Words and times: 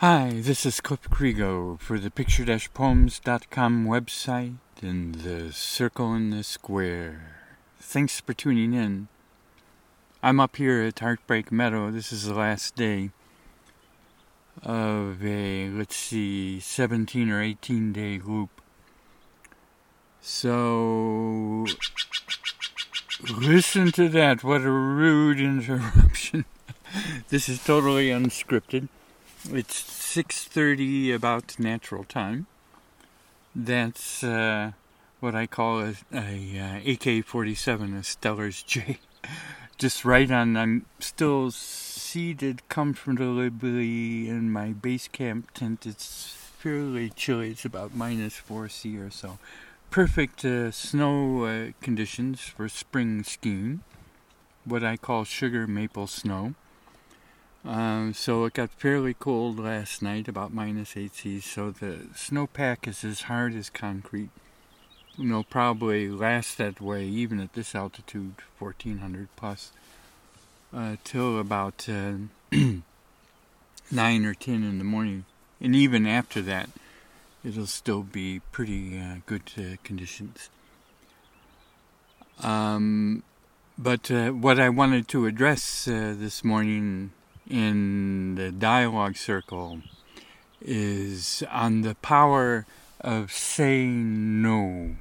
Hi, 0.00 0.40
this 0.40 0.64
is 0.64 0.80
Cliff 0.80 1.02
Crego 1.10 1.78
for 1.78 1.98
the 1.98 2.10
picture-poems.com 2.10 3.84
website 3.84 4.56
and 4.80 5.14
the 5.16 5.52
Circle 5.52 6.14
in 6.14 6.30
the 6.30 6.42
Square. 6.42 7.36
Thanks 7.78 8.18
for 8.18 8.32
tuning 8.32 8.72
in. 8.72 9.08
I'm 10.22 10.40
up 10.40 10.56
here 10.56 10.80
at 10.80 11.00
Heartbreak 11.00 11.52
Meadow. 11.52 11.90
This 11.90 12.14
is 12.14 12.24
the 12.24 12.32
last 12.32 12.76
day 12.76 13.10
of 14.62 15.22
a, 15.22 15.68
let's 15.68 15.96
see, 15.96 16.60
17 16.60 17.28
or 17.28 17.42
18 17.42 17.92
day 17.92 18.18
loop. 18.24 18.62
So, 20.22 21.66
listen 23.28 23.92
to 23.92 24.08
that. 24.08 24.42
What 24.42 24.62
a 24.62 24.70
rude 24.70 25.40
interruption. 25.40 26.46
this 27.28 27.50
is 27.50 27.62
totally 27.62 28.08
unscripted. 28.08 28.88
It's 29.48 29.82
6:30 30.14 31.14
about 31.14 31.58
natural 31.58 32.04
time. 32.04 32.46
That's 33.56 34.22
uh, 34.22 34.72
what 35.20 35.34
I 35.34 35.46
call 35.46 35.80
a, 35.80 35.94
a 36.12 36.58
uh, 36.58 36.92
AK-47, 36.92 37.98
a 37.98 38.04
Steller's 38.04 38.62
jay. 38.62 38.98
Just 39.78 40.04
right 40.04 40.30
on. 40.30 40.58
I'm 40.58 40.84
still 40.98 41.50
seated 41.50 42.68
comfortably 42.68 44.28
in 44.28 44.52
my 44.52 44.72
base 44.72 45.08
camp 45.08 45.52
tent. 45.54 45.86
It's 45.86 46.36
fairly 46.58 47.08
chilly. 47.08 47.52
It's 47.52 47.64
about 47.64 47.94
minus 47.94 48.36
four 48.36 48.68
C 48.68 48.98
or 48.98 49.10
so. 49.10 49.38
Perfect 49.90 50.44
uh, 50.44 50.70
snow 50.70 51.44
uh, 51.44 51.72
conditions 51.80 52.42
for 52.42 52.68
spring 52.68 53.24
skiing. 53.24 53.80
What 54.66 54.84
I 54.84 54.98
call 54.98 55.24
sugar 55.24 55.66
maple 55.66 56.06
snow. 56.06 56.54
Um, 57.64 58.14
so 58.14 58.44
it 58.46 58.54
got 58.54 58.70
fairly 58.70 59.12
cold 59.12 59.58
last 59.58 60.00
night, 60.00 60.28
about 60.28 60.52
minus 60.52 60.96
8 60.96 61.14
C's. 61.14 61.44
So 61.44 61.70
the 61.70 62.06
snowpack 62.14 62.88
is 62.88 63.04
as 63.04 63.22
hard 63.22 63.54
as 63.54 63.68
concrete. 63.68 64.30
You 65.16 65.26
know, 65.26 65.42
probably 65.42 66.08
last 66.08 66.56
that 66.58 66.80
way, 66.80 67.04
even 67.04 67.40
at 67.40 67.52
this 67.52 67.74
altitude, 67.74 68.36
1400 68.58 69.28
plus, 69.36 69.72
uh, 70.74 70.96
till 71.04 71.38
about 71.38 71.86
uh, 71.88 72.12
9 73.90 74.24
or 74.24 74.34
10 74.34 74.54
in 74.54 74.78
the 74.78 74.84
morning. 74.84 75.26
And 75.60 75.76
even 75.76 76.06
after 76.06 76.40
that, 76.42 76.70
it'll 77.44 77.66
still 77.66 78.02
be 78.02 78.40
pretty 78.52 78.98
uh, 78.98 79.16
good 79.26 79.52
uh, 79.58 79.76
conditions. 79.84 80.48
Um, 82.42 83.22
but 83.76 84.10
uh, 84.10 84.30
what 84.30 84.58
I 84.58 84.70
wanted 84.70 85.08
to 85.08 85.26
address 85.26 85.86
uh, 85.86 86.14
this 86.16 86.42
morning 86.42 87.12
in 87.50 88.36
the 88.36 88.52
dialogue 88.52 89.16
circle 89.16 89.80
is 90.62 91.42
on 91.50 91.80
the 91.82 91.96
power 91.96 92.64
of 93.00 93.32
saying 93.32 94.40
no. 94.40 94.96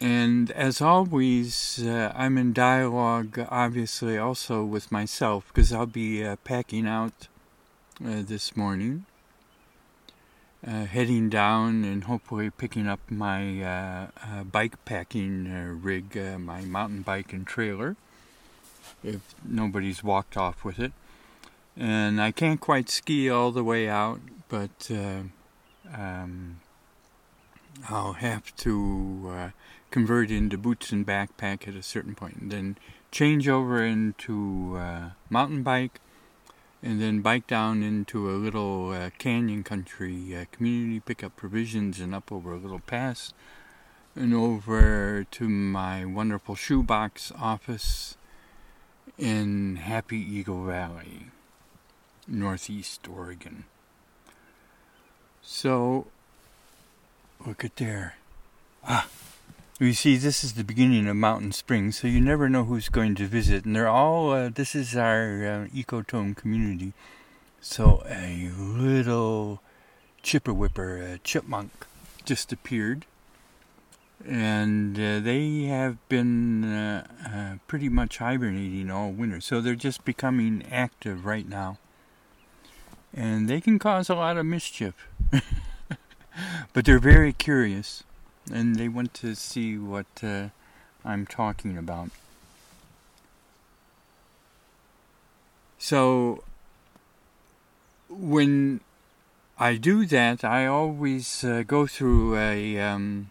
And 0.00 0.50
as 0.50 0.82
always, 0.82 1.82
uh, 1.82 2.12
I'm 2.14 2.36
in 2.36 2.52
dialogue, 2.52 3.38
obviously, 3.48 4.18
also 4.18 4.62
with 4.62 4.92
myself, 4.92 5.46
because 5.48 5.72
I'll 5.72 5.86
be 5.86 6.22
uh, 6.22 6.36
packing 6.44 6.86
out 6.86 7.28
uh, 8.04 8.20
this 8.22 8.54
morning, 8.54 9.06
uh, 10.66 10.84
heading 10.84 11.30
down 11.30 11.84
and 11.84 12.04
hopefully 12.04 12.50
picking 12.50 12.86
up 12.86 13.00
my 13.08 13.62
uh, 13.62 14.06
uh, 14.22 14.44
bike 14.44 14.84
packing 14.84 15.80
rig, 15.82 16.14
my 16.38 16.60
mountain 16.60 17.00
bike 17.00 17.32
and 17.32 17.46
trailer 17.46 17.96
if 19.02 19.34
nobody's 19.44 20.02
walked 20.02 20.36
off 20.36 20.64
with 20.64 20.78
it. 20.78 20.92
And 21.76 22.20
I 22.20 22.30
can't 22.30 22.60
quite 22.60 22.88
ski 22.88 23.28
all 23.28 23.50
the 23.50 23.64
way 23.64 23.88
out, 23.88 24.20
but 24.48 24.90
uh, 24.90 25.22
um, 25.92 26.60
I'll 27.88 28.14
have 28.14 28.54
to 28.56 29.30
uh, 29.30 29.50
convert 29.90 30.30
into 30.30 30.56
boots 30.56 30.92
and 30.92 31.06
backpack 31.06 31.66
at 31.66 31.74
a 31.74 31.82
certain 31.82 32.14
point, 32.14 32.36
and 32.36 32.52
then 32.52 32.78
change 33.10 33.48
over 33.48 33.82
into 33.84 34.76
uh, 34.78 35.10
mountain 35.28 35.62
bike, 35.62 36.00
and 36.82 37.00
then 37.00 37.20
bike 37.20 37.46
down 37.46 37.82
into 37.82 38.30
a 38.30 38.36
little 38.36 38.90
uh, 38.90 39.10
canyon 39.18 39.64
country 39.64 40.36
uh, 40.36 40.44
community, 40.52 41.00
pick 41.00 41.24
up 41.24 41.34
provisions, 41.34 41.98
and 41.98 42.14
up 42.14 42.30
over 42.30 42.52
a 42.52 42.58
little 42.58 42.80
pass, 42.80 43.32
and 44.14 44.32
over 44.32 45.26
to 45.30 45.48
my 45.48 46.04
wonderful 46.04 46.54
shoebox 46.54 47.32
office 47.38 48.16
in 49.18 49.76
Happy 49.76 50.18
Eagle 50.18 50.64
Valley, 50.64 51.26
Northeast 52.26 53.06
Oregon. 53.08 53.64
So, 55.42 56.06
look 57.46 57.64
at 57.64 57.76
there. 57.76 58.16
Ah, 58.86 59.06
you 59.78 59.92
see, 59.92 60.16
this 60.16 60.42
is 60.42 60.54
the 60.54 60.64
beginning 60.64 61.06
of 61.06 61.16
Mountain 61.16 61.52
Springs, 61.52 61.98
so 61.98 62.08
you 62.08 62.20
never 62.20 62.48
know 62.48 62.64
who's 62.64 62.88
going 62.88 63.14
to 63.16 63.26
visit. 63.26 63.64
And 63.64 63.76
they're 63.76 63.88
all, 63.88 64.30
uh, 64.30 64.48
this 64.48 64.74
is 64.74 64.96
our 64.96 65.44
uh, 65.44 65.66
ecotone 65.68 66.36
community. 66.36 66.92
So, 67.60 68.02
a 68.08 68.50
little 68.56 69.60
chipper 70.22 70.52
whipper, 70.52 70.98
a 70.98 71.18
chipmunk, 71.18 71.70
just 72.24 72.52
appeared 72.52 73.04
and 74.26 74.98
uh, 74.98 75.20
they 75.20 75.64
have 75.64 75.96
been 76.08 76.64
uh, 76.64 77.06
uh, 77.26 77.58
pretty 77.66 77.88
much 77.88 78.18
hibernating 78.18 78.90
all 78.90 79.10
winter. 79.10 79.40
So 79.40 79.60
they're 79.60 79.74
just 79.74 80.04
becoming 80.04 80.64
active 80.70 81.24
right 81.24 81.48
now. 81.48 81.78
And 83.12 83.48
they 83.48 83.60
can 83.60 83.78
cause 83.78 84.08
a 84.08 84.14
lot 84.14 84.36
of 84.36 84.46
mischief. 84.46 84.94
but 86.72 86.84
they're 86.84 86.98
very 86.98 87.32
curious, 87.32 88.02
and 88.52 88.76
they 88.76 88.88
want 88.88 89.14
to 89.14 89.34
see 89.34 89.78
what 89.78 90.06
uh, 90.22 90.48
I'm 91.04 91.26
talking 91.26 91.78
about. 91.78 92.10
So 95.78 96.42
when 98.08 98.80
I 99.58 99.76
do 99.76 100.06
that, 100.06 100.42
I 100.42 100.66
always 100.66 101.44
uh, 101.44 101.62
go 101.66 101.86
through 101.86 102.36
a. 102.36 102.80
Um, 102.80 103.30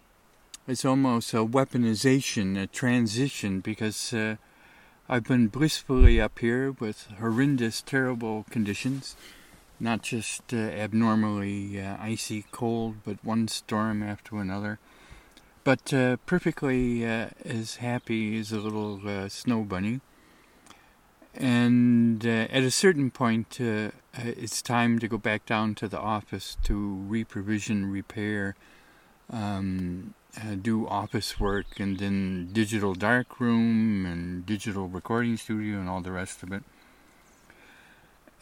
it's 0.66 0.84
almost 0.84 1.34
a 1.34 1.44
weaponization, 1.44 2.60
a 2.60 2.66
transition, 2.66 3.60
because 3.60 4.14
uh, 4.14 4.36
I've 5.08 5.24
been 5.24 5.48
blissfully 5.48 6.18
up 6.20 6.38
here 6.38 6.72
with 6.72 7.08
horrendous, 7.18 7.82
terrible 7.82 8.46
conditions, 8.48 9.14
not 9.78 10.02
just 10.02 10.54
uh, 10.54 10.56
abnormally 10.56 11.80
uh, 11.80 11.96
icy 12.00 12.46
cold, 12.50 12.96
but 13.04 13.22
one 13.22 13.48
storm 13.48 14.02
after 14.02 14.38
another, 14.38 14.78
but 15.64 15.92
uh, 15.92 16.16
perfectly 16.24 17.06
uh, 17.06 17.28
as 17.44 17.76
happy 17.76 18.38
as 18.38 18.50
a 18.50 18.58
little 18.58 19.06
uh, 19.06 19.28
snow 19.28 19.62
bunny. 19.62 20.00
And 21.34 22.24
at 22.24 22.62
a 22.62 22.70
certain 22.70 23.10
point, 23.10 23.58
it's 23.60 24.62
time 24.62 25.00
to 25.00 25.08
go 25.08 25.18
back 25.18 25.44
down 25.44 25.74
to 25.74 25.88
the 25.88 25.98
office 25.98 26.56
to 26.62 26.72
reprovision, 27.10 27.92
repair. 27.92 28.54
Um, 29.28 30.14
uh, 30.36 30.54
do 30.60 30.86
office 30.88 31.38
work 31.38 31.78
and 31.78 31.98
then 31.98 32.48
digital 32.52 32.94
darkroom 32.94 34.06
and 34.06 34.46
digital 34.46 34.88
recording 34.88 35.36
studio 35.36 35.78
and 35.78 35.88
all 35.88 36.00
the 36.00 36.12
rest 36.12 36.42
of 36.42 36.52
it. 36.52 36.62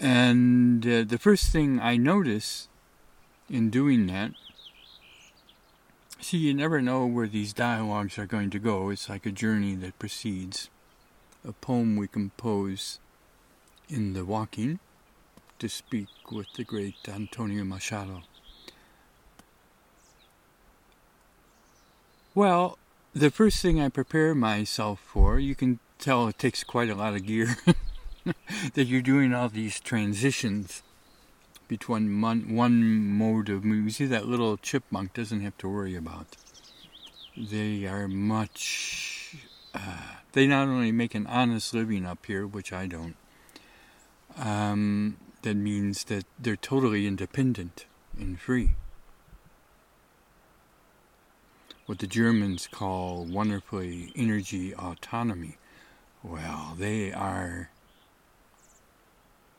And 0.00 0.86
uh, 0.86 1.04
the 1.04 1.18
first 1.18 1.52
thing 1.52 1.78
I 1.80 1.96
notice 1.96 2.68
in 3.48 3.70
doing 3.70 4.06
that, 4.06 4.32
see, 6.20 6.38
you 6.38 6.54
never 6.54 6.80
know 6.80 7.06
where 7.06 7.28
these 7.28 7.52
dialogues 7.52 8.18
are 8.18 8.26
going 8.26 8.50
to 8.50 8.58
go. 8.58 8.90
It's 8.90 9.08
like 9.08 9.26
a 9.26 9.30
journey 9.30 9.74
that 9.76 9.98
proceeds. 9.98 10.70
A 11.46 11.52
poem 11.52 11.96
we 11.96 12.06
compose 12.06 13.00
in 13.88 14.12
the 14.12 14.24
walking 14.24 14.78
to 15.58 15.68
speak 15.68 16.08
with 16.30 16.46
the 16.56 16.64
great 16.64 17.08
Antonio 17.08 17.64
Machado. 17.64 18.22
Well, 22.34 22.78
the 23.12 23.30
first 23.30 23.60
thing 23.60 23.78
I 23.78 23.90
prepare 23.90 24.34
myself 24.34 25.00
for, 25.00 25.38
you 25.38 25.54
can 25.54 25.80
tell 25.98 26.28
it 26.28 26.38
takes 26.38 26.64
quite 26.64 26.88
a 26.88 26.94
lot 26.94 27.14
of 27.14 27.26
gear 27.26 27.58
that 28.74 28.86
you're 28.86 29.02
doing 29.02 29.34
all 29.34 29.50
these 29.50 29.78
transitions 29.78 30.82
between 31.68 32.22
one, 32.22 32.54
one 32.54 33.06
mode 33.18 33.50
of 33.50 33.66
movement. 33.66 33.84
You 33.84 33.90
see, 33.90 34.06
that 34.06 34.28
little 34.28 34.56
chipmunk 34.56 35.12
doesn't 35.12 35.42
have 35.42 35.58
to 35.58 35.68
worry 35.68 35.94
about. 35.94 36.38
They 37.36 37.84
are 37.84 38.08
much. 38.08 39.36
Uh, 39.74 40.16
they 40.32 40.46
not 40.46 40.68
only 40.68 40.90
make 40.90 41.14
an 41.14 41.26
honest 41.26 41.74
living 41.74 42.06
up 42.06 42.24
here, 42.24 42.46
which 42.46 42.72
I 42.72 42.86
don't. 42.86 43.16
Um, 44.38 45.18
that 45.42 45.56
means 45.56 46.04
that 46.04 46.24
they're 46.38 46.56
totally 46.56 47.06
independent 47.06 47.84
and 48.18 48.40
free 48.40 48.70
what 51.86 51.98
the 51.98 52.06
Germans 52.06 52.68
call 52.70 53.24
wonderfully 53.24 54.12
energy 54.14 54.74
autonomy. 54.74 55.58
Well, 56.22 56.74
they 56.78 57.12
are 57.12 57.70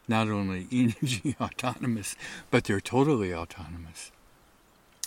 not 0.07 0.29
only 0.29 0.67
energy 0.71 1.35
autonomous, 1.39 2.15
but 2.49 2.63
they're 2.65 2.81
totally 2.81 3.33
autonomous 3.33 4.11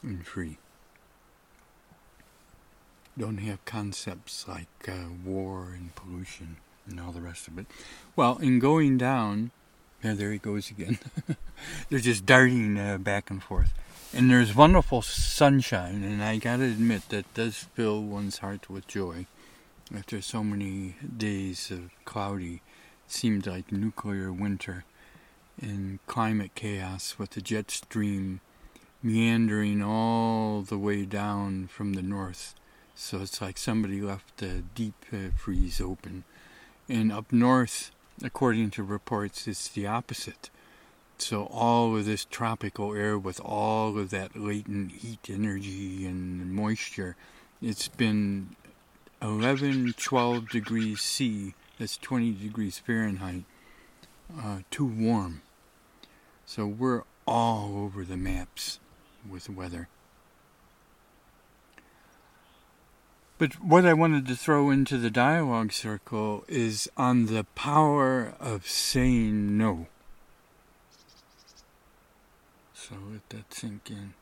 and 0.02 0.26
free. 0.26 0.58
Don't 3.18 3.38
have 3.38 3.64
concepts 3.64 4.46
like 4.46 4.68
uh, 4.86 5.08
war 5.24 5.72
and 5.74 5.94
pollution 5.94 6.58
and 6.86 7.00
all 7.00 7.12
the 7.12 7.22
rest 7.22 7.48
of 7.48 7.58
it. 7.58 7.66
Well, 8.14 8.36
in 8.38 8.58
going 8.58 8.98
down, 8.98 9.52
there 10.02 10.32
he 10.32 10.38
goes 10.38 10.70
again. 10.70 10.98
They're 11.88 11.98
just 11.98 12.26
darting 12.26 12.78
uh, 12.78 12.98
back 12.98 13.30
and 13.30 13.42
forth. 13.42 13.72
And 14.12 14.30
there's 14.30 14.54
wonderful 14.54 15.02
sunshine, 15.02 16.02
and 16.02 16.22
I 16.22 16.38
gotta 16.38 16.64
admit 16.64 17.08
that 17.10 17.32
does 17.34 17.66
fill 17.74 18.02
one's 18.02 18.38
heart 18.38 18.70
with 18.70 18.86
joy. 18.86 19.26
After 19.94 20.22
so 20.22 20.42
many 20.42 20.96
days 21.16 21.70
of 21.70 21.90
cloudy, 22.04 22.62
seemed 23.06 23.46
like 23.46 23.70
nuclear 23.70 24.32
winter 24.32 24.84
and 25.60 25.98
climate 26.06 26.52
chaos 26.54 27.16
with 27.18 27.30
the 27.30 27.40
jet 27.40 27.70
stream 27.70 28.40
meandering 29.02 29.82
all 29.82 30.62
the 30.62 30.78
way 30.78 31.04
down 31.04 31.66
from 31.66 31.92
the 31.92 32.02
north. 32.02 32.54
So 32.94 33.20
it's 33.20 33.40
like 33.40 33.58
somebody 33.58 34.00
left 34.00 34.42
a 34.42 34.62
deep 34.62 35.04
uh, 35.12 35.30
freeze 35.36 35.80
open. 35.80 36.24
And 36.88 37.12
up 37.12 37.32
north, 37.32 37.90
according 38.22 38.70
to 38.72 38.82
reports, 38.82 39.46
it's 39.46 39.68
the 39.68 39.86
opposite. 39.86 40.50
So 41.18 41.44
all 41.46 41.96
of 41.96 42.04
this 42.04 42.24
tropical 42.24 42.94
air 42.94 43.18
with 43.18 43.40
all 43.40 43.98
of 43.98 44.10
that 44.10 44.36
latent 44.36 44.92
heat 44.92 45.28
energy 45.30 46.06
and 46.06 46.52
moisture, 46.52 47.16
it's 47.62 47.88
been 47.88 48.54
11, 49.22 49.94
12 49.96 50.48
degrees 50.48 51.00
C, 51.00 51.54
that's 51.78 51.96
20 51.96 52.32
degrees 52.32 52.78
Fahrenheit, 52.78 53.44
uh, 54.38 54.58
too 54.70 54.86
warm. 54.86 55.42
So 56.44 56.66
we're 56.66 57.02
all 57.26 57.78
over 57.78 58.04
the 58.04 58.16
maps 58.16 58.78
with 59.28 59.48
weather. 59.48 59.88
But 63.38 63.62
what 63.62 63.84
I 63.84 63.92
wanted 63.92 64.26
to 64.28 64.36
throw 64.36 64.70
into 64.70 64.96
the 64.96 65.10
dialogue 65.10 65.72
circle 65.72 66.44
is 66.48 66.88
on 66.96 67.26
the 67.26 67.44
power 67.54 68.34
of 68.40 68.66
saying 68.66 69.58
no. 69.58 69.88
So 72.88 72.94
let 73.10 73.28
that 73.30 73.52
sink 73.52 73.90
in. 73.90 74.14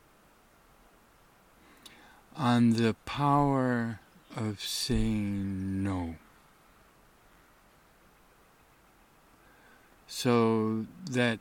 On 2.35 2.71
the 2.71 2.97
power 3.05 4.01
of 4.35 4.63
saying 4.63 5.83
no. 5.83 6.15
So 10.07 10.87
that 11.11 11.41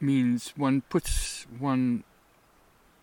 means 0.00 0.52
one 0.56 0.82
puts 0.82 1.44
one 1.58 2.04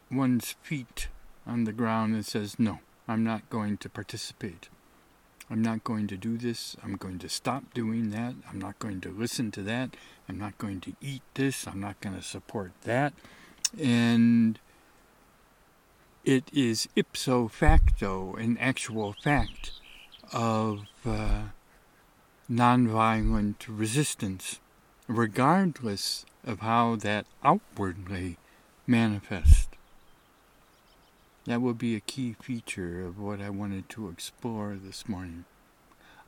one's 0.09 0.55
feet 0.61 1.09
on 1.45 1.65
the 1.65 1.73
ground 1.73 2.13
and 2.13 2.25
says, 2.25 2.57
No, 2.57 2.79
I'm 3.05 3.25
not 3.25 3.49
going 3.49 3.75
to 3.79 3.89
participate. 3.89 4.69
I'm 5.49 5.61
not 5.61 5.83
going 5.83 6.07
to 6.07 6.15
do 6.15 6.37
this. 6.37 6.77
I'm 6.81 6.95
going 6.95 7.19
to 7.19 7.27
stop 7.27 7.73
doing 7.73 8.11
that. 8.11 8.35
I'm 8.49 8.59
not 8.59 8.79
going 8.79 9.01
to 9.01 9.09
listen 9.09 9.51
to 9.51 9.61
that. 9.63 9.97
I'm 10.29 10.39
not 10.39 10.57
going 10.57 10.79
to 10.81 10.93
eat 11.01 11.23
this. 11.33 11.67
I'm 11.67 11.81
not 11.81 11.99
going 11.99 12.15
to 12.15 12.21
support 12.21 12.71
that. 12.83 13.11
And 13.79 14.59
it 16.23 16.43
is 16.53 16.87
ipso 16.95 17.47
facto 17.47 18.35
an 18.35 18.57
actual 18.59 19.13
fact 19.23 19.71
of 20.33 20.85
uh, 21.05 21.43
nonviolent 22.49 23.65
resistance, 23.67 24.59
regardless 25.07 26.25
of 26.45 26.59
how 26.59 26.95
that 26.97 27.25
outwardly 27.43 28.37
manifests. 28.85 29.67
That 31.45 31.61
will 31.61 31.73
be 31.73 31.95
a 31.95 32.01
key 32.01 32.35
feature 32.39 33.05
of 33.05 33.19
what 33.19 33.41
I 33.41 33.49
wanted 33.49 33.89
to 33.89 34.09
explore 34.09 34.77
this 34.81 35.09
morning. 35.09 35.45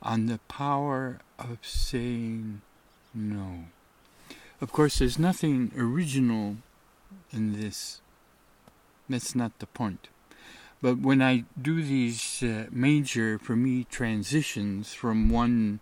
On 0.02 0.26
the 0.26 0.40
power 0.48 1.20
of 1.38 1.58
saying 1.62 2.62
no. 3.14 3.66
Of 4.60 4.72
course, 4.72 4.98
there's 4.98 5.18
nothing 5.18 5.70
original 5.76 6.56
in 7.32 7.60
this. 7.60 8.00
That's 9.08 9.34
not 9.34 9.58
the 9.58 9.66
point. 9.66 10.08
But 10.80 10.98
when 10.98 11.22
I 11.22 11.44
do 11.60 11.82
these 11.82 12.42
uh, 12.42 12.66
major, 12.70 13.38
for 13.38 13.56
me, 13.56 13.84
transitions 13.84 14.92
from 14.92 15.30
one 15.30 15.80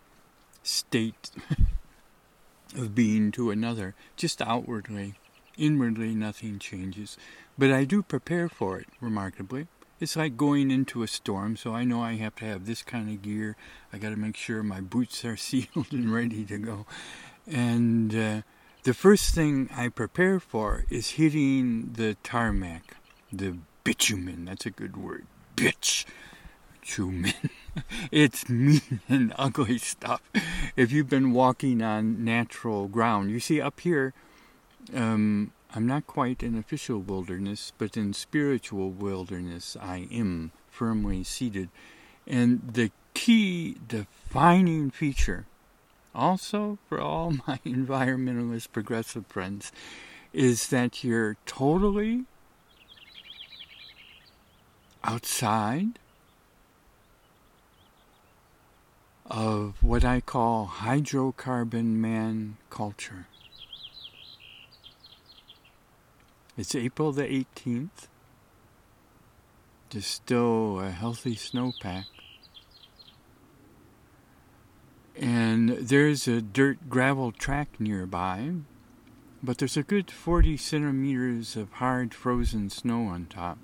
state 0.63 1.31
of 2.77 2.95
being 2.95 3.33
to 3.33 3.51
another, 3.51 3.95
just 4.17 4.41
outwardly, 4.41 5.15
inwardly, 5.59 6.15
nothing 6.15 6.59
changes. 6.59 7.17
But 7.59 7.73
I 7.73 7.85
do 7.85 8.03
prepare 8.03 8.49
for 8.49 8.79
it, 8.79 8.87
remarkably. 9.01 9.67
It's 10.01 10.17
like 10.17 10.37
going 10.37 10.71
into 10.71 11.03
a 11.03 11.09
storm, 11.09 11.57
so 11.57 11.75
I 11.75 11.85
know 11.85 12.01
I 12.03 12.15
have 12.15 12.35
to 12.37 12.45
have 12.45 12.67
this 12.67 12.83
kind 12.83 13.09
of 13.09 13.23
gear. 13.23 13.57
I 13.93 13.99
got 13.99 14.11
to 14.11 14.17
make 14.17 14.37
sure 14.37 14.63
my 14.63 14.81
boots 14.81 15.25
are 15.25 15.37
sealed 15.49 15.93
and 15.93 16.13
ready 16.13 16.45
to 16.45 16.59
go. 16.59 16.87
And 17.47 18.15
uh, 18.15 18.43
the 18.85 18.95
first 18.95 19.35
thing 19.35 19.71
I 19.75 19.89
prepare 19.89 20.41
for 20.41 20.85
is 20.91 21.11
hitting 21.11 21.93
the 21.95 22.17
tarmac, 22.23 22.97
the 23.33 23.57
bitumen. 23.85 24.47
That's 24.47 24.67
a 24.67 24.71
good 24.71 24.97
word. 24.97 25.27
Bitch. 25.57 26.05
Bitumen. 26.81 27.51
it's 28.11 28.49
mean 28.49 29.01
and 29.09 29.33
ugly 29.39 29.79
stuff. 29.79 30.21
If 30.77 30.91
you've 30.91 31.09
been 31.09 31.33
walking 31.33 31.81
on 31.81 32.25
natural 32.25 32.89
ground, 32.89 33.31
you 33.31 33.39
see 33.39 33.61
up 33.61 33.79
here, 33.81 34.15
um, 34.93 35.53
I'm 35.75 35.87
not 35.87 36.07
quite 36.09 36.43
in 36.43 36.59
official 36.59 36.99
wilderness, 36.99 37.73
but 37.79 37.97
in 37.97 38.13
spiritual 38.13 38.91
wilderness 38.91 39.77
I 39.81 40.09
am 40.11 40.51
firmly 40.71 41.23
seated. 41.23 41.69
And 42.27 42.73
the 42.75 42.91
key 43.15 43.77
defining 43.87 44.91
feature 44.91 45.47
also 46.15 46.79
for 46.89 47.01
all 47.01 47.31
my 47.47 47.59
environmentalist 47.65 48.73
progressive 48.73 49.27
friends, 49.27 49.73
is 50.33 50.69
that 50.69 51.05
you're 51.05 51.37
totally 51.47 52.25
outside 55.05 55.99
of 59.27 59.83
what 59.83 60.05
I 60.05 60.21
call 60.21 60.71
hydrocarbon 60.79 61.97
man 61.97 62.57
culture. 62.71 63.27
It's 66.57 66.75
April 66.75 67.13
the 67.13 67.23
18th. 67.23 68.09
There's 69.91 70.07
still 70.07 70.81
a 70.81 70.91
healthy 70.91 71.35
snowpack 71.35 72.05
and 75.17 75.71
there's 75.71 76.27
a 76.27 76.41
dirt 76.41 76.89
gravel 76.89 77.33
track 77.33 77.79
nearby, 77.79 78.53
but 79.43 79.59
there's 79.59 79.77
a 79.77 79.83
good 79.83 80.11
40 80.11 80.57
centimeters 80.57 81.57
of 81.57 81.73
hard 81.73 82.15
frozen 82.15 82.71
snow 82.71 83.07
on 83.07 83.27
top. 83.27 83.59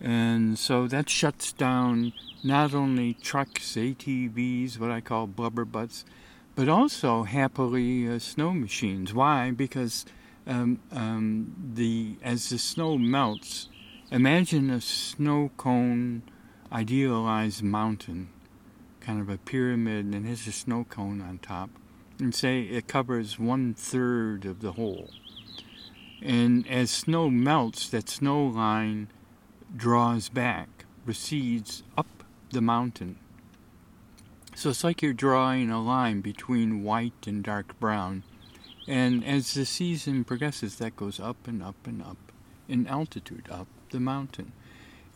And 0.00 0.58
so 0.58 0.86
that 0.86 1.08
shuts 1.08 1.52
down 1.52 2.12
not 2.42 2.72
only 2.72 3.14
trucks, 3.14 3.74
ATVs, 3.74 4.78
what 4.78 4.90
I 4.90 5.00
call 5.00 5.26
blubber 5.26 5.64
butts, 5.64 6.04
but 6.54 6.68
also 6.68 7.24
happily 7.24 8.08
uh, 8.08 8.18
snow 8.18 8.52
machines. 8.52 9.12
Why? 9.12 9.50
Because 9.50 10.06
um, 10.46 10.80
um, 10.92 11.54
the 11.74 12.16
as 12.22 12.48
the 12.48 12.58
snow 12.58 12.96
melts, 12.96 13.68
imagine 14.10 14.70
a 14.70 14.80
snow 14.80 15.50
cone 15.56 16.22
idealized 16.72 17.62
mountain 17.62 18.28
kind 19.08 19.22
of 19.22 19.30
a 19.30 19.38
pyramid 19.38 20.04
and 20.04 20.26
has 20.26 20.46
a 20.46 20.52
snow 20.52 20.84
cone 20.84 21.22
on 21.22 21.38
top, 21.38 21.70
and 22.18 22.34
say 22.34 22.60
it 22.60 22.86
covers 22.86 23.38
one 23.38 23.72
third 23.72 24.44
of 24.44 24.60
the 24.60 24.72
whole. 24.72 25.08
And 26.20 26.68
as 26.68 26.90
snow 26.90 27.30
melts, 27.30 27.88
that 27.88 28.10
snow 28.10 28.44
line 28.44 29.08
draws 29.74 30.28
back, 30.28 30.84
recedes 31.06 31.82
up 31.96 32.22
the 32.50 32.60
mountain. 32.60 33.16
So 34.54 34.68
it's 34.68 34.84
like 34.84 35.00
you're 35.00 35.14
drawing 35.14 35.70
a 35.70 35.82
line 35.82 36.20
between 36.20 36.82
white 36.82 37.26
and 37.26 37.42
dark 37.42 37.80
brown. 37.80 38.24
And 38.86 39.24
as 39.24 39.54
the 39.54 39.64
season 39.64 40.22
progresses, 40.24 40.76
that 40.76 40.96
goes 40.96 41.18
up 41.18 41.48
and 41.48 41.62
up 41.62 41.86
and 41.86 42.02
up 42.02 42.18
in 42.68 42.86
altitude 42.86 43.48
up 43.50 43.68
the 43.88 44.00
mountain 44.00 44.52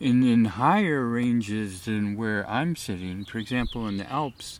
in, 0.03 0.21
in 0.21 0.45
higher 0.45 1.05
ranges 1.07 1.85
than 1.85 2.17
where 2.17 2.47
I'm 2.49 2.75
sitting, 2.75 3.23
for 3.23 3.37
example, 3.37 3.87
in 3.87 3.95
the 3.95 4.11
Alps, 4.11 4.59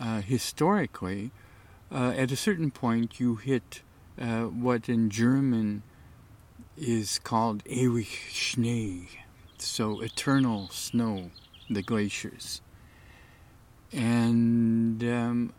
uh, 0.00 0.20
historically, 0.20 1.32
uh, 1.90 2.14
at 2.16 2.30
a 2.30 2.36
certain 2.36 2.70
point 2.70 3.18
you 3.18 3.34
hit 3.34 3.82
uh, 4.20 4.42
what 4.44 4.88
in 4.88 5.10
German 5.10 5.82
is 6.76 7.18
called 7.18 7.64
ewig 7.64 8.06
Schnee, 8.30 9.08
so 9.58 10.00
eternal 10.00 10.68
snow, 10.68 11.32
the 11.68 11.82
glaciers. 11.82 12.62
And 13.92 15.02
um, 15.02 15.52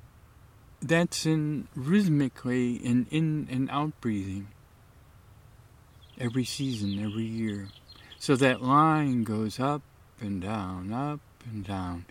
that's 0.81 1.25
in 1.25 1.67
rhythmically 1.75 2.75
in 2.75 3.05
in 3.11 3.47
and 3.51 3.69
out 3.69 3.99
breathing 4.01 4.47
every 6.17 6.45
season, 6.45 7.03
every 7.03 7.25
year. 7.25 7.67
So 8.23 8.37
that 8.37 8.61
line 8.61 9.25
goes 9.25 9.59
up 9.59 9.81
and 10.21 10.41
down, 10.41 10.93
up 10.93 11.19
and 11.45 11.61
down. 11.61 12.05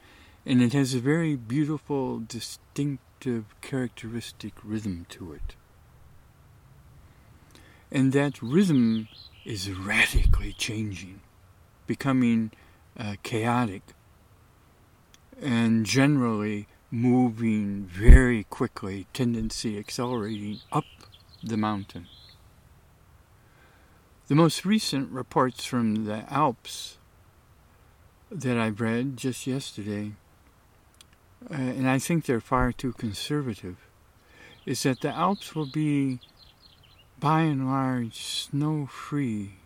And 0.45 0.61
it 0.61 0.75
has 0.75 0.93
a 0.93 0.99
very 0.99 1.37
beautiful, 1.37 2.19
distinctive, 2.19 3.47
characteristic 3.63 4.53
rhythm 4.63 5.07
to 5.09 5.33
it. 5.33 5.57
And 7.91 8.13
that 8.13 8.43
rhythm 8.43 9.09
is 9.47 9.71
radically 9.71 10.53
changing, 10.53 11.23
becoming 11.87 12.51
uh, 12.99 13.15
chaotic, 13.23 13.95
and 15.41 15.87
generally 15.87 16.69
moving 16.91 17.89
very 17.91 18.45
quickly, 18.45 19.07
tendency 19.15 19.79
accelerating 19.79 20.61
up 20.71 20.85
the 21.43 21.57
mountain. 21.57 22.07
The 24.33 24.37
most 24.37 24.65
recent 24.65 25.11
reports 25.13 25.67
from 25.67 26.07
the 26.07 26.25
Alps 26.33 26.97
that 28.31 28.57
I 28.57 28.71
read 28.71 29.19
just 29.19 29.47
yesterday, 29.47 30.13
uh, 31.51 31.55
and 31.55 31.87
I 31.87 31.99
think 31.99 32.25
they're 32.25 32.41
far 32.41 32.73
too 32.73 32.95
conservative, 32.95 33.77
is 34.65 34.85
that 34.85 35.03
the 35.03 35.11
Alps 35.11 35.55
will 35.55 35.67
be 35.67 36.19
by 37.21 37.43
and 37.43 37.67
large 37.67 38.25
snow 38.25 38.87
free 38.87 39.57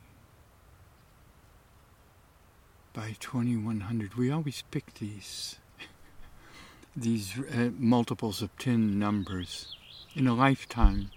by 2.93 3.15
2100. 3.21 4.15
We 4.15 4.33
always 4.33 4.65
pick 4.73 4.95
these 4.95 5.61
these 6.97 7.39
uh, 7.39 7.71
multiples 7.79 8.43
of 8.43 8.51
10 8.59 8.99
numbers 8.99 9.77
in 10.17 10.27
a 10.27 10.35
lifetime 10.35 11.13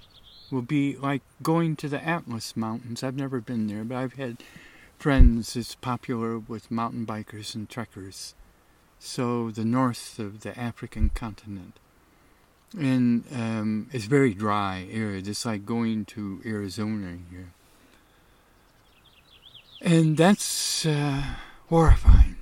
will 0.51 0.61
be 0.61 0.95
like 0.97 1.21
going 1.41 1.75
to 1.77 1.89
the 1.89 2.03
Atlas 2.03 2.55
Mountains. 2.55 3.03
I've 3.03 3.15
never 3.15 3.39
been 3.39 3.67
there, 3.67 3.83
but 3.83 3.97
I've 3.97 4.13
had 4.13 4.37
friends 4.97 5.55
it's 5.55 5.75
popular 5.75 6.37
with 6.37 6.69
mountain 6.69 7.05
bikers 7.05 7.55
and 7.55 7.69
trekkers. 7.69 8.35
So 8.99 9.49
the 9.49 9.65
north 9.65 10.19
of 10.19 10.41
the 10.41 10.57
African 10.59 11.09
continent. 11.09 11.79
And 12.77 13.23
um, 13.33 13.89
it's 13.91 14.05
very 14.05 14.33
dry, 14.33 14.87
arid. 14.91 15.27
It's 15.27 15.45
like 15.45 15.65
going 15.65 16.05
to 16.05 16.41
Arizona 16.45 17.17
here. 17.31 17.51
And 19.81 20.17
that's 20.17 20.85
uh, 20.85 21.23
horrifying. 21.69 22.35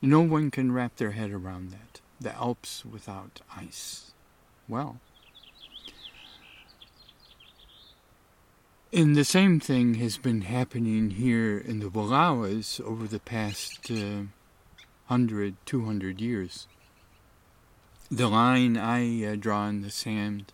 No 0.00 0.20
one 0.20 0.50
can 0.50 0.72
wrap 0.72 0.96
their 0.96 1.10
head 1.10 1.32
around 1.32 1.72
that. 1.72 2.00
The 2.20 2.34
Alps 2.34 2.84
without 2.84 3.40
ice. 3.54 4.12
Well, 4.68 5.00
And 8.92 9.16
the 9.16 9.24
same 9.24 9.58
thing 9.58 9.94
has 9.94 10.16
been 10.16 10.42
happening 10.42 11.10
here 11.10 11.58
in 11.58 11.80
the 11.80 11.90
Wallowas 11.90 12.80
over 12.80 13.08
the 13.08 13.18
past 13.18 13.90
uh, 13.90 14.30
100, 15.08 15.56
200 15.66 16.20
years. 16.20 16.68
The 18.10 18.28
line 18.28 18.76
I 18.76 19.24
uh, 19.24 19.34
draw 19.34 19.66
in 19.66 19.82
the 19.82 19.90
sand 19.90 20.52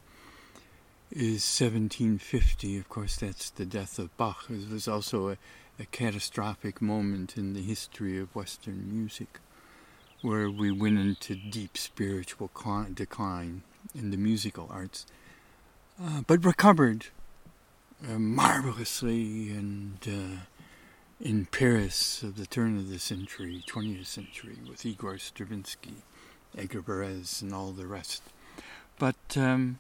is 1.11 1.45
1750. 1.45 2.79
Of 2.79 2.89
course, 2.89 3.17
that's 3.17 3.51
the 3.51 3.67
death 3.67 3.99
of 3.99 4.17
Bach. 4.17 4.47
It 4.49 4.71
was 4.71 4.89
also 4.89 5.29
a, 5.29 5.37
a 5.79 5.85
catastrophic 5.85 6.81
moment 6.81 7.37
in 7.37 7.53
the 7.53 7.63
history 7.63 8.19
of 8.19 8.35
Western 8.35 8.91
music 8.91 9.41
where 10.23 10.51
we 10.51 10.71
went 10.71 10.99
into 10.99 11.35
deep 11.35 11.77
spiritual 11.77 12.51
decline 12.95 13.63
in 13.95 14.11
the 14.11 14.17
musical 14.17 14.69
arts, 14.73 15.05
uh, 16.03 16.23
but 16.27 16.47
recovered 16.47 17.09
uh, 18.09 18.19
marvelously 18.19 19.51
and 19.51 19.99
uh, 20.07 20.41
in 21.21 21.47
Paris 21.47 22.23
of 22.23 22.37
the 22.37 22.47
turn 22.47 22.77
of 22.77 22.89
the 22.89 22.99
century, 22.99 23.63
20th 23.67 24.07
century, 24.07 24.57
with 24.69 24.85
Igor 24.85 25.19
Stravinsky, 25.19 25.97
Edgard 26.57 26.87
Varèse, 26.87 27.43
and 27.43 27.55
all 27.55 27.71
the 27.71 27.87
rest. 27.87 28.23
But 28.99 29.37
um, 29.37 29.79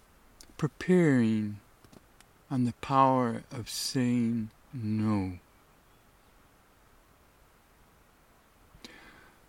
preparing 0.56 1.58
on 2.50 2.64
the 2.64 2.74
power 2.74 3.42
of 3.50 3.68
saying 3.68 4.50
no. 4.72 5.32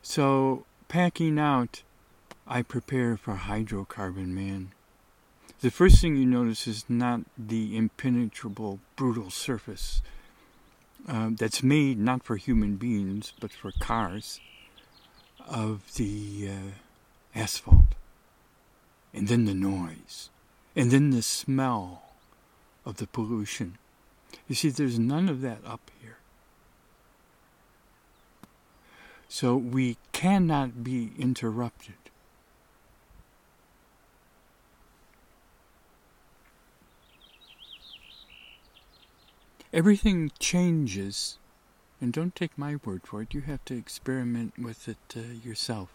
So, 0.02 0.66
packing 0.88 1.38
out, 1.38 1.84
I 2.48 2.62
prepare 2.62 3.18
for 3.18 3.36
Hydrocarbon 3.36 4.28
Man. 4.28 4.72
The 5.64 5.72
first 5.72 6.02
thing 6.02 6.18
you 6.18 6.26
notice 6.26 6.68
is 6.68 6.84
not 6.90 7.22
the 7.38 7.78
impenetrable, 7.78 8.82
brutal 8.98 9.30
surface 9.30 10.02
uh, 11.08 11.30
that's 11.32 11.64
made 11.64 11.98
not 11.98 12.22
for 12.22 12.36
human 12.36 12.76
beings 12.76 13.32
but 13.40 13.54
for 13.54 13.72
cars 13.80 14.42
of 15.48 15.94
the 15.96 16.50
uh, 16.50 17.40
asphalt. 17.40 17.96
And 19.14 19.30
then 19.30 19.46
the 19.46 19.54
noise. 19.54 20.30
And 20.76 20.92
then 20.92 21.12
the 21.12 21.22
smell 21.22 22.04
of 22.86 22.98
the 22.98 23.08
pollution. 23.08 23.78
You 24.50 24.56
see, 24.56 24.68
there's 24.68 25.00
none 25.00 25.30
of 25.30 25.40
that 25.44 25.60
up 25.66 25.90
here. 26.02 26.18
So 29.30 29.56
we 29.56 29.96
cannot 30.12 30.84
be 30.84 31.12
interrupted. 31.18 32.03
Everything 39.74 40.32
changes. 40.40 41.40
And 42.00 42.14
don't 42.14 42.36
take 42.36 42.58
my 42.58 42.78
word 42.86 43.02
for 43.06 43.22
it, 43.22 43.34
you 43.34 43.42
have 43.42 43.66
to 43.66 43.78
experiment 43.78 44.54
with 44.58 44.88
it 44.88 44.98
uh, 45.16 45.22
yourself. 45.44 45.90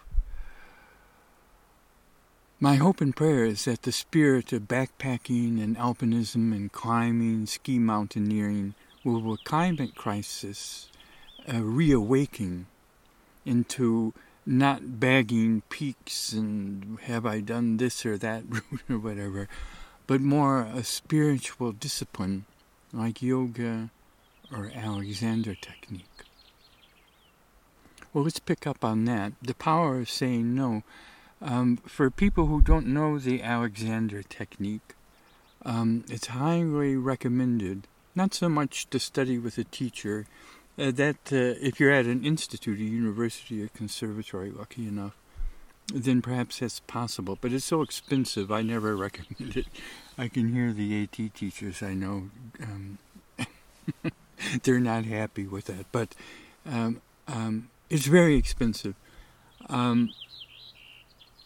My 2.60 2.74
hope 2.74 3.00
and 3.00 3.14
prayer 3.14 3.44
is 3.44 3.66
that 3.66 3.82
the 3.82 3.92
spirit 3.92 4.52
of 4.52 4.62
backpacking 4.62 5.62
and 5.62 5.76
alpinism 5.76 6.52
and 6.52 6.72
climbing, 6.72 7.46
ski 7.46 7.78
mountaineering 7.78 8.74
will, 9.04 9.20
with 9.20 9.44
climate 9.44 9.94
crisis, 9.94 10.90
uh, 11.46 11.60
reawaking 11.60 12.64
into 13.44 14.12
not 14.44 14.98
bagging 14.98 15.62
peaks 15.68 16.32
and 16.32 16.98
have 17.02 17.24
I 17.24 17.40
done 17.40 17.76
this 17.76 18.04
or 18.04 18.18
that 18.18 18.42
route 18.48 18.82
or 18.88 18.98
whatever, 18.98 19.48
but 20.08 20.20
more 20.20 20.62
a 20.62 20.82
spiritual 20.82 21.70
discipline 21.70 22.46
like 22.92 23.22
yoga 23.22 23.90
or 24.52 24.70
Alexander 24.74 25.54
technique. 25.54 26.04
Well, 28.12 28.24
let's 28.24 28.38
pick 28.38 28.66
up 28.66 28.84
on 28.84 29.04
that. 29.04 29.32
The 29.42 29.54
power 29.54 29.98
of 30.00 30.10
saying 30.10 30.54
no. 30.54 30.82
Um, 31.40 31.76
for 31.86 32.10
people 32.10 32.46
who 32.46 32.60
don't 32.60 32.86
know 32.86 33.18
the 33.18 33.42
Alexander 33.42 34.22
technique, 34.22 34.94
um, 35.64 36.04
it's 36.08 36.28
highly 36.28 36.96
recommended, 36.96 37.86
not 38.14 38.34
so 38.34 38.48
much 38.48 38.88
to 38.90 38.98
study 38.98 39.38
with 39.38 39.58
a 39.58 39.64
teacher, 39.64 40.26
uh, 40.78 40.90
that 40.92 41.16
uh, 41.32 41.54
if 41.60 41.78
you're 41.78 41.92
at 41.92 42.06
an 42.06 42.24
institute, 42.24 42.78
a 42.78 42.82
university, 42.82 43.62
a 43.62 43.68
conservatory, 43.68 44.50
lucky 44.50 44.86
enough, 44.86 45.16
then 45.92 46.22
perhaps 46.22 46.58
that's 46.58 46.80
possible. 46.80 47.38
But 47.40 47.52
it's 47.52 47.64
so 47.64 47.82
expensive, 47.82 48.50
I 48.50 48.62
never 48.62 48.96
recommend 49.08 49.56
it. 49.56 49.66
I 50.18 50.26
can 50.26 50.52
hear 50.52 50.72
the 50.72 51.04
AT 51.04 51.34
teachers 51.34 51.80
I 51.80 51.94
know, 51.94 52.30
um, 52.60 52.98
they're 54.64 54.80
not 54.80 55.04
happy 55.04 55.46
with 55.46 55.66
that. 55.66 55.86
But 55.92 56.16
um, 56.66 57.00
um, 57.28 57.70
it's 57.88 58.06
very 58.06 58.34
expensive. 58.34 58.96
Um, 59.68 60.10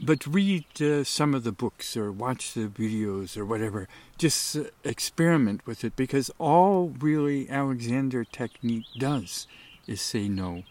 but 0.00 0.26
read 0.26 0.64
uh, 0.80 1.04
some 1.04 1.34
of 1.34 1.44
the 1.44 1.52
books 1.52 1.96
or 1.96 2.10
watch 2.10 2.54
the 2.54 2.66
videos 2.66 3.36
or 3.36 3.44
whatever. 3.44 3.88
Just 4.16 4.56
uh, 4.56 4.64
experiment 4.84 5.66
with 5.66 5.84
it 5.84 5.94
because 5.94 6.30
all 6.38 6.94
really 6.98 7.48
Alexander 7.50 8.24
technique 8.24 8.86
does 8.98 9.46
is 9.86 10.00
say 10.00 10.28
no. 10.28 10.64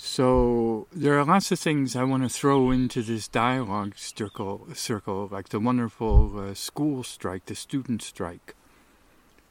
So 0.00 0.86
there 0.92 1.18
are 1.18 1.24
lots 1.24 1.50
of 1.50 1.58
things 1.58 1.96
I 1.96 2.04
want 2.04 2.22
to 2.22 2.28
throw 2.28 2.70
into 2.70 3.02
this 3.02 3.26
dialogue 3.26 3.94
circle, 3.96 4.68
circle 4.72 5.28
like 5.32 5.48
the 5.48 5.58
wonderful 5.58 6.38
uh, 6.38 6.54
school 6.54 7.02
strike, 7.02 7.46
the 7.46 7.56
student 7.56 8.02
strike. 8.02 8.54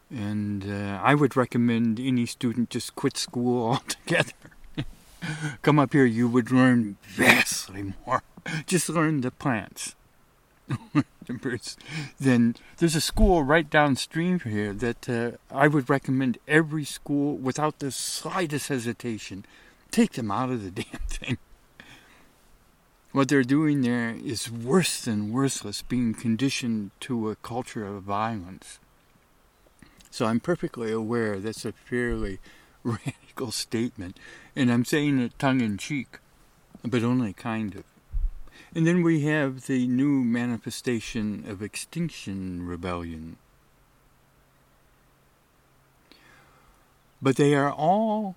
And 0.09 0.63
uh, 0.63 1.01
I 1.03 1.15
would 1.15 1.35
recommend 1.35 1.99
any 1.99 2.25
student 2.25 2.69
just 2.69 2.95
quit 2.95 3.17
school 3.17 3.69
altogether. 3.73 4.31
Come 5.63 5.79
up 5.79 5.91
here, 5.91 6.05
you 6.05 6.29
would 6.29 6.49
learn 6.49 6.95
vastly 7.01 7.93
more. 8.05 8.23
Just 8.65 8.87
learn 8.87 9.19
the 9.21 9.31
plants. 9.31 9.95
then 12.19 12.55
there's 12.77 12.95
a 12.95 13.01
school 13.01 13.43
right 13.43 13.69
downstream 13.69 14.39
here 14.39 14.71
that 14.71 15.09
uh, 15.09 15.31
I 15.51 15.67
would 15.67 15.89
recommend 15.89 16.37
every 16.47 16.85
school 16.85 17.35
without 17.35 17.79
the 17.79 17.91
slightest 17.91 18.69
hesitation 18.69 19.43
Take 19.91 20.13
them 20.13 20.31
out 20.31 20.49
of 20.49 20.63
the 20.63 20.71
damn 20.83 21.01
thing. 21.07 21.37
What 23.11 23.29
they're 23.29 23.43
doing 23.43 23.81
there 23.81 24.15
is 24.23 24.51
worse 24.51 25.01
than 25.01 25.31
worthless, 25.31 25.81
being 25.81 26.13
conditioned 26.13 26.91
to 27.01 27.29
a 27.29 27.35
culture 27.35 27.85
of 27.85 28.03
violence. 28.03 28.79
So 30.11 30.25
I'm 30.25 30.39
perfectly 30.39 30.91
aware 30.91 31.39
that's 31.39 31.65
a 31.65 31.71
fairly 31.71 32.39
radical 32.83 33.51
statement, 33.51 34.19
and 34.55 34.71
I'm 34.71 34.85
saying 34.85 35.19
it 35.19 35.39
tongue 35.39 35.61
in 35.61 35.77
cheek, 35.77 36.19
but 36.83 37.03
only 37.03 37.33
kind 37.33 37.75
of. 37.75 37.83
And 38.75 38.85
then 38.85 39.01
we 39.01 39.21
have 39.21 39.65
the 39.67 39.87
new 39.87 40.23
manifestation 40.23 41.45
of 41.47 41.61
Extinction 41.61 42.67
Rebellion. 42.67 43.37
But 47.21 47.37
they 47.37 47.55
are 47.55 47.71
all 47.71 48.35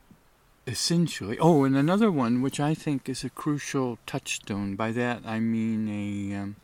essentially. 0.70 1.36
Oh, 1.38 1.64
and 1.64 1.76
another 1.76 2.10
one, 2.12 2.42
which 2.42 2.60
I 2.60 2.74
think 2.74 3.08
is 3.08 3.24
a 3.24 3.30
crucial 3.30 3.98
touchstone. 4.06 4.76
By 4.76 4.92
that 4.92 5.22
I 5.26 5.40
mean 5.40 5.88
a 5.88 6.36
um, 6.36 6.56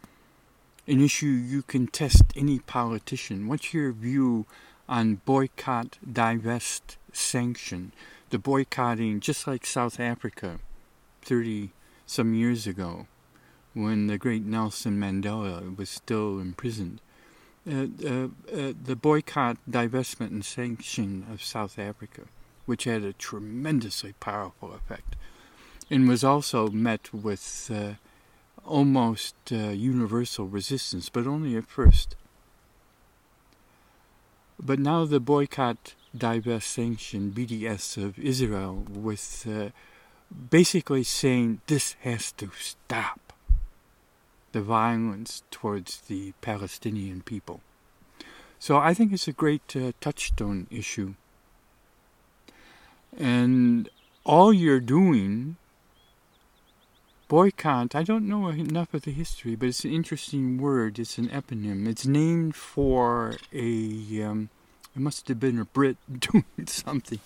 an 0.87 1.01
issue 1.01 1.27
you 1.27 1.63
can 1.63 1.89
test 1.89 2.23
any 2.37 2.61
politician. 2.61 3.49
What's 3.49 3.75
your 3.75 3.91
view 3.93 4.47
on 4.89 5.21
boycott, 5.25 5.99
divest, 6.11 6.97
sanction? 7.13 7.93
The 8.31 8.39
boycotting, 8.39 9.21
just 9.21 9.47
like 9.47 9.67
South 9.67 9.99
Africa, 9.99 10.61
thirty 11.23 11.71
some 12.07 12.35
years 12.35 12.67
ago, 12.67 13.07
when 13.75 14.07
the 14.07 14.19
great 14.19 14.45
Nelson 14.45 14.99
Mandela 15.01 15.77
was 15.77 15.91
still 15.91 16.39
imprisoned. 16.39 17.01
Uh, 17.69 17.89
uh, 18.07 18.29
uh, 18.55 18.73
the 18.81 18.95
boycott, 18.95 19.57
divestment, 19.69 20.31
and 20.31 20.45
sanction 20.45 21.27
of 21.33 21.43
South 21.43 21.81
Africa 21.81 22.23
which 22.67 22.85
had 22.85 23.03
a 23.03 23.13
tremendously 23.13 24.15
powerful 24.21 24.75
effect, 24.75 25.17
and 25.91 26.09
was 26.09 26.23
also 26.23 26.69
met 26.69 27.13
with 27.15 27.71
uh, 27.73 27.95
almost 28.65 29.35
uh, 29.51 29.57
universal 29.71 30.47
resistance, 30.47 31.09
but 31.09 31.27
only 31.27 31.57
at 31.57 31.67
first. 31.67 32.17
But 34.61 34.79
now 34.79 35.05
the 35.05 35.21
boycott, 35.21 35.95
divest, 36.17 36.71
sanction, 36.71 37.33
BDS 37.33 38.03
of 38.03 38.19
Israel, 38.19 38.85
with 38.89 39.47
uh, 39.49 39.71
basically 40.51 41.05
saying 41.05 41.61
this 41.67 41.95
has 42.01 42.33
to 42.33 42.51
stop 42.59 43.33
the 44.53 44.63
violence 44.63 45.43
towards 45.51 46.01
the 46.03 46.33
Palestinian 46.41 47.23
people. 47.23 47.61
So 48.59 48.79
I 48.79 48.95
think 48.95 49.13
it's 49.13 49.29
a 49.29 49.33
great 49.33 49.77
uh, 49.77 49.93
touchstone 50.01 50.67
issue 50.71 51.15
and 53.17 53.89
all 54.25 54.53
you're 54.53 54.81
doing, 54.81 55.57
boycott, 57.29 57.95
I 57.95 58.03
don't 58.03 58.29
know 58.29 58.49
enough 58.49 58.93
of 58.95 59.03
the 59.03 59.11
history, 59.11 59.55
but 59.55 59.69
it's 59.69 59.85
an 59.85 59.93
interesting 59.93 60.59
word. 60.59 60.99
It's 60.99 61.19
an 61.19 61.29
eponym. 61.29 61.89
It's 61.89 62.07
named 62.07 62.55
for 62.55 63.37
a, 63.53 64.23
um, 64.23 64.51
it 64.95 65.01
must 65.01 65.29
have 65.29 65.41
been 65.41 65.59
a 65.59 65.65
Brit 65.65 65.97
doing 66.21 66.45
something, 66.67 67.21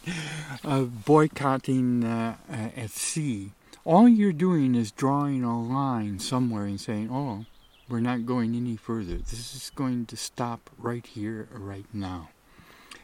uh, 0.65 0.83
boycotting 0.83 2.05
uh, 2.05 2.37
uh, 2.51 2.69
at 2.77 2.91
sea. 2.91 3.53
All 3.85 4.09
you're 4.09 4.33
doing 4.33 4.75
is 4.75 4.91
drawing 4.93 5.43
a 5.43 5.61
line 5.61 6.19
somewhere 6.19 6.65
and 6.65 6.81
saying, 6.81 7.09
oh, 7.11 7.47
we're 7.89 8.01
not 8.01 8.27
going 8.27 8.55
any 8.55 8.77
further. 8.77 9.17
This 9.17 9.55
is 9.55 9.73
going 9.75 10.07
to 10.07 10.17
stop 10.17 10.71
right 10.79 11.05
here, 11.05 11.49
right 11.53 11.87
now. 11.93 12.29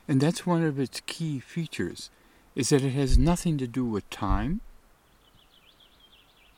And 0.07 0.21
that's 0.21 0.47
one 0.47 0.62
of 0.62 0.78
its 0.78 1.00
key 1.07 1.40
features 1.40 2.11
is 2.56 2.70
that 2.70 2.82
it 2.82 2.90
has 2.90 3.18
nothing 3.18 3.58
to 3.58 3.66
do 3.66 3.84
with 3.84 4.08
time. 4.10 4.62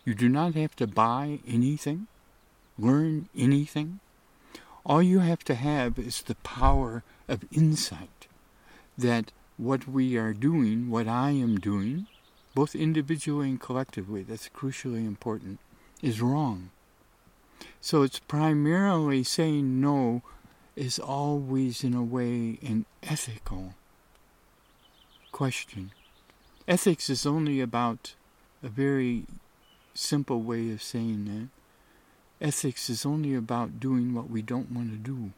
You 0.05 0.15
do 0.15 0.29
not 0.29 0.55
have 0.55 0.75
to 0.77 0.87
buy 0.87 1.41
anything, 1.47 2.07
learn 2.79 3.29
anything. 3.37 3.99
All 4.87 5.03
you 5.03 5.19
have 5.19 5.45
to 5.45 5.55
have 5.55 5.99
is 5.99 6.23
the 6.23 6.37
power 6.37 7.03
of 7.27 7.45
insight 7.53 8.29
that 8.97 9.33
what 9.59 9.89
we 9.89 10.17
are 10.17 10.33
doing, 10.33 10.89
what 10.89 11.09
I 11.09 11.33
am 11.33 11.59
doing, 11.59 12.07
both 12.55 12.75
individually 12.75 13.51
and 13.51 13.61
collectively, 13.61 14.23
that's 14.23 14.49
crucially 14.49 15.05
important, 15.05 15.59
is 16.01 16.23
wrong. 16.23 16.71
So 17.81 18.03
it's 18.03 18.21
primarily 18.21 19.25
saying 19.25 19.81
no 19.81 20.23
is 20.77 21.01
always, 21.01 21.83
in 21.83 21.93
a 21.93 22.03
way, 22.03 22.59
an 22.63 22.87
ethical 23.03 23.75
question. 25.39 25.93
Ethics 26.67 27.09
is 27.09 27.25
only 27.25 27.61
about 27.61 28.17
a 28.61 28.69
very 28.69 29.25
simple 29.95 30.43
way 30.43 30.69
of 30.73 30.83
saying 30.83 31.27
that. 31.27 32.45
Ethics 32.45 32.91
is 32.91 33.07
only 33.07 33.37
about 33.37 33.79
doing 33.79 34.13
what 34.13 34.29
we 34.29 34.43
don't 34.43 34.73
want 34.73 34.91
to 34.91 34.97
do. 34.97 35.31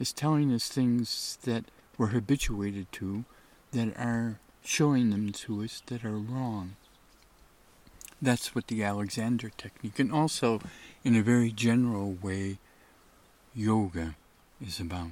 It's 0.00 0.10
telling 0.10 0.50
us 0.54 0.68
things 0.68 1.36
that 1.42 1.66
we're 1.98 2.16
habituated 2.16 2.90
to 2.92 3.26
that 3.72 3.94
are 3.98 4.38
showing 4.64 5.10
them 5.10 5.32
to 5.32 5.62
us 5.62 5.82
that 5.88 6.02
are 6.02 6.18
wrong. 6.18 6.76
That's 8.22 8.54
what 8.54 8.68
the 8.68 8.82
Alexander 8.82 9.50
technique, 9.50 9.98
and 9.98 10.10
also 10.10 10.62
in 11.04 11.14
a 11.14 11.22
very 11.22 11.50
general 11.50 12.16
way, 12.22 12.56
yoga 13.54 14.16
is 14.66 14.80
about. 14.80 15.10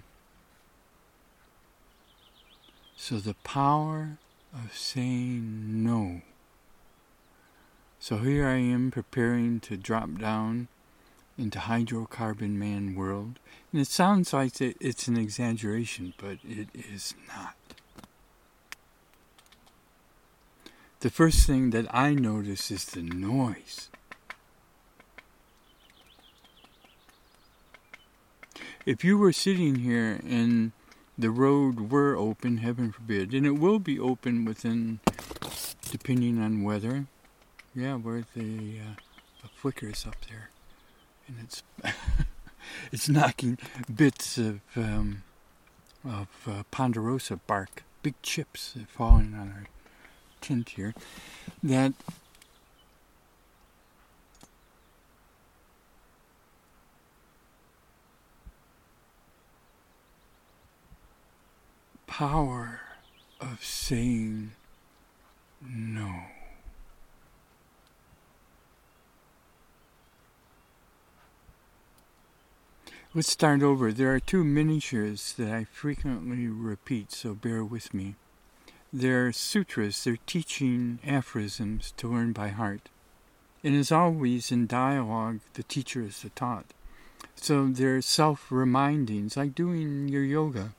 So 2.96 3.18
the 3.18 3.34
power 3.44 4.18
of 4.52 4.76
saying 4.76 5.84
no. 5.84 6.22
So 8.00 8.18
here 8.18 8.46
I 8.46 8.56
am 8.56 8.90
preparing 8.90 9.60
to 9.60 9.76
drop 9.76 10.18
down 10.18 10.68
into 11.38 11.58
hydrocarbon 11.58 12.52
man 12.52 12.94
world. 12.94 13.38
And 13.70 13.80
it 13.80 13.88
sounds 13.88 14.32
like 14.32 14.60
it's 14.60 15.06
an 15.08 15.16
exaggeration, 15.16 16.14
but 16.16 16.38
it 16.42 16.68
is 16.74 17.14
not. 17.28 17.54
The 21.00 21.10
first 21.10 21.46
thing 21.46 21.70
that 21.70 21.94
I 21.94 22.14
notice 22.14 22.70
is 22.70 22.86
the 22.86 23.02
noise. 23.02 23.90
If 28.86 29.04
you 29.04 29.18
were 29.18 29.32
sitting 29.32 29.76
here 29.76 30.20
and 30.26 30.72
the 31.18 31.30
road 31.30 31.90
were 31.90 32.16
open, 32.16 32.58
heaven 32.58 32.92
forbid, 32.92 33.32
and 33.32 33.46
it 33.46 33.58
will 33.58 33.78
be 33.78 33.98
open 33.98 34.44
within, 34.44 35.00
depending 35.90 36.40
on 36.40 36.62
weather. 36.62 37.06
Yeah, 37.74 37.96
where 37.96 38.24
the, 38.34 38.78
uh, 38.80 38.94
the 39.42 39.48
flickers 39.54 40.06
up 40.06 40.16
there, 40.28 40.50
and 41.28 41.36
it's 41.42 41.62
it's 42.92 43.08
knocking 43.08 43.58
bits 43.94 44.38
of 44.38 44.60
um, 44.76 45.22
of 46.04 46.28
uh, 46.46 46.62
ponderosa 46.70 47.36
bark, 47.46 47.82
big 48.02 48.14
chips 48.22 48.74
falling 48.88 49.34
on 49.34 49.52
our 49.54 49.64
tent 50.40 50.70
here. 50.70 50.94
That 51.62 51.92
power 62.16 62.80
of 63.42 63.62
saying 63.62 64.50
no. 65.60 66.22
Let's 73.14 73.30
start 73.30 73.62
over. 73.62 73.92
There 73.92 74.14
are 74.14 74.18
two 74.18 74.44
miniatures 74.44 75.34
that 75.34 75.52
I 75.52 75.64
frequently 75.64 76.46
repeat, 76.46 77.12
so 77.12 77.34
bear 77.34 77.62
with 77.62 77.92
me. 77.92 78.14
They're 78.90 79.30
sutras, 79.30 80.02
they're 80.02 80.16
teaching 80.24 81.00
aphorisms 81.06 81.92
to 81.98 82.10
learn 82.10 82.32
by 82.32 82.48
heart. 82.48 82.88
And 83.62 83.76
as 83.76 83.92
always 83.92 84.50
in 84.50 84.66
dialogue, 84.66 85.40
the 85.52 85.64
teacher 85.64 86.00
is 86.00 86.22
the 86.22 86.30
taught. 86.30 86.72
So 87.34 87.66
they're 87.66 88.00
self 88.00 88.50
remindings, 88.50 89.36
like 89.36 89.54
doing 89.54 90.08
your 90.08 90.24
yoga 90.24 90.72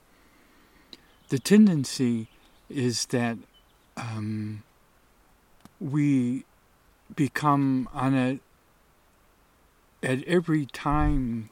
the 1.30 1.40
tendency 1.40 2.28
is 2.70 3.06
that 3.08 3.38
um, 3.96 4.64
we 5.80 6.46
become 7.16 7.90
on 7.94 8.14
a 8.14 8.40
at 10.04 10.24
every 10.24 10.66
time 10.66 11.50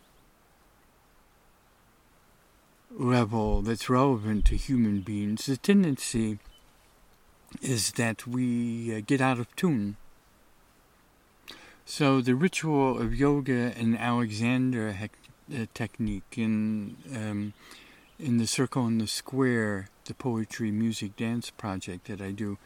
level 2.92 3.62
that's 3.62 3.90
relevant 3.90 4.46
to 4.46 4.56
human 4.56 5.02
beings, 5.02 5.46
the 5.46 5.58
tendency 5.58 6.40
is 7.62 7.94
that 7.94 8.28
we 8.28 8.96
uh, 8.96 9.02
get 9.06 9.22
out 9.22 9.40
of 9.40 9.54
tune. 9.56 9.98
So 11.86 12.22
the 12.22 12.36
ritual 12.36 13.00
of 13.00 13.14
yoga 13.16 13.74
and 13.78 13.98
Alexander 13.98 14.96
uh, 15.54 15.66
technique 15.74 16.38
and 16.38 16.98
um, 17.14 17.54
in 18.20 18.38
the 18.38 18.48
circle 18.48 18.86
and 18.86 19.00
the 19.02 19.08
square, 19.08 19.90
the 20.06 20.14
poetry, 20.14 20.72
music, 20.72 21.16
dance 21.16 21.50
project 21.50 22.08
that 22.08 22.22
I 22.22 22.32
do, 22.32 22.58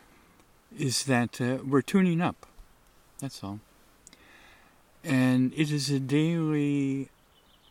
is 0.78 1.06
that 1.06 1.42
uh, 1.42 1.58
we're 1.66 1.82
tuning 1.82 2.22
up. 2.22 2.46
That's 3.20 3.44
all. 3.44 3.60
And 5.04 5.54
it 5.56 5.72
is 5.72 5.90
a 5.90 6.00
daily, 6.00 7.10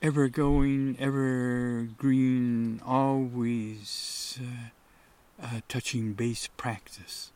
ever 0.03 0.29
going, 0.29 0.97
ever 0.99 1.89
green, 1.97 2.81
always 2.85 4.39
uh, 4.43 5.45
uh, 5.45 5.61
touching 5.69 6.15
base 6.15 6.49
practice. 6.57 7.31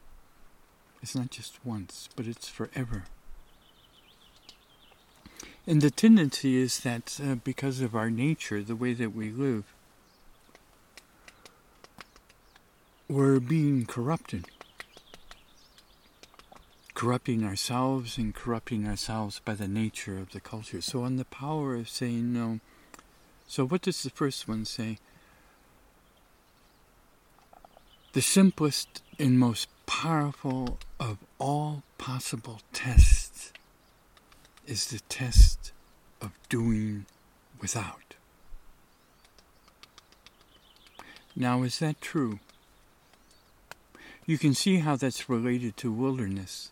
It's 1.03 1.15
not 1.15 1.31
just 1.31 1.65
once, 1.65 2.09
but 2.17 2.27
it's 2.27 2.49
forever. 2.49 3.05
And 5.67 5.81
the 5.81 5.91
tendency 5.91 6.57
is 6.57 6.81
that 6.81 7.21
uh, 7.23 7.37
because 7.37 7.81
of 7.81 7.95
our 7.95 8.11
nature, 8.11 8.63
the 8.63 8.75
way 8.77 8.95
that 8.95 9.15
we 9.15 9.31
live, 9.31 9.65
we're 13.13 13.41
being 13.41 13.85
corrupted. 13.85 14.47
Corrupting 16.95 17.45
ourselves 17.45 18.17
and 18.17 18.35
corrupting 18.35 18.89
ourselves 18.89 19.39
by 19.45 19.53
the 19.53 19.69
nature 19.69 20.19
of 20.19 20.31
the 20.31 20.41
culture. 20.41 20.81
So, 20.81 21.03
on 21.03 21.17
the 21.17 21.27
power 21.27 21.75
of 21.75 21.91
saying 21.91 22.33
no, 22.33 22.61
so 23.47 23.67
what 23.67 23.83
does 23.83 24.03
the 24.03 24.09
first 24.09 24.49
one 24.49 24.65
say? 24.65 24.97
The 28.15 28.23
simplest 28.23 29.03
and 29.19 29.39
most 29.39 29.69
powerful 29.85 30.79
of 30.99 31.19
all 31.39 31.83
possible 31.99 32.61
tests 32.73 33.53
is 34.67 34.87
the 34.87 35.01
test 35.11 35.73
of 36.23 36.31
doing 36.49 37.05
without. 37.61 38.15
Now, 41.37 41.63
is 41.63 41.79
that 41.81 42.01
true? 42.01 42.39
You 44.25 44.39
can 44.39 44.55
see 44.55 44.79
how 44.79 44.95
that's 44.95 45.29
related 45.29 45.77
to 45.79 45.91
wilderness. 45.93 46.71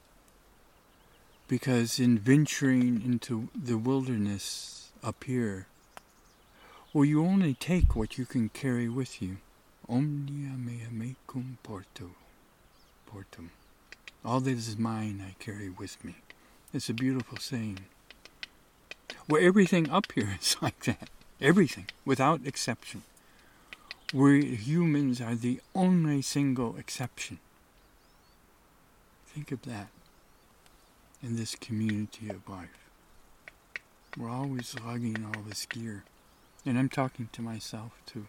Because 1.48 1.98
in 1.98 2.16
venturing 2.16 3.02
into 3.02 3.48
the 3.54 3.76
wilderness 3.76 4.92
up 5.02 5.24
here, 5.24 5.66
well, 6.92 7.04
you 7.04 7.24
only 7.24 7.54
take 7.54 7.96
what 7.96 8.18
you 8.18 8.24
can 8.24 8.50
carry 8.50 8.88
with 8.88 9.20
you. 9.20 9.38
Omnia 9.88 10.52
mea 10.56 10.86
mecum 10.92 11.56
porto, 11.64 12.12
portum. 13.08 13.50
All 14.24 14.38
that 14.40 14.50
is 14.50 14.78
mine 14.78 15.20
I 15.26 15.34
carry 15.42 15.68
with 15.68 16.04
me. 16.04 16.16
It's 16.72 16.88
a 16.88 16.94
beautiful 16.94 17.38
saying. 17.38 17.80
Well, 19.28 19.44
everything 19.44 19.90
up 19.90 20.12
here 20.12 20.36
is 20.40 20.56
like 20.62 20.84
that. 20.84 21.10
Everything, 21.40 21.86
without 22.04 22.46
exception. 22.46 23.02
We 24.12 24.56
humans 24.56 25.20
are 25.20 25.36
the 25.36 25.60
only 25.72 26.20
single 26.20 26.76
exception. 26.76 27.38
Think 29.26 29.52
of 29.52 29.62
that 29.62 29.88
in 31.22 31.36
this 31.36 31.54
community 31.54 32.28
of 32.28 32.48
life. 32.48 32.88
We're 34.18 34.30
always 34.30 34.74
lugging 34.84 35.24
all 35.24 35.42
this 35.46 35.64
gear. 35.64 36.02
And 36.66 36.76
I'm 36.76 36.88
talking 36.88 37.28
to 37.32 37.40
myself 37.40 37.92
too. 38.04 38.26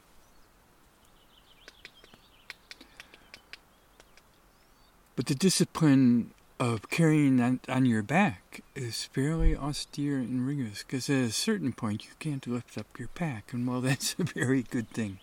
But 5.15 5.25
the 5.25 5.35
discipline 5.35 6.31
of 6.59 6.91
carrying 6.91 7.37
that 7.37 7.67
on 7.67 7.85
your 7.85 8.03
back 8.03 8.61
is 8.75 9.05
fairly 9.05 9.55
austere 9.55 10.17
and 10.17 10.45
rigorous 10.45 10.83
because 10.83 11.09
at 11.09 11.23
a 11.23 11.31
certain 11.31 11.73
point 11.73 12.05
you 12.05 12.11
can't 12.19 12.45
lift 12.45 12.77
up 12.77 12.99
your 12.99 13.07
pack, 13.07 13.51
and 13.51 13.67
well, 13.67 13.81
that's 13.81 14.15
a 14.19 14.23
very 14.23 14.61
good 14.61 14.89
thing. 14.91 15.17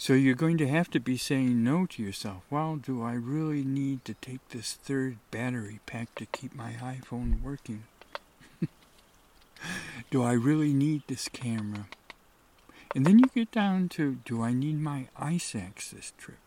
So 0.00 0.12
you're 0.12 0.36
going 0.36 0.58
to 0.58 0.68
have 0.68 0.90
to 0.92 1.00
be 1.00 1.16
saying 1.16 1.64
no 1.64 1.84
to 1.86 2.00
yourself. 2.00 2.44
Well, 2.50 2.76
do 2.76 3.02
I 3.02 3.14
really 3.14 3.64
need 3.64 4.04
to 4.04 4.14
take 4.14 4.48
this 4.48 4.74
third 4.74 5.18
battery 5.32 5.80
pack 5.86 6.14
to 6.14 6.26
keep 6.26 6.54
my 6.54 6.74
iPhone 6.74 7.42
working? 7.42 7.82
do 10.12 10.22
I 10.22 10.34
really 10.34 10.72
need 10.72 11.02
this 11.08 11.28
camera? 11.28 11.88
And 12.94 13.04
then 13.04 13.18
you 13.18 13.24
get 13.34 13.50
down 13.50 13.88
to 13.90 14.18
do 14.24 14.40
I 14.40 14.52
need 14.52 14.78
my 14.78 15.08
axe 15.18 15.50
this 15.52 16.12
trip? 16.16 16.38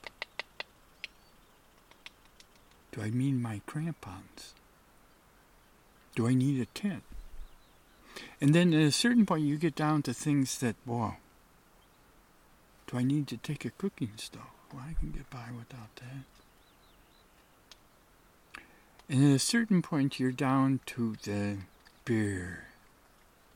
Do 2.94 3.02
I 3.02 3.10
need 3.10 3.34
my 3.34 3.60
crampons? 3.66 4.54
Do 6.16 6.26
I 6.26 6.34
need 6.34 6.62
a 6.62 6.66
tent? 6.68 7.04
And 8.40 8.56
then 8.56 8.74
at 8.74 8.82
a 8.82 8.92
certain 8.94 9.26
point, 9.26 9.44
you 9.44 9.58
get 9.58 9.76
down 9.76 10.04
to 10.04 10.14
things 10.14 10.58
that, 10.60 10.78
wow, 10.86 11.18
do 12.92 12.98
I 12.98 13.04
need 13.04 13.28
to 13.28 13.38
take 13.38 13.64
a 13.64 13.70
cooking 13.70 14.12
stove? 14.18 14.42
Well, 14.74 14.84
I 14.88 14.94
can 15.00 15.12
get 15.12 15.30
by 15.30 15.46
without 15.58 15.96
that. 15.96 16.26
And 19.10 19.24
at 19.30 19.36
a 19.36 19.40
certain 19.40 19.82
point, 19.82 20.20
you're 20.20 20.32
down 20.32 20.82
to 20.88 21.16
the 21.24 21.58
bare 22.06 22.68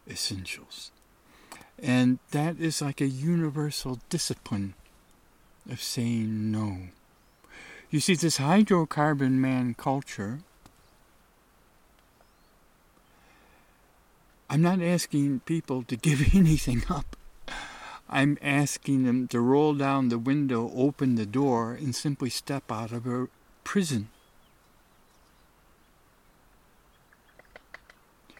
essentials. 0.10 0.91
And 1.78 2.19
that 2.32 2.60
is 2.60 2.82
like 2.82 3.02
a 3.02 3.08
universal 3.08 4.00
discipline 4.10 4.74
of 5.69 5.82
saying 5.82 6.52
no. 6.52 6.78
You 7.89 8.00
see, 8.00 8.15
this 8.15 8.38
hydrocarbon 8.38 9.32
man 9.32 9.74
culture, 9.74 10.39
I'm 14.50 14.62
not 14.62 14.82
asking 14.82 15.41
people 15.41 15.84
to 15.84 15.98
give 15.98 16.21
anything 16.36 16.84
up. 16.89 17.17
I'm 18.08 18.38
asking 18.41 19.04
them 19.04 19.28
to 19.30 19.39
roll 19.39 19.74
down 19.74 20.10
the 20.10 20.20
window, 20.20 20.72
open 20.76 21.15
the 21.15 21.26
door, 21.26 21.74
and 21.74 21.96
simply 21.96 22.30
step 22.30 22.72
out 22.72 22.91
of 22.91 23.08
a 23.08 23.28
prison. 23.63 24.10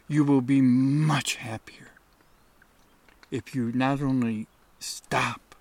You 0.08 0.24
will 0.24 0.42
be 0.42 0.62
much 0.62 1.36
happier 1.36 1.92
if 3.32 3.56
you 3.56 3.72
not 3.74 4.02
only 4.02 4.48
stop 4.80 5.56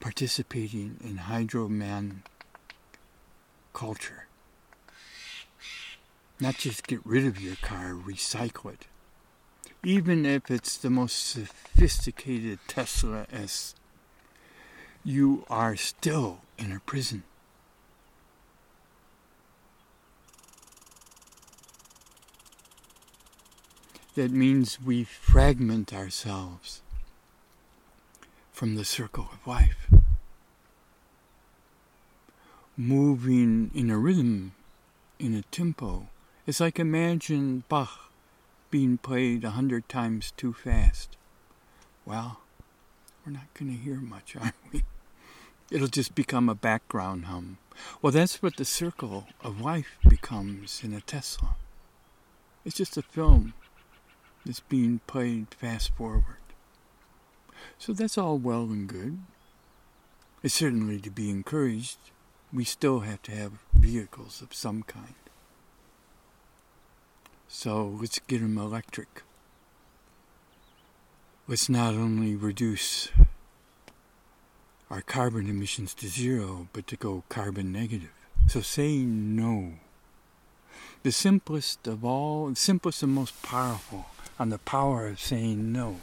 participating 0.00 0.98
in 1.02 1.16
hydroman 1.16 2.22
culture. 3.72 4.26
Not 6.40 6.56
just 6.56 6.86
get 6.86 7.04
rid 7.04 7.26
of 7.26 7.40
your 7.40 7.56
car, 7.56 7.94
recycle 7.94 8.72
it. 8.74 8.86
Even 9.84 10.26
if 10.26 10.50
it's 10.50 10.76
the 10.76 10.90
most 10.90 11.28
sophisticated 11.28 12.58
Tesla 12.66 13.26
S, 13.32 13.74
you 15.04 15.44
are 15.48 15.76
still 15.76 16.40
in 16.58 16.72
a 16.72 16.80
prison. 16.80 17.22
That 24.16 24.32
means 24.32 24.82
we 24.82 25.04
fragment 25.04 25.92
ourselves 25.92 26.82
from 28.50 28.74
the 28.74 28.84
circle 28.84 29.28
of 29.32 29.46
life. 29.46 29.88
Moving 32.76 33.70
in 33.74 33.90
a 33.90 33.96
rhythm, 33.96 34.54
in 35.20 35.34
a 35.34 35.42
tempo. 35.42 36.08
It's 36.48 36.58
like 36.58 36.80
imagine 36.80 37.62
Bach 37.68 38.07
being 38.70 38.98
played 38.98 39.44
a 39.44 39.50
hundred 39.50 39.88
times 39.88 40.32
too 40.36 40.52
fast. 40.52 41.16
Well, 42.04 42.40
we're 43.24 43.32
not 43.32 43.52
going 43.54 43.70
to 43.70 43.82
hear 43.82 43.96
much, 43.96 44.36
are 44.36 44.52
we? 44.72 44.84
It'll 45.70 45.88
just 45.88 46.14
become 46.14 46.48
a 46.48 46.54
background 46.54 47.26
hum. 47.26 47.58
Well, 48.00 48.12
that's 48.12 48.42
what 48.42 48.56
the 48.56 48.64
circle 48.64 49.26
of 49.42 49.60
life 49.60 49.98
becomes 50.08 50.82
in 50.82 50.94
a 50.94 51.00
Tesla. 51.00 51.56
It's 52.64 52.76
just 52.76 52.96
a 52.96 53.02
film 53.02 53.54
that's 54.44 54.60
being 54.60 55.00
played 55.06 55.48
fast 55.54 55.94
forward. 55.94 56.24
So 57.78 57.92
that's 57.92 58.16
all 58.18 58.38
well 58.38 58.64
and 58.64 58.88
good. 58.88 59.18
It's 60.42 60.54
certainly 60.54 61.00
to 61.00 61.10
be 61.10 61.30
encouraged. 61.30 61.98
We 62.52 62.64
still 62.64 63.00
have 63.00 63.22
to 63.22 63.32
have 63.32 63.52
vehicles 63.74 64.40
of 64.40 64.54
some 64.54 64.82
kind. 64.84 65.14
So 67.48 67.96
let's 68.00 68.18
get 68.20 68.40
them 68.40 68.58
electric. 68.58 69.22
Let's 71.46 71.68
not 71.68 71.94
only 71.94 72.36
reduce 72.36 73.08
our 74.90 75.00
carbon 75.00 75.48
emissions 75.48 75.94
to 75.94 76.08
zero, 76.08 76.68
but 76.72 76.86
to 76.86 76.96
go 76.96 77.24
carbon 77.28 77.72
negative. 77.72 78.12
So 78.48 78.60
saying 78.60 79.34
no. 79.34 79.74
The 81.02 81.12
simplest 81.12 81.86
of 81.86 82.04
all, 82.04 82.48
the 82.48 82.56
simplest 82.56 83.02
and 83.02 83.12
most 83.12 83.42
powerful 83.42 84.06
on 84.38 84.50
the 84.50 84.58
power 84.58 85.08
of 85.08 85.20
saying 85.20 85.72
no 85.72 86.00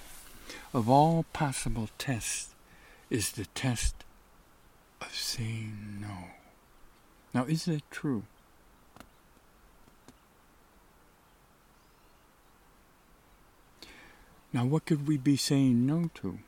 of 0.73 0.89
all 0.89 1.25
possible 1.31 1.89
tests 1.97 2.53
is 3.09 3.31
the 3.31 3.45
test 3.45 3.95
of 5.01 5.13
saying 5.13 5.99
no. 6.01 6.29
Now, 7.33 7.45
is 7.45 7.65
that 7.65 7.89
true? 7.91 8.23
Now, 14.55 14.63
what 14.63 14.85
could 14.85 15.05
we 15.05 15.17
be 15.17 15.35
saying 15.35 15.85
no 15.85 16.09
to? 16.15 16.39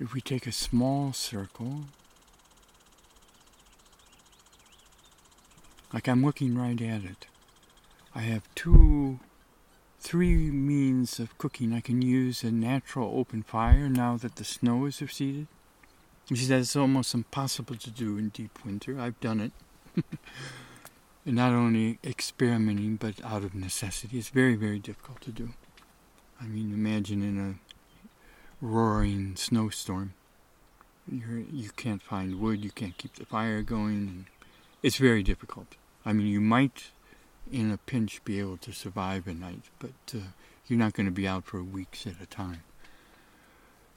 if 0.00 0.14
we 0.14 0.20
take 0.20 0.48
a 0.48 0.52
small 0.52 1.12
circle, 1.12 1.82
like 5.92 6.08
I'm 6.08 6.24
looking 6.24 6.58
right 6.58 6.80
at 6.80 7.04
it, 7.04 7.28
I 8.12 8.22
have 8.22 8.52
two, 8.56 9.20
three 10.00 10.50
means 10.50 11.20
of 11.20 11.38
cooking. 11.38 11.72
I 11.72 11.80
can 11.80 12.02
use 12.02 12.42
a 12.42 12.50
natural 12.50 13.16
open 13.16 13.44
fire 13.44 13.88
now 13.88 14.16
that 14.16 14.34
the 14.36 14.44
snow 14.44 14.86
has 14.86 15.00
receded. 15.00 15.46
She 16.30 16.36
said 16.36 16.60
it's 16.62 16.74
almost 16.74 17.14
impossible 17.14 17.76
to 17.76 17.90
do 17.90 18.18
in 18.18 18.30
deep 18.30 18.64
winter. 18.64 18.98
I've 18.98 19.20
done 19.20 19.40
it. 19.40 19.52
not 21.32 21.52
only 21.52 21.98
experimenting, 22.04 22.96
but 22.96 23.22
out 23.24 23.44
of 23.44 23.54
necessity. 23.54 24.18
It's 24.18 24.28
very, 24.28 24.56
very 24.56 24.78
difficult 24.78 25.20
to 25.22 25.30
do. 25.30 25.50
I 26.40 26.44
mean, 26.44 26.72
imagine 26.72 27.22
in 27.22 27.38
a 27.38 28.64
roaring 28.64 29.36
snowstorm. 29.36 30.14
You're, 31.10 31.40
you 31.40 31.70
can't 31.76 32.02
find 32.02 32.40
wood, 32.40 32.64
you 32.64 32.70
can't 32.70 32.96
keep 32.96 33.14
the 33.14 33.26
fire 33.26 33.62
going, 33.62 34.26
it's 34.82 34.96
very 34.96 35.22
difficult. 35.22 35.76
I 36.04 36.12
mean, 36.12 36.26
you 36.26 36.40
might, 36.40 36.90
in 37.50 37.70
a 37.70 37.76
pinch, 37.76 38.24
be 38.24 38.38
able 38.38 38.56
to 38.58 38.72
survive 38.72 39.26
a 39.26 39.34
night, 39.34 39.64
but 39.78 39.90
uh, 40.14 40.18
you're 40.66 40.78
not 40.78 40.94
going 40.94 41.06
to 41.06 41.12
be 41.12 41.28
out 41.28 41.44
for 41.44 41.62
weeks 41.62 42.06
at 42.06 42.20
a 42.22 42.26
time. 42.26 42.62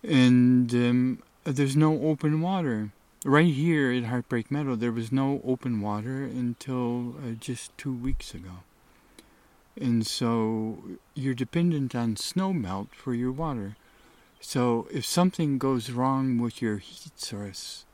And 0.04 0.74
um, 0.74 1.24
there's 1.46 1.78
no 1.78 2.02
open 2.02 2.42
water. 2.42 2.92
Right 3.26 3.54
here 3.54 3.90
at 3.94 4.04
Heartbreak 4.04 4.52
Meadow, 4.52 4.76
there 4.76 4.92
was 4.92 5.10
no 5.10 5.40
open 5.46 5.80
water 5.80 6.26
until 6.26 7.16
uh, 7.20 7.32
just 7.40 7.72
two 7.78 7.94
weeks 7.94 8.34
ago. 8.34 8.64
And 9.80 10.06
so 10.06 10.84
you're 11.14 11.34
dependent 11.34 11.96
on 11.96 12.18
snow 12.18 12.52
melt 12.52 12.90
for 12.92 13.14
your 13.14 13.32
water. 13.32 13.78
So 14.42 14.90
if 14.92 15.06
something 15.06 15.58
goes 15.58 15.90
wrong 15.90 16.38
with 16.38 16.62
your 16.62 16.80
heat 16.80 17.18
source, 17.18 17.86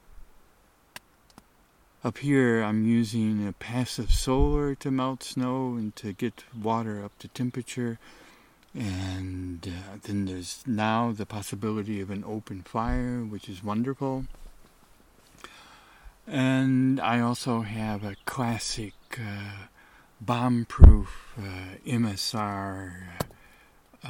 up 2.04 2.18
here 2.18 2.64
I'm 2.64 2.88
using 2.88 3.48
a 3.48 3.54
passive 3.54 4.10
solar 4.10 4.74
to 4.74 4.90
melt 4.90 5.22
snow 5.22 5.76
and 5.76 5.96
to 5.98 6.12
get 6.12 6.44
water 6.60 7.06
up 7.06 7.16
to 7.20 7.28
temperature. 7.28 8.00
And 8.74 9.68
uh, 9.68 9.98
then 10.02 10.26
there's 10.26 10.64
now 10.66 11.12
the 11.12 11.28
possibility 11.28 12.02
of 12.02 12.10
an 12.10 12.24
open 12.26 12.64
fire, 12.64 13.20
which 13.20 13.48
is 13.48 13.64
wonderful. 13.64 14.26
And 16.30 17.00
I 17.00 17.22
also 17.22 17.62
have 17.62 18.04
a 18.04 18.16
classic 18.26 18.94
uh, 19.14 19.66
bomb 20.22 20.66
proof 20.66 21.34
uh, 21.36 21.78
MSR 21.88 22.92
uh, 24.04 24.10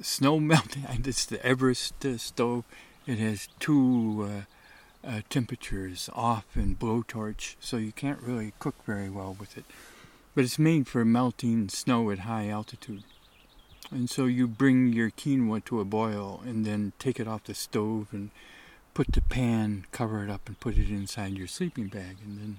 snow 0.00 0.38
melting. 0.38 0.86
It's 1.04 1.26
the 1.26 1.44
Everest 1.44 1.94
stove. 2.18 2.62
It 3.04 3.18
has 3.18 3.48
two 3.58 4.46
uh, 5.04 5.08
uh, 5.08 5.20
temperatures, 5.28 6.08
off 6.14 6.46
and 6.54 6.78
blowtorch, 6.78 7.56
so 7.58 7.78
you 7.78 7.90
can't 7.90 8.20
really 8.20 8.52
cook 8.60 8.76
very 8.84 9.10
well 9.10 9.36
with 9.38 9.58
it. 9.58 9.64
But 10.36 10.44
it's 10.44 10.60
made 10.60 10.86
for 10.86 11.04
melting 11.04 11.68
snow 11.68 12.12
at 12.12 12.20
high 12.20 12.48
altitude. 12.48 13.02
And 13.90 14.08
so 14.08 14.26
you 14.26 14.46
bring 14.46 14.92
your 14.92 15.10
quinoa 15.10 15.64
to 15.64 15.80
a 15.80 15.84
boil 15.84 16.42
and 16.46 16.64
then 16.64 16.92
take 17.00 17.18
it 17.18 17.26
off 17.26 17.44
the 17.44 17.54
stove 17.54 18.08
and 18.12 18.30
put 18.96 19.12
the 19.12 19.20
pan, 19.20 19.84
cover 19.92 20.24
it 20.24 20.30
up, 20.30 20.46
and 20.46 20.58
put 20.58 20.78
it 20.78 20.88
inside 20.88 21.36
your 21.36 21.46
sleeping 21.46 21.86
bag. 21.86 22.16
And 22.24 22.38
then 22.38 22.58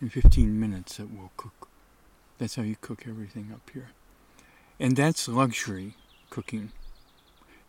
in 0.00 0.10
15 0.10 0.60
minutes 0.60 1.00
it 1.00 1.10
will 1.10 1.32
cook. 1.36 1.66
That's 2.38 2.54
how 2.54 2.62
you 2.62 2.76
cook 2.80 3.02
everything 3.08 3.50
up 3.52 3.68
here. 3.74 3.88
And 4.78 4.94
that's 4.94 5.26
luxury 5.26 5.96
cooking 6.30 6.70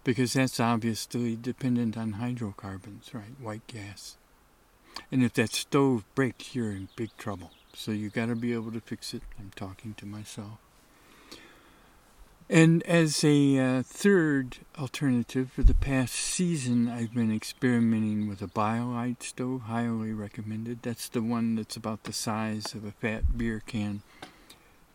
because 0.04 0.34
that's 0.34 0.60
obviously 0.60 1.36
dependent 1.36 1.98
on 1.98 2.14
hydrocarbons, 2.14 3.10
right? 3.16 3.34
White 3.42 3.66
gas. 3.66 4.16
And 5.12 5.24
if 5.24 5.34
that 5.34 5.52
stove 5.52 6.06
breaks, 6.14 6.54
you're 6.54 6.70
in 6.70 6.90
big 6.96 7.18
trouble. 7.18 7.50
So 7.74 7.92
you've 7.92 8.14
got 8.14 8.28
to 8.28 8.36
be 8.36 8.54
able 8.54 8.74
to 8.74 8.80
fix 8.80 9.16
it. 9.16 9.24
I'm 9.40 9.52
talking 9.56 9.96
to 9.96 10.06
myself. 10.06 10.63
And 12.50 12.84
as 12.84 13.24
a 13.24 13.58
uh, 13.58 13.84
third 13.84 14.58
alternative, 14.78 15.52
for 15.52 15.64
the 15.64 15.74
past 15.74 16.14
season, 16.14 16.90
I've 16.90 17.14
been 17.14 17.34
experimenting 17.34 18.28
with 18.28 18.42
a 18.42 18.48
BioLite 18.48 19.24
stove, 19.24 19.62
highly 19.64 20.12
recommended. 20.12 20.82
That's 20.82 21.08
the 21.08 21.22
one 21.22 21.56
that's 21.56 21.78
about 21.78 22.04
the 22.04 22.14
size 22.14 22.74
of 22.76 22.84
a 22.84 22.92
fat 22.92 23.38
beer 23.38 23.64
can, 23.66 24.02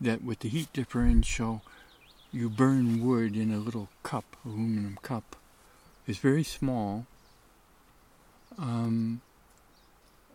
that 0.00 0.22
with 0.22 0.40
the 0.40 0.48
heat 0.48 0.72
differential 0.72 1.62
you 2.32 2.50
burn 2.50 3.02
wood 3.04 3.37
in 3.37 3.52
a 3.52 3.58
little 3.58 3.88
cup, 4.02 4.37
aluminum 4.44 4.98
cup. 5.02 5.37
It's 6.06 6.18
very 6.18 6.44
small, 6.44 7.06
um, 8.58 9.22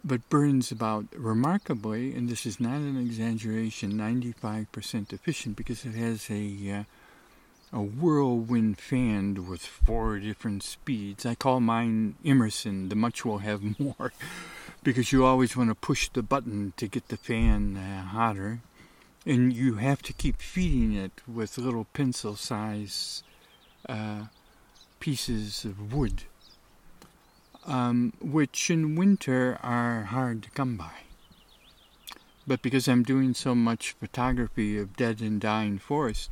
but 0.03 0.27
burns 0.29 0.71
about 0.71 1.05
remarkably, 1.15 2.15
and 2.15 2.27
this 2.27 2.45
is 2.45 2.59
not 2.59 2.77
an 2.77 2.99
exaggeration, 2.99 3.93
95% 3.93 5.13
efficient 5.13 5.55
because 5.55 5.85
it 5.85 5.93
has 5.93 6.29
a 6.29 6.71
uh, 6.71 6.83
a 7.73 7.81
whirlwind 7.81 8.77
fan 8.77 9.47
with 9.49 9.65
four 9.65 10.19
different 10.19 10.61
speeds. 10.61 11.25
I 11.25 11.33
call 11.33 11.59
mine 11.59 12.15
Emerson. 12.23 12.89
The 12.89 12.95
much 12.95 13.25
will 13.25 13.39
have 13.39 13.79
more 13.79 14.13
because 14.83 15.11
you 15.11 15.25
always 15.25 15.57
want 15.57 15.69
to 15.71 15.75
push 15.75 16.07
the 16.09 16.21
button 16.21 16.73
to 16.77 16.87
get 16.87 17.07
the 17.07 17.17
fan 17.17 17.75
uh, 17.75 18.03
hotter 18.03 18.59
and 19.25 19.53
you 19.53 19.75
have 19.75 20.01
to 20.03 20.13
keep 20.13 20.41
feeding 20.41 20.93
it 20.93 21.21
with 21.27 21.57
little 21.57 21.85
pencil 21.93 22.35
size 22.35 23.23
uh, 23.87 24.25
pieces 24.99 25.65
of 25.65 25.93
wood, 25.93 26.23
um, 27.65 28.13
which 28.21 28.69
in 28.69 28.95
winter 28.95 29.57
are 29.63 30.03
hard 30.03 30.43
to 30.43 30.51
come 30.51 30.75
by. 30.75 30.91
But 32.45 32.61
because 32.61 32.89
I'm 32.89 33.03
doing 33.03 33.33
so 33.33 33.55
much 33.55 33.93
photography 33.93 34.77
of 34.77 34.97
dead 34.97 35.21
and 35.21 35.39
dying 35.39 35.79
forests, 35.79 36.29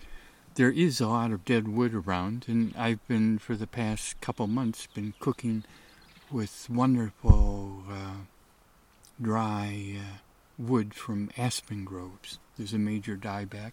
there 0.55 0.71
is 0.71 0.99
a 0.99 1.07
lot 1.07 1.31
of 1.31 1.45
dead 1.45 1.67
wood 1.67 1.93
around, 1.93 2.45
and 2.47 2.73
I've 2.77 3.05
been 3.07 3.39
for 3.39 3.55
the 3.55 3.67
past 3.67 4.19
couple 4.21 4.47
months 4.47 4.87
been 4.87 5.13
cooking 5.19 5.63
with 6.29 6.67
wonderful 6.69 7.83
uh, 7.89 8.25
dry 9.21 9.95
uh, 9.97 10.17
wood 10.57 10.93
from 10.93 11.29
aspen 11.37 11.85
groves. 11.85 12.39
There's 12.57 12.73
a 12.73 12.79
major 12.79 13.15
dieback, 13.15 13.71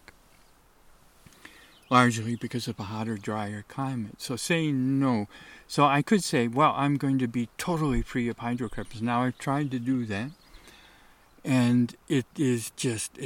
largely 1.89 2.35
because 2.35 2.67
of 2.67 2.79
a 2.79 2.83
hotter, 2.83 3.17
drier 3.17 3.65
climate. 3.67 4.21
So 4.21 4.35
saying 4.35 4.99
no. 4.99 5.27
So 5.67 5.85
I 5.85 6.01
could 6.01 6.23
say, 6.23 6.47
well, 6.47 6.73
I'm 6.77 6.97
going 6.97 7.19
to 7.19 7.27
be 7.27 7.49
totally 7.57 8.01
free 8.01 8.29
of 8.29 8.39
hydrocarbons. 8.39 9.01
Now 9.01 9.23
I've 9.23 9.37
tried 9.37 9.71
to 9.71 9.79
do 9.79 10.05
that, 10.05 10.31
and 11.43 11.95
it 12.07 12.25
is 12.37 12.71
just 12.75 13.17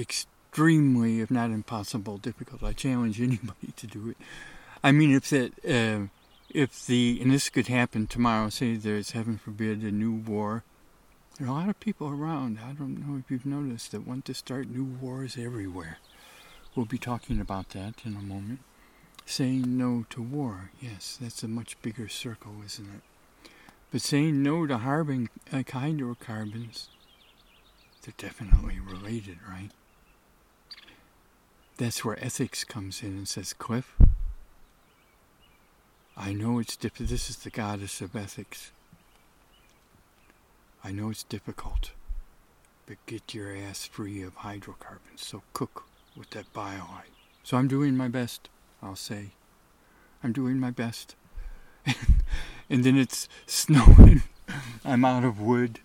extremely, 0.53 1.19
if 1.19 1.31
not 1.31 1.49
impossible, 1.49 2.19
difficult. 2.19 2.63
I 2.63 2.73
challenge 2.73 3.19
anybody 3.19 3.73
to 3.75 3.87
do 3.87 4.09
it. 4.09 4.17
I 4.83 4.91
mean, 4.91 5.13
if 5.13 5.29
that, 5.31 5.51
uh, 5.65 6.07
if 6.49 6.85
the, 6.85 7.17
and 7.21 7.31
this 7.31 7.49
could 7.49 7.67
happen 7.67 8.05
tomorrow, 8.05 8.49
say 8.49 8.75
there's, 8.75 9.11
heaven 9.11 9.37
forbid, 9.37 9.81
a 9.81 9.91
new 9.91 10.13
war 10.13 10.63
there 11.39 11.47
are 11.47 11.49
a 11.49 11.53
lot 11.53 11.69
of 11.69 11.79
people 11.79 12.09
around, 12.09 12.59
I 12.63 12.73
don't 12.73 13.07
know 13.07 13.17
if 13.17 13.31
you've 13.31 13.45
noticed, 13.45 13.91
that 13.91 14.05
want 14.05 14.25
to 14.25 14.35
start 14.35 14.69
new 14.69 14.83
wars 14.83 15.35
everywhere. 15.35 15.97
We'll 16.75 16.85
be 16.85 16.99
talking 16.99 17.41
about 17.41 17.69
that 17.69 17.95
in 18.05 18.15
a 18.15 18.21
moment. 18.21 18.59
Saying 19.25 19.75
no 19.75 20.05
to 20.11 20.21
war, 20.21 20.69
yes, 20.79 21.17
that's 21.19 21.41
a 21.41 21.47
much 21.47 21.81
bigger 21.81 22.07
circle, 22.07 22.57
isn't 22.63 22.85
it? 22.85 23.01
But 23.89 24.01
saying 24.01 24.43
no 24.43 24.67
to 24.67 24.77
hydrocarbons, 24.77 26.89
they're 28.03 28.13
definitely 28.15 28.79
related, 28.79 29.39
right? 29.49 29.71
That's 31.83 32.05
where 32.05 32.17
ethics 32.23 32.63
comes 32.63 33.03
in 33.03 33.09
and 33.09 33.27
says, 33.27 33.51
Cliff, 33.51 33.97
I 36.15 36.31
know 36.31 36.59
it's 36.59 36.77
different. 36.77 37.09
This 37.09 37.29
is 37.29 37.35
the 37.35 37.49
goddess 37.49 37.99
of 37.99 38.15
ethics. 38.15 38.71
I 40.81 40.93
know 40.93 41.09
it's 41.09 41.23
difficult, 41.23 41.91
but 42.85 43.05
get 43.05 43.33
your 43.33 43.53
ass 43.53 43.85
free 43.85 44.23
of 44.23 44.33
hydrocarbons. 44.35 45.25
So 45.27 45.43
cook 45.51 45.83
with 46.15 46.29
that 46.29 46.53
BioLite. 46.53 47.11
So 47.43 47.57
I'm 47.57 47.67
doing 47.67 47.97
my 47.97 48.07
best, 48.07 48.47
I'll 48.81 48.95
say. 48.95 49.31
I'm 50.23 50.31
doing 50.31 50.61
my 50.61 50.71
best. 50.71 51.17
and 52.69 52.85
then 52.85 52.95
it's 52.95 53.27
snowing. 53.45 54.23
I'm 54.85 55.03
out 55.03 55.25
of 55.25 55.41
wood. 55.41 55.81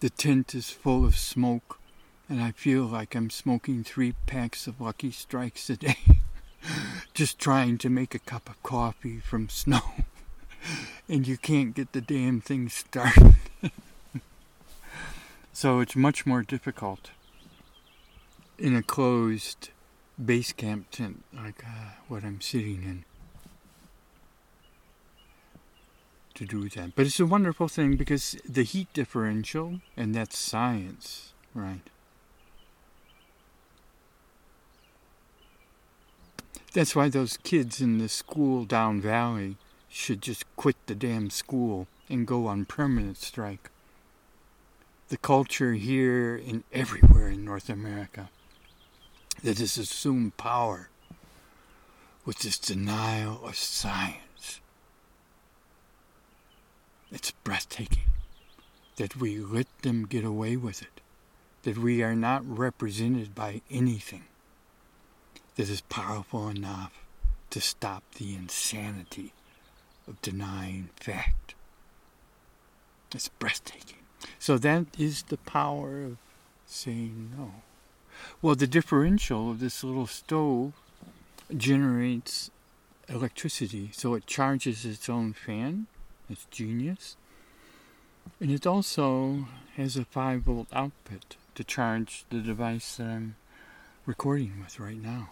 The 0.00 0.10
tent 0.10 0.54
is 0.54 0.68
full 0.68 1.06
of 1.06 1.16
smoke. 1.16 1.80
And 2.28 2.42
I 2.42 2.50
feel 2.52 2.84
like 2.84 3.14
I'm 3.14 3.30
smoking 3.30 3.84
three 3.84 4.14
packs 4.26 4.66
of 4.66 4.80
Lucky 4.80 5.10
Strikes 5.10 5.70
a 5.70 5.76
day. 5.76 5.98
Just 7.14 7.38
trying 7.38 7.78
to 7.78 7.88
make 7.88 8.14
a 8.14 8.18
cup 8.18 8.48
of 8.48 8.62
coffee 8.62 9.18
from 9.18 9.48
snow. 9.48 9.80
and 11.08 11.26
you 11.26 11.38
can't 11.38 11.74
get 11.74 11.92
the 11.92 12.00
damn 12.00 12.40
thing 12.40 12.68
started. 12.68 13.36
So 15.60 15.80
it's 15.80 15.96
much 15.96 16.24
more 16.24 16.44
difficult 16.44 17.10
in 18.60 18.76
a 18.76 18.82
closed 18.84 19.70
base 20.24 20.52
camp 20.52 20.88
tent 20.92 21.24
like 21.34 21.64
uh, 21.66 21.94
what 22.06 22.22
I'm 22.22 22.40
sitting 22.40 22.84
in 22.84 23.04
to 26.34 26.44
do 26.44 26.68
that. 26.68 26.94
But 26.94 27.06
it's 27.06 27.18
a 27.18 27.26
wonderful 27.26 27.66
thing 27.66 27.96
because 27.96 28.36
the 28.48 28.62
heat 28.62 28.86
differential, 28.92 29.80
and 29.96 30.14
that's 30.14 30.38
science, 30.38 31.32
right? 31.54 31.90
That's 36.72 36.94
why 36.94 37.08
those 37.08 37.38
kids 37.38 37.80
in 37.80 37.98
the 37.98 38.08
school 38.08 38.64
down 38.64 39.00
valley 39.00 39.56
should 39.88 40.20
just 40.22 40.44
quit 40.54 40.76
the 40.86 40.94
damn 40.94 41.30
school 41.30 41.88
and 42.08 42.26
go 42.26 42.46
on 42.46 42.66
permanent 42.66 43.16
strike. 43.16 43.70
The 45.08 45.16
culture 45.16 45.72
here 45.72 46.36
and 46.36 46.64
everywhere 46.72 47.28
in 47.28 47.44
North 47.44 47.68
America 47.68 48.28
that 49.42 49.58
has 49.58 49.78
assumed 49.78 50.36
power 50.36 50.88
with 52.24 52.40
this 52.40 52.58
denial 52.58 53.40
of 53.44 53.56
science. 53.56 54.60
It's 57.10 57.30
breathtaking 57.30 58.10
that 58.96 59.16
we 59.16 59.38
let 59.38 59.66
them 59.82 60.04
get 60.04 60.24
away 60.24 60.56
with 60.56 60.82
it, 60.82 61.00
that 61.62 61.78
we 61.78 62.02
are 62.02 62.14
not 62.14 62.42
represented 62.46 63.34
by 63.34 63.62
anything 63.70 64.27
that 65.58 65.68
is 65.68 65.80
powerful 65.80 66.48
enough 66.48 66.92
to 67.50 67.60
stop 67.60 68.04
the 68.14 68.32
insanity 68.32 69.32
of 70.06 70.22
denying 70.22 70.88
fact. 70.94 71.56
It's 73.12 73.26
breathtaking. 73.26 73.98
So 74.38 74.56
that 74.58 74.86
is 74.96 75.24
the 75.24 75.36
power 75.36 76.04
of 76.04 76.16
saying 76.64 77.32
no. 77.36 77.54
Well, 78.40 78.54
the 78.54 78.68
differential 78.68 79.50
of 79.50 79.58
this 79.58 79.82
little 79.82 80.06
stove 80.06 80.74
generates 81.56 82.52
electricity, 83.08 83.90
so 83.92 84.14
it 84.14 84.26
charges 84.28 84.84
its 84.84 85.08
own 85.08 85.32
fan. 85.32 85.88
It's 86.30 86.46
genius. 86.52 87.16
And 88.40 88.52
it 88.52 88.64
also 88.64 89.48
has 89.74 89.96
a 89.96 90.04
5 90.04 90.42
volt 90.42 90.68
output 90.72 91.34
to 91.56 91.64
charge 91.64 92.26
the 92.30 92.38
device 92.38 92.98
that 92.98 93.08
I'm 93.08 93.34
recording 94.06 94.60
with 94.62 94.78
right 94.78 95.02
now. 95.02 95.30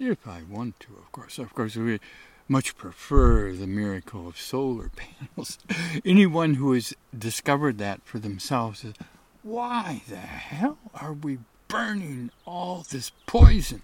If 0.00 0.26
I 0.26 0.40
want 0.48 0.80
to, 0.80 0.96
of 0.96 1.12
course. 1.12 1.38
Of 1.38 1.54
course, 1.54 1.76
we 1.76 2.00
much 2.48 2.74
prefer 2.74 3.52
the 3.52 3.66
miracle 3.66 4.26
of 4.26 4.40
solar 4.40 4.90
panels. 5.36 5.58
Anyone 6.06 6.54
who 6.54 6.72
has 6.72 6.94
discovered 7.16 7.76
that 7.78 8.00
for 8.04 8.18
themselves 8.18 8.80
says, 8.80 8.94
why 9.42 10.02
the 10.08 10.16
hell 10.16 10.78
are 10.94 11.12
we 11.12 11.38
burning 11.68 12.30
all 12.46 12.86
this 12.90 13.12
poison? 13.26 13.82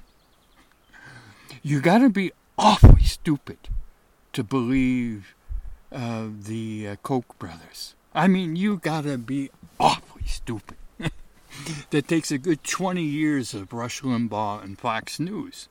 You 1.62 1.82
got 1.82 1.98
to 1.98 2.08
be 2.08 2.32
awfully 2.56 3.02
stupid 3.02 3.58
to 4.32 4.42
believe 4.42 5.34
uh, 5.92 6.28
the 6.30 6.88
uh, 6.88 6.96
Koch 7.02 7.38
brothers. 7.38 7.94
I 8.14 8.26
mean, 8.26 8.56
you 8.56 8.78
got 8.78 9.04
to 9.04 9.18
be 9.18 9.50
awfully 9.78 10.26
stupid. 10.26 10.78
that 11.90 12.08
takes 12.08 12.30
a 12.30 12.38
good 12.38 12.64
20 12.64 13.02
years 13.02 13.52
of 13.52 13.74
Rush 13.74 14.00
Limbaugh 14.00 14.64
and 14.64 14.78
Fox 14.78 15.20
News. 15.20 15.68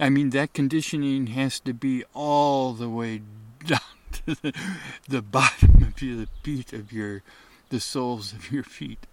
I 0.00 0.08
mean, 0.08 0.30
that 0.30 0.54
conditioning 0.54 1.28
has 1.28 1.60
to 1.60 1.74
be 1.74 2.04
all 2.14 2.72
the 2.72 2.88
way 2.88 3.20
down 3.66 3.80
to 4.26 4.34
the, 4.34 4.54
the 5.06 5.20
bottom 5.20 5.82
of 5.82 6.00
your, 6.00 6.16
the 6.16 6.28
feet 6.42 6.72
of 6.72 6.92
your 6.92 7.22
the 7.68 7.80
soles 7.80 8.32
of 8.32 8.50
your 8.50 8.64
feet 8.64 9.06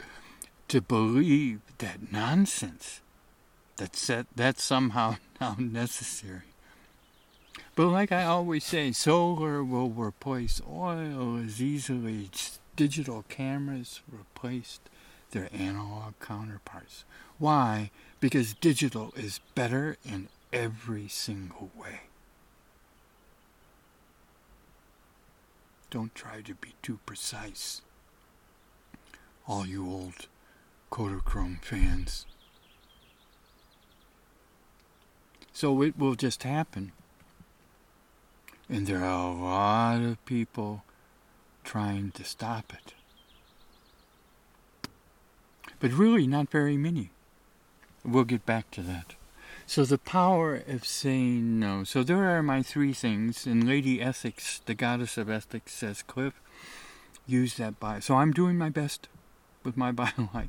to 0.68 0.82
believe 0.82 1.62
that 1.78 2.12
nonsense 2.12 3.02
that's 3.76 4.08
that, 4.08 4.26
that's 4.36 4.64
somehow 4.64 5.18
now 5.42 5.56
necessary. 5.60 6.42
But 7.76 7.90
like 7.90 8.12
I 8.12 8.24
always 8.24 8.64
say, 8.64 8.92
solar 8.92 9.64
will 9.64 9.90
replace 9.90 10.62
oil 10.68 11.38
as 11.38 11.62
easily 11.62 12.30
as 12.34 12.60
digital 12.76 13.24
cameras 13.30 14.02
replaced 14.12 14.82
their 15.32 15.50
analog 15.54 16.14
counterparts. 16.20 17.04
Why? 17.38 17.92
Because 18.20 18.54
digital 18.56 19.14
is 19.16 19.42
better 19.54 19.98
in 20.04 20.30
every 20.52 21.08
single 21.08 21.70
way. 21.76 22.02
Don't 25.90 26.14
try 26.14 26.42
to 26.42 26.54
be 26.54 26.74
too 26.82 27.00
precise 27.06 27.82
all 29.48 29.66
you 29.66 29.90
old 29.90 30.28
Kodachrome 30.92 31.64
fans. 31.64 32.26
So 35.54 35.82
it 35.82 35.98
will 35.98 36.16
just 36.16 36.44
happen. 36.44 36.92
And 38.70 38.86
there 38.86 39.04
are 39.04 39.32
a 39.32 39.34
lot 39.34 40.02
of 40.02 40.24
people 40.26 40.84
trying 41.64 42.12
to 42.12 42.24
stop 42.24 42.74
it. 42.74 42.94
But 45.80 45.94
really, 45.94 46.28
not 46.28 46.50
very 46.50 46.76
many. 46.76 47.12
We'll 48.04 48.24
get 48.24 48.46
back 48.46 48.70
to 48.72 48.82
that. 48.82 49.17
So 49.70 49.84
the 49.84 49.98
power 49.98 50.64
of 50.66 50.88
saying 50.88 51.60
no. 51.60 51.84
So 51.84 52.02
there 52.02 52.24
are 52.24 52.42
my 52.42 52.64
three 52.64 52.94
things. 52.94 53.46
And 53.46 53.68
Lady 53.68 54.02
Ethics, 54.02 54.62
the 54.66 54.74
goddess 54.74 55.18
of 55.18 55.30
ethics, 55.30 55.74
says, 55.74 56.04
Cliff, 56.04 56.42
use 57.28 57.58
that 57.58 57.78
by. 57.78 58.00
So 58.00 58.16
I'm 58.16 58.32
doing 58.32 58.58
my 58.58 58.70
best 58.70 59.10
with 59.66 59.76
my 59.76 59.92
BioLite. 60.02 60.48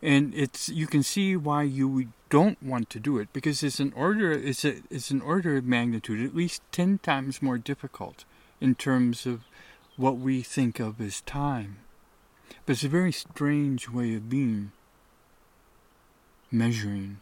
And 0.00 0.32
it's 0.36 0.68
you 0.68 0.86
can 0.86 1.02
see 1.02 1.34
why 1.34 1.64
you 1.64 2.12
don't 2.30 2.62
want 2.62 2.88
to 2.90 3.00
do 3.00 3.18
it 3.18 3.32
because 3.32 3.64
it's 3.64 3.80
an 3.80 3.92
order 3.96 4.30
it's 4.30 4.64
a 4.64 4.76
it's 4.88 5.10
an 5.10 5.20
order 5.20 5.56
of 5.56 5.64
magnitude 5.64 6.24
at 6.24 6.34
least 6.34 6.62
ten 6.70 6.98
times 6.98 7.42
more 7.42 7.58
difficult 7.58 8.24
in 8.60 8.76
terms 8.76 9.26
of 9.26 9.42
what 9.96 10.16
we 10.16 10.42
think 10.42 10.78
of 10.78 11.00
as 11.00 11.22
time. 11.22 11.78
But 12.64 12.74
it's 12.74 12.84
a 12.84 12.88
very 12.88 13.12
strange 13.12 13.90
way 13.90 14.14
of 14.14 14.30
being 14.30 14.70
measuring 16.52 17.18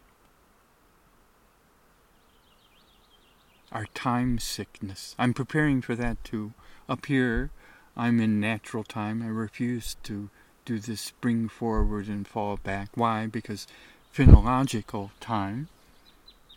our 3.73 3.87
time 3.95 4.39
sickness. 4.39 5.15
I'm 5.19 5.35
preparing 5.35 5.83
for 5.83 5.95
that 5.95 6.23
too. 6.25 6.53
Up 6.89 7.07
here, 7.07 7.51
I'm 7.97 8.21
in 8.21 8.41
natural 8.41 8.85
time. 8.85 9.23
I 9.23 9.27
refuse 9.27 9.97
to 10.05 10.31
do 10.65 10.79
this 10.79 11.01
spring 11.01 11.49
forward 11.49 12.09
and 12.09 12.27
fall 12.27 12.57
back. 12.57 12.91
Why? 12.95 13.27
Because 13.27 13.67
phenological 14.15 15.11
time, 15.21 15.69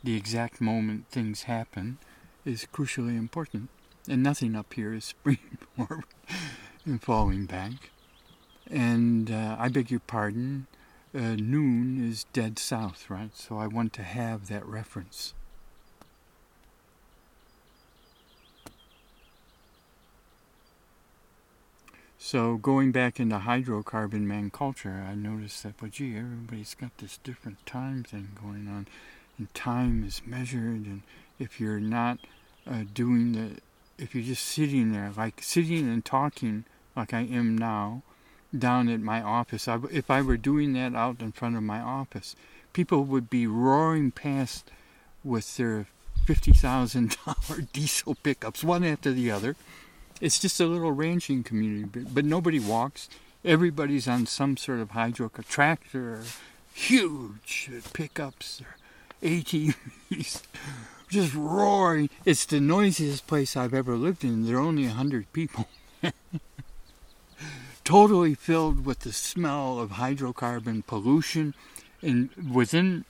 the 0.03 0.15
exact 0.15 0.61
moment 0.61 1.07
things 1.09 1.43
happen, 1.43 1.97
is 2.45 2.67
crucially 2.73 3.17
important. 3.17 3.69
And 4.07 4.23
nothing 4.23 4.55
up 4.55 4.73
here 4.73 4.93
is 4.93 5.05
springing 5.15 5.57
forward 5.75 6.05
and 6.85 7.01
falling 7.01 7.45
back. 7.45 7.91
And 8.69 9.29
uh, 9.29 9.57
I 9.59 9.69
beg 9.69 9.91
your 9.91 9.99
pardon, 9.99 10.67
uh, 11.13 11.35
noon 11.35 12.09
is 12.09 12.25
dead 12.31 12.57
south, 12.57 13.09
right? 13.09 13.35
So 13.35 13.57
I 13.57 13.67
want 13.67 13.91
to 13.93 14.03
have 14.03 14.47
that 14.47 14.65
reference. 14.65 15.33
So 22.23 22.57
going 22.57 22.91
back 22.91 23.19
into 23.19 23.39
hydrocarbon 23.39 24.21
man 24.21 24.51
culture, 24.51 25.03
I 25.09 25.15
noticed 25.15 25.63
that, 25.63 25.81
well, 25.81 25.89
gee, 25.89 26.15
everybody's 26.15 26.75
got 26.75 26.95
this 26.99 27.17
different 27.17 27.65
time 27.65 28.03
thing 28.03 28.29
going 28.39 28.67
on, 28.67 28.85
and 29.39 29.51
time 29.55 30.03
is 30.03 30.21
measured, 30.23 30.85
and 30.85 31.01
if 31.39 31.59
you're 31.59 31.79
not 31.79 32.19
uh, 32.69 32.83
doing 32.93 33.31
the, 33.31 33.57
if 33.97 34.13
you're 34.13 34.23
just 34.23 34.45
sitting 34.45 34.93
there, 34.93 35.11
like 35.17 35.41
sitting 35.41 35.91
and 35.91 36.05
talking 36.05 36.65
like 36.95 37.11
I 37.11 37.21
am 37.21 37.57
now, 37.57 38.03
down 38.55 38.87
at 38.87 38.99
my 38.99 39.23
office, 39.23 39.67
I, 39.67 39.79
if 39.91 40.11
I 40.11 40.21
were 40.21 40.37
doing 40.37 40.73
that 40.73 40.93
out 40.93 41.21
in 41.21 41.31
front 41.31 41.57
of 41.57 41.63
my 41.63 41.79
office, 41.79 42.35
people 42.71 43.03
would 43.03 43.31
be 43.31 43.47
roaring 43.47 44.11
past 44.11 44.69
with 45.23 45.57
their 45.57 45.87
$50,000 46.27 47.71
diesel 47.73 48.13
pickups, 48.13 48.63
one 48.63 48.83
after 48.83 49.11
the 49.11 49.31
other 49.31 49.55
it's 50.21 50.39
just 50.39 50.59
a 50.59 50.65
little 50.65 50.91
ranching 50.91 51.43
community, 51.43 51.83
but, 51.91 52.13
but 52.13 52.25
nobody 52.25 52.59
walks. 52.59 53.09
Everybody's 53.43 54.07
on 54.07 54.27
some 54.27 54.55
sort 54.55 54.79
of 54.79 54.91
hydro 54.91 55.29
tractor, 55.49 56.13
or 56.13 56.23
huge 56.73 57.69
pickups, 57.91 58.61
ATVs, 59.23 60.43
just 61.09 61.33
roaring. 61.33 62.09
It's 62.23 62.45
the 62.45 62.59
noisiest 62.59 63.25
place 63.25 63.57
I've 63.57 63.73
ever 63.73 63.95
lived 63.95 64.23
in. 64.23 64.45
There 64.45 64.57
are 64.57 64.61
only 64.61 64.85
a 64.85 64.91
hundred 64.91 65.33
people. 65.33 65.67
totally 67.83 68.35
filled 68.35 68.85
with 68.85 68.99
the 68.99 69.11
smell 69.11 69.79
of 69.79 69.91
hydrocarbon 69.91 70.85
pollution, 70.85 71.53
and 72.01 72.29
within 72.53 73.05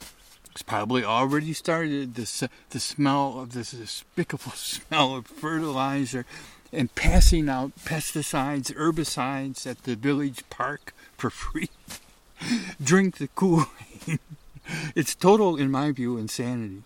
it's 0.52 0.62
probably 0.62 1.04
already 1.04 1.54
started 1.54 2.16
the 2.16 2.50
the 2.72 2.80
smell 2.80 3.40
of 3.40 3.54
this 3.54 3.72
despicable 3.72 4.52
smell 4.56 5.16
of 5.16 5.28
fertilizer 5.28 6.26
and 6.74 6.94
passing 6.96 7.50
out 7.50 7.74
pesticides, 7.84 8.74
herbicides 8.74 9.68
at 9.68 9.84
the 9.84 9.96
village 9.96 10.44
park 10.50 10.94
for 11.18 11.30
free. 11.30 11.70
Drink 12.84 13.18
the 13.18 13.28
Kool 13.28 13.66
Aid. 14.08 14.20
it's 14.96 15.16
total, 15.16 15.58
in 15.58 15.70
my 15.70 15.92
view, 15.92 16.18
insanity. 16.18 16.84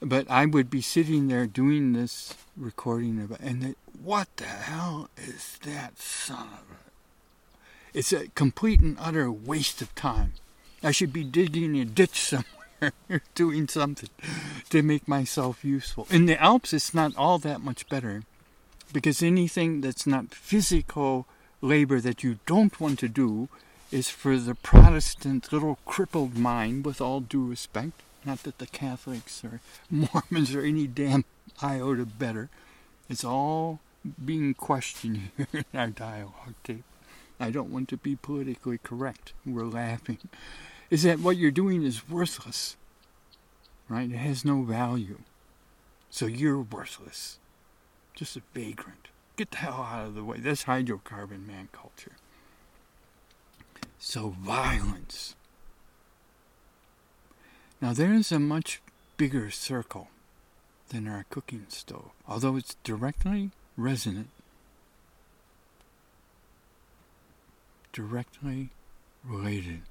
but 0.00 0.30
I 0.30 0.46
would 0.46 0.70
be 0.70 0.82
sitting 0.82 1.28
there 1.28 1.46
doing 1.46 1.92
this 1.92 2.34
recording 2.56 3.20
of 3.20 3.36
and 3.40 3.64
it, 3.64 3.78
what 4.02 4.28
the 4.36 4.44
hell 4.44 5.10
is 5.16 5.58
that 5.62 5.98
son 5.98 6.48
of 6.48 6.70
a? 6.70 7.98
It's 7.98 8.12
a 8.12 8.28
complete 8.28 8.80
and 8.80 8.96
utter 9.00 9.30
waste 9.30 9.80
of 9.82 9.94
time. 9.94 10.34
I 10.82 10.92
should 10.92 11.12
be 11.12 11.24
digging 11.24 11.76
a 11.78 11.84
ditch 11.84 12.20
somewhere, 12.20 12.92
doing 13.34 13.66
something 13.66 14.10
to 14.70 14.82
make 14.82 15.08
myself 15.08 15.64
useful. 15.64 16.06
In 16.10 16.26
the 16.26 16.40
Alps, 16.40 16.72
it's 16.72 16.94
not 16.94 17.16
all 17.16 17.38
that 17.38 17.60
much 17.60 17.88
better, 17.88 18.22
because 18.92 19.22
anything 19.22 19.80
that's 19.80 20.06
not 20.06 20.34
physical 20.34 21.26
labor 21.60 22.00
that 22.00 22.22
you 22.22 22.38
don't 22.46 22.80
want 22.80 22.98
to 23.00 23.08
do 23.08 23.48
is 23.90 24.10
for 24.10 24.36
the 24.36 24.54
Protestant 24.54 25.52
little 25.52 25.78
crippled 25.86 26.36
mind, 26.36 26.84
with 26.84 27.00
all 27.00 27.20
due 27.20 27.46
respect. 27.46 28.02
Not 28.24 28.42
that 28.42 28.58
the 28.58 28.66
Catholics 28.66 29.42
or 29.44 29.60
Mormons 29.90 30.54
are 30.54 30.62
any 30.62 30.86
damn 30.86 31.24
iota 31.62 32.04
better. 32.04 32.50
It's 33.08 33.24
all 33.24 33.80
being 34.24 34.54
questioned 34.54 35.30
here 35.36 35.64
in 35.72 35.78
our 35.78 35.88
dialogue 35.88 36.54
tape. 36.64 36.84
I 37.40 37.50
don't 37.50 37.72
want 37.72 37.88
to 37.90 37.96
be 37.96 38.16
politically 38.16 38.78
correct. 38.78 39.32
We're 39.46 39.64
laughing. 39.64 40.18
Is 40.90 41.04
that 41.04 41.20
what 41.20 41.36
you're 41.36 41.50
doing 41.50 41.82
is 41.82 42.08
worthless, 42.08 42.76
right? 43.88 44.10
It 44.10 44.16
has 44.16 44.44
no 44.44 44.62
value. 44.62 45.20
So 46.10 46.26
you're 46.26 46.60
worthless. 46.60 47.38
Just 48.18 48.36
a 48.36 48.42
vagrant. 48.52 49.06
Get 49.36 49.52
the 49.52 49.58
hell 49.58 49.86
out 49.88 50.08
of 50.08 50.14
the 50.16 50.24
way. 50.24 50.40
That's 50.40 50.64
hydrocarbon 50.64 51.46
man 51.46 51.68
culture. 51.70 52.16
So 54.00 54.30
violence. 54.30 55.36
Now 57.80 57.92
there 57.92 58.12
is 58.12 58.32
a 58.32 58.40
much 58.40 58.82
bigger 59.16 59.50
circle 59.52 60.08
than 60.88 61.06
our 61.06 61.26
cooking 61.30 61.66
stove, 61.68 62.10
although 62.26 62.56
it's 62.56 62.74
directly 62.82 63.52
resonant, 63.76 64.30
directly 67.92 68.70
related. 69.24 69.82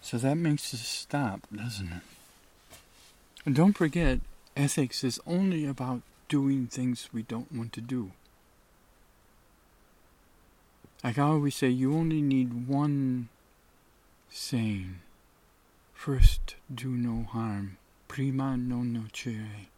So 0.00 0.18
that 0.18 0.34
makes 0.34 0.74
us 0.74 0.80
stop, 0.80 1.46
doesn't 1.54 1.92
it? 1.92 2.02
And 3.44 3.54
don't 3.54 3.74
forget, 3.74 4.18
ethics 4.56 5.04
is 5.04 5.20
only 5.26 5.66
about 5.66 6.02
doing 6.28 6.66
things 6.66 7.08
we 7.12 7.22
don't 7.22 7.52
want 7.52 7.72
to 7.74 7.80
do. 7.80 8.12
Like 11.04 11.18
I 11.18 11.22
always 11.22 11.54
say, 11.54 11.68
you 11.68 11.94
only 11.94 12.22
need 12.22 12.66
one 12.66 13.28
saying, 14.30 15.00
First 15.94 16.56
do 16.72 16.88
no 16.88 17.24
harm, 17.24 17.78
prima 18.08 18.56
non 18.56 18.92
nocere. 18.94 19.68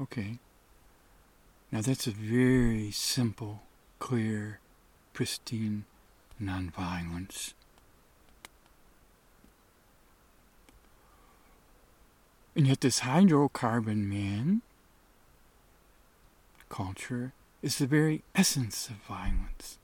Okay. 0.00 0.38
Now 1.72 1.80
that's 1.80 2.06
a 2.06 2.10
very 2.12 2.90
simple, 2.90 3.62
clear, 3.98 4.60
pristine 5.12 5.84
nonviolence. 6.40 7.54
And 12.56 12.66
yet, 12.66 12.80
this 12.80 13.00
hydrocarbon 13.00 14.06
man 14.08 14.62
culture 16.68 17.32
is 17.62 17.78
the 17.78 17.86
very 17.86 18.22
essence 18.34 18.88
of 18.88 18.96
violence. 18.96 19.78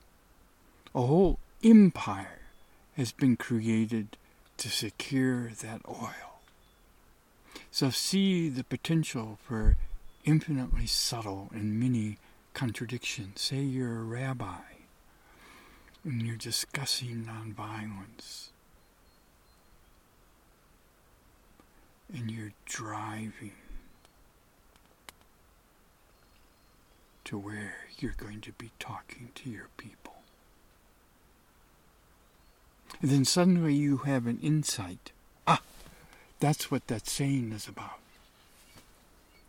A 0.95 1.03
whole 1.03 1.39
empire 1.63 2.41
has 2.97 3.13
been 3.13 3.37
created 3.37 4.17
to 4.57 4.69
secure 4.69 5.51
that 5.63 5.81
oil. 5.89 6.41
So 7.71 7.91
see 7.91 8.49
the 8.49 8.65
potential 8.65 9.39
for 9.43 9.77
infinitely 10.25 10.87
subtle 10.87 11.49
and 11.53 11.79
many 11.79 12.19
contradictions. 12.55 13.41
Say 13.41 13.61
you're 13.61 14.01
a 14.01 14.03
rabbi 14.03 14.63
and 16.05 16.23
you're 16.23 16.37
discussing 16.37 17.25
nonviolence. 17.27 18.50
And 22.13 22.31
you're 22.31 22.53
driving 22.65 23.53
to 27.25 27.39
where 27.39 27.75
you're 27.99 28.15
going 28.17 28.41
to 28.41 28.53
be 28.53 28.71
talking 28.81 29.31
to 29.37 29.49
your 29.49 29.69
people. 29.77 30.15
And 33.01 33.11
then 33.11 33.25
suddenly 33.25 33.75
you 33.75 33.99
have 33.99 34.27
an 34.27 34.41
insight. 34.43 35.13
Ah, 35.47 35.63
that's 36.41 36.71
what 36.71 36.89
that 36.89 37.07
saying 37.07 37.53
is 37.53 37.69
about. 37.69 38.01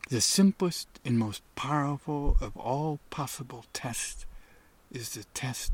The 0.09 0.21
simplest 0.21 0.87
and 1.03 1.17
most 1.17 1.41
powerful 1.55 2.37
of 2.39 2.55
all 2.55 2.99
possible 3.09 3.65
tests 3.73 4.25
is 4.91 5.11
the 5.11 5.23
test 5.33 5.71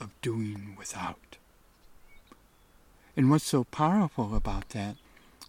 of 0.00 0.10
doing 0.22 0.74
without. 0.78 1.36
And 3.16 3.30
what's 3.30 3.44
so 3.44 3.64
powerful 3.64 4.34
about 4.34 4.70
that 4.70 4.96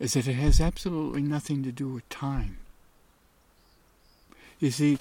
is 0.01 0.13
that 0.13 0.27
it 0.27 0.33
has 0.33 0.59
absolutely 0.59 1.21
nothing 1.21 1.61
to 1.61 1.71
do 1.71 1.87
with 1.87 2.09
time. 2.09 2.57
You 4.59 4.71
see, 4.71 4.97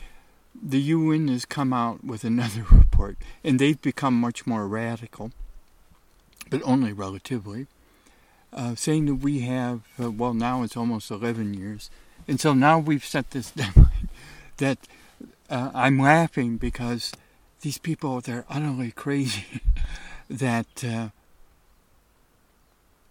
the 0.54 0.80
UN 0.80 1.28
has 1.28 1.46
come 1.46 1.72
out 1.72 2.04
with 2.04 2.22
another 2.22 2.66
report, 2.70 3.16
and 3.42 3.58
they've 3.58 3.80
become 3.80 4.14
much 4.20 4.46
more 4.46 4.68
radical, 4.68 5.32
but 6.50 6.60
only 6.64 6.92
relatively, 6.92 7.66
uh, 8.52 8.74
saying 8.74 9.06
that 9.06 9.14
we 9.16 9.40
have, 9.40 9.80
uh, 9.98 10.10
well, 10.10 10.34
now 10.34 10.62
it's 10.62 10.76
almost 10.76 11.10
11 11.10 11.54
years, 11.54 11.88
and 12.28 12.38
so 12.38 12.52
now 12.52 12.78
we've 12.78 13.04
set 13.04 13.30
this 13.30 13.50
deadline 13.52 14.10
that 14.58 14.78
uh, 15.48 15.70
I'm 15.72 15.98
laughing 15.98 16.58
because 16.58 17.12
these 17.62 17.78
people, 17.78 18.20
they're 18.20 18.44
utterly 18.50 18.90
crazy 18.90 19.62
that 20.28 20.84
uh, 20.84 21.08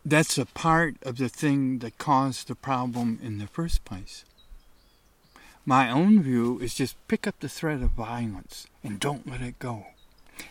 that's 0.09 0.37
a 0.37 0.45
part 0.45 0.95
of 1.03 1.17
the 1.17 1.29
thing 1.29 1.79
that 1.79 1.97
caused 1.97 2.47
the 2.47 2.55
problem 2.55 3.19
in 3.21 3.37
the 3.37 3.47
first 3.47 3.85
place. 3.85 4.25
My 5.65 5.91
own 5.91 6.23
view 6.23 6.57
is 6.59 6.73
just 6.73 6.95
pick 7.07 7.27
up 7.27 7.39
the 7.39 7.49
thread 7.49 7.81
of 7.81 7.91
violence 7.91 8.67
and 8.83 8.99
don't 8.99 9.29
let 9.29 9.41
it 9.41 9.59
go. 9.59 9.87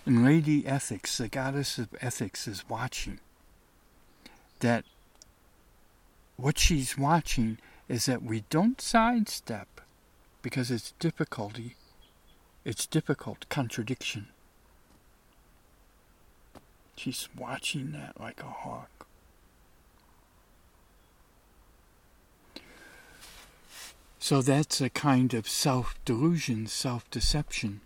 And 0.05 0.25
Lady 0.25 0.67
Ethics, 0.67 1.19
the 1.19 1.29
goddess 1.29 1.79
of 1.79 1.89
ethics, 2.01 2.47
is 2.47 2.69
watching. 2.69 3.21
That 4.61 4.85
what 6.37 6.59
she's 6.59 6.99
watching 6.99 7.59
is 7.89 8.07
that 8.07 8.23
we 8.23 8.45
don't 8.51 8.81
sidestep 8.81 9.81
because 10.43 10.71
it's 10.71 10.93
difficulty, 10.99 11.75
it's 12.65 12.87
difficult 12.87 13.49
contradiction. 13.49 14.29
She's 16.97 17.29
watching 17.37 17.93
that 17.93 18.21
like 18.21 18.41
a 18.41 18.47
hawk. 18.47 19.08
So 24.21 24.43
that's 24.43 24.81
a 24.81 24.91
kind 24.91 25.33
of 25.33 25.49
self 25.49 25.95
delusion, 26.05 26.66
self 26.66 27.09
deception. 27.11 27.81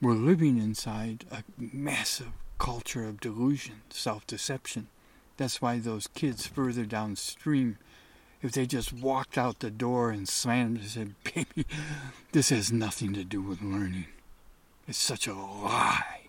We're 0.00 0.12
living 0.12 0.58
inside 0.58 1.24
a 1.30 1.42
massive 1.58 2.32
culture 2.58 3.08
of 3.08 3.20
delusion, 3.20 3.82
self 3.88 4.26
deception. 4.26 4.88
That's 5.36 5.62
why 5.62 5.78
those 5.78 6.08
kids 6.08 6.46
further 6.46 6.84
downstream, 6.84 7.78
if 8.42 8.52
they 8.52 8.66
just 8.66 8.92
walked 8.92 9.38
out 9.38 9.60
the 9.60 9.70
door 9.70 10.10
and 10.10 10.28
slammed 10.28 10.78
and 10.78 10.88
said, 10.88 11.14
Baby, 11.24 11.66
this 12.32 12.50
has 12.50 12.70
nothing 12.70 13.14
to 13.14 13.24
do 13.24 13.40
with 13.40 13.62
learning. 13.62 14.06
It's 14.86 14.98
such 14.98 15.26
a 15.26 15.34
lie. 15.34 16.28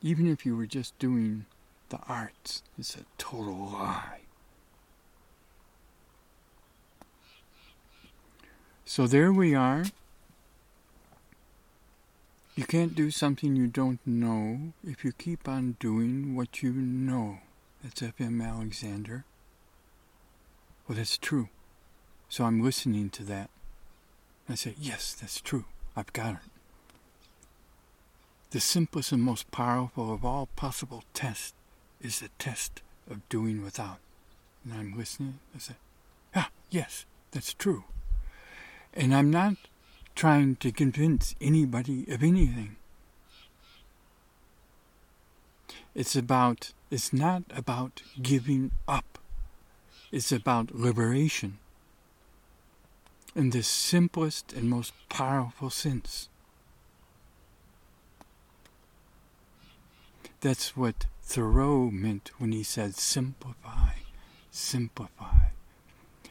Even 0.00 0.30
if 0.30 0.46
you 0.46 0.56
were 0.56 0.66
just 0.66 0.96
doing 0.98 1.46
the 1.90 1.98
arts 2.08 2.62
is 2.78 2.96
a 2.96 3.04
total 3.16 3.70
lie. 3.72 4.20
So 8.84 9.06
there 9.06 9.32
we 9.32 9.54
are. 9.54 9.84
You 12.56 12.64
can't 12.64 12.94
do 12.94 13.10
something 13.10 13.54
you 13.54 13.68
don't 13.68 14.00
know 14.04 14.72
if 14.82 15.04
you 15.04 15.12
keep 15.12 15.46
on 15.46 15.76
doing 15.78 16.34
what 16.34 16.62
you 16.62 16.72
know. 16.72 17.38
That's 17.82 18.02
F.M. 18.02 18.40
Alexander. 18.40 19.24
Well, 20.88 20.96
that's 20.96 21.18
true. 21.18 21.48
So 22.28 22.44
I'm 22.44 22.62
listening 22.62 23.10
to 23.10 23.22
that. 23.24 23.50
I 24.48 24.54
say, 24.54 24.74
yes, 24.80 25.14
that's 25.14 25.40
true. 25.40 25.66
I've 25.96 26.12
got 26.12 26.34
it. 26.34 26.50
The 28.50 28.60
simplest 28.60 29.12
and 29.12 29.22
most 29.22 29.50
powerful 29.50 30.12
of 30.12 30.24
all 30.24 30.48
possible 30.56 31.04
tests 31.12 31.52
is 32.00 32.22
a 32.22 32.28
test 32.38 32.82
of 33.10 33.26
doing 33.28 33.62
without. 33.62 33.98
And 34.64 34.74
I'm 34.74 34.96
listening. 34.96 35.38
I 35.54 35.58
say, 35.58 35.74
ah, 36.34 36.50
yes, 36.70 37.06
that's 37.30 37.54
true. 37.54 37.84
And 38.94 39.14
I'm 39.14 39.30
not 39.30 39.56
trying 40.14 40.56
to 40.56 40.72
convince 40.72 41.34
anybody 41.40 42.04
of 42.10 42.22
anything. 42.22 42.76
It's 45.94 46.16
about, 46.16 46.72
it's 46.90 47.12
not 47.12 47.44
about 47.54 48.02
giving 48.20 48.70
up. 48.86 49.18
It's 50.10 50.32
about 50.32 50.74
liberation 50.74 51.58
in 53.34 53.50
the 53.50 53.62
simplest 53.62 54.52
and 54.52 54.68
most 54.68 54.92
powerful 55.08 55.70
sense. 55.70 56.28
That's 60.40 60.76
what 60.76 61.06
Thoreau 61.28 61.90
meant 61.90 62.30
when 62.38 62.52
he 62.52 62.62
said 62.62 62.94
simplify, 62.94 63.90
simplify. 64.50 65.50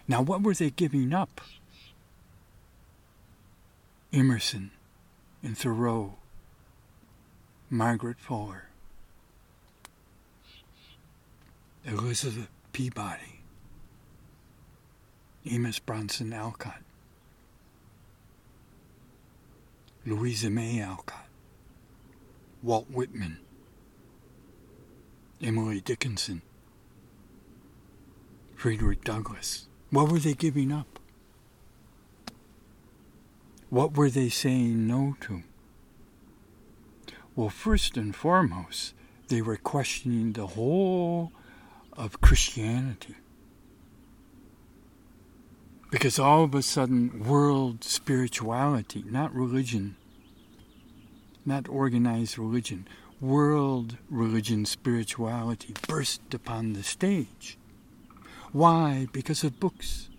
Now, 0.07 0.23
what 0.23 0.41
were 0.41 0.55
they 0.55 0.71
giving 0.71 1.13
up? 1.13 1.39
Emerson 4.11 4.71
and 5.43 5.55
Thoreau, 5.55 6.15
Margaret 7.69 8.17
Fuller, 8.19 8.69
Elizabeth 11.85 12.49
Peabody, 12.73 13.41
Amos 15.45 15.77
Bronson 15.77 16.33
Alcott, 16.33 16.81
Louisa 20.07 20.49
May 20.49 20.81
Alcott, 20.81 21.27
Walt 22.63 22.89
Whitman, 22.89 23.37
Emily 25.41 25.81
Dickinson, 25.81 26.41
Frederick 28.55 29.03
Douglass. 29.03 29.67
What 29.91 30.11
were 30.11 30.19
they 30.19 30.33
giving 30.33 30.71
up? 30.71 30.99
What 33.69 33.95
were 33.95 34.09
they 34.09 34.29
saying 34.29 34.87
no 34.87 35.15
to? 35.21 35.43
Well, 37.35 37.49
first 37.49 37.97
and 37.97 38.15
foremost, 38.15 38.95
they 39.27 39.43
were 39.43 39.57
questioning 39.57 40.33
the 40.33 40.47
whole 40.47 41.31
of 41.93 42.19
Christianity. 42.19 43.15
Because 45.91 46.17
all 46.17 46.43
of 46.43 46.55
a 46.55 46.63
sudden, 46.63 47.23
world 47.25 47.83
spirituality, 47.83 49.03
not 49.05 49.33
religion, 49.35 49.97
not 51.45 51.69
organized 51.69 52.39
religion, 52.39 52.87
world 53.19 53.97
religion 54.09 54.65
spirituality 54.65 55.73
burst 55.87 56.33
upon 56.33 56.73
the 56.73 56.83
stage. 56.83 57.57
Why? 58.51 59.07
Because 59.11 59.43
of 59.43 59.59
books. 59.59 60.09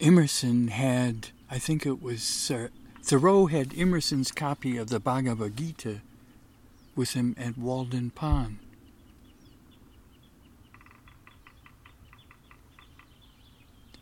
Emerson 0.00 0.68
had, 0.68 1.30
I 1.50 1.58
think 1.58 1.84
it 1.84 2.00
was 2.00 2.50
uh, 2.50 2.68
Thoreau 3.02 3.46
had 3.46 3.76
Emerson's 3.76 4.30
copy 4.30 4.76
of 4.76 4.90
the 4.90 5.00
Bhagavad 5.00 5.56
Gita 5.56 6.02
with 6.94 7.14
him 7.14 7.34
at 7.38 7.58
Walden 7.58 8.10
Pond. 8.10 8.58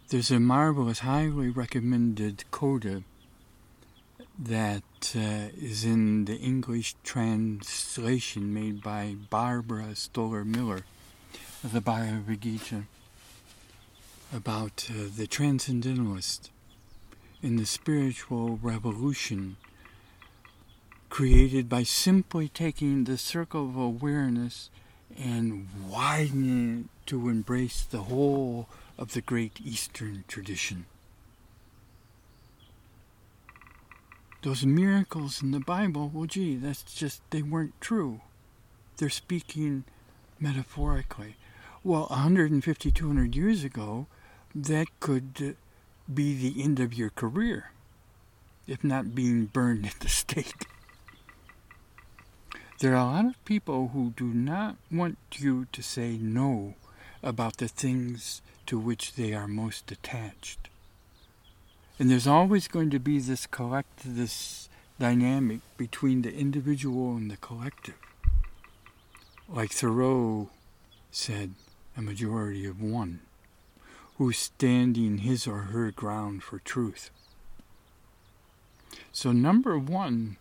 There's 0.08 0.30
a 0.30 0.38
marvelous, 0.38 1.00
highly 1.00 1.50
recommended 1.50 2.44
coda 2.50 3.02
that 4.38 4.82
uh, 5.16 5.48
is 5.58 5.84
in 5.84 6.26
the 6.26 6.36
English 6.36 6.94
translation 7.02 8.52
made 8.52 8.82
by 8.82 9.16
Barbara 9.30 9.94
Stoler 9.94 10.44
Miller 10.44 10.82
of 11.64 11.72
the 11.72 11.80
Bhagavad 11.80 12.40
Gita 12.40 12.84
about 14.34 14.88
uh, 14.90 15.08
the 15.16 15.26
transcendentalist 15.26 16.50
in 17.42 17.56
the 17.56 17.64
spiritual 17.64 18.58
revolution 18.62 19.56
created 21.08 21.68
by 21.68 21.82
simply 21.82 22.48
taking 22.48 23.04
the 23.04 23.16
circle 23.16 23.64
of 23.64 23.76
awareness 23.76 24.68
and 25.16 25.68
widening 25.88 26.80
it 26.80 27.06
to 27.06 27.28
embrace 27.28 27.82
the 27.82 28.02
whole 28.02 28.68
of 28.98 29.14
the 29.14 29.20
great 29.20 29.60
Eastern 29.64 30.24
tradition. 30.28 30.84
Those 34.46 34.64
miracles 34.64 35.42
in 35.42 35.50
the 35.50 35.58
Bible, 35.58 36.08
well, 36.14 36.26
gee, 36.26 36.54
that's 36.54 36.84
just, 36.84 37.20
they 37.30 37.42
weren't 37.42 37.80
true. 37.80 38.20
They're 38.96 39.10
speaking 39.10 39.82
metaphorically. 40.38 41.34
Well, 41.82 42.06
150, 42.10 42.92
200 42.92 43.34
years 43.34 43.64
ago, 43.64 44.06
that 44.54 44.86
could 45.00 45.56
be 46.14 46.38
the 46.38 46.62
end 46.62 46.78
of 46.78 46.94
your 46.94 47.10
career, 47.10 47.72
if 48.68 48.84
not 48.84 49.16
being 49.16 49.46
burned 49.46 49.84
at 49.84 49.98
the 49.98 50.08
stake. 50.08 50.68
There 52.78 52.92
are 52.92 53.02
a 53.02 53.04
lot 53.04 53.26
of 53.26 53.44
people 53.44 53.88
who 53.88 54.12
do 54.16 54.26
not 54.26 54.76
want 54.92 55.18
you 55.34 55.66
to 55.72 55.82
say 55.82 56.18
no 56.18 56.76
about 57.20 57.56
the 57.56 57.66
things 57.66 58.42
to 58.66 58.78
which 58.78 59.14
they 59.14 59.34
are 59.34 59.48
most 59.48 59.90
attached. 59.90 60.68
And 61.98 62.10
there's 62.10 62.26
always 62.26 62.68
going 62.68 62.90
to 62.90 62.98
be 62.98 63.18
this 63.18 63.46
collective, 63.46 64.16
this 64.16 64.68
dynamic 64.98 65.60
between 65.76 66.22
the 66.22 66.34
individual 66.34 67.16
and 67.16 67.30
the 67.30 67.36
collective. 67.36 67.94
Like 69.48 69.72
Thoreau 69.72 70.50
said, 71.10 71.54
a 71.96 72.02
majority 72.02 72.66
of 72.66 72.82
one, 72.82 73.20
who's 74.18 74.38
standing 74.38 75.18
his 75.18 75.46
or 75.46 75.72
her 75.72 75.90
ground 75.90 76.42
for 76.42 76.58
truth. 76.58 77.10
So, 79.12 79.32
number 79.32 79.78
one 79.78 80.36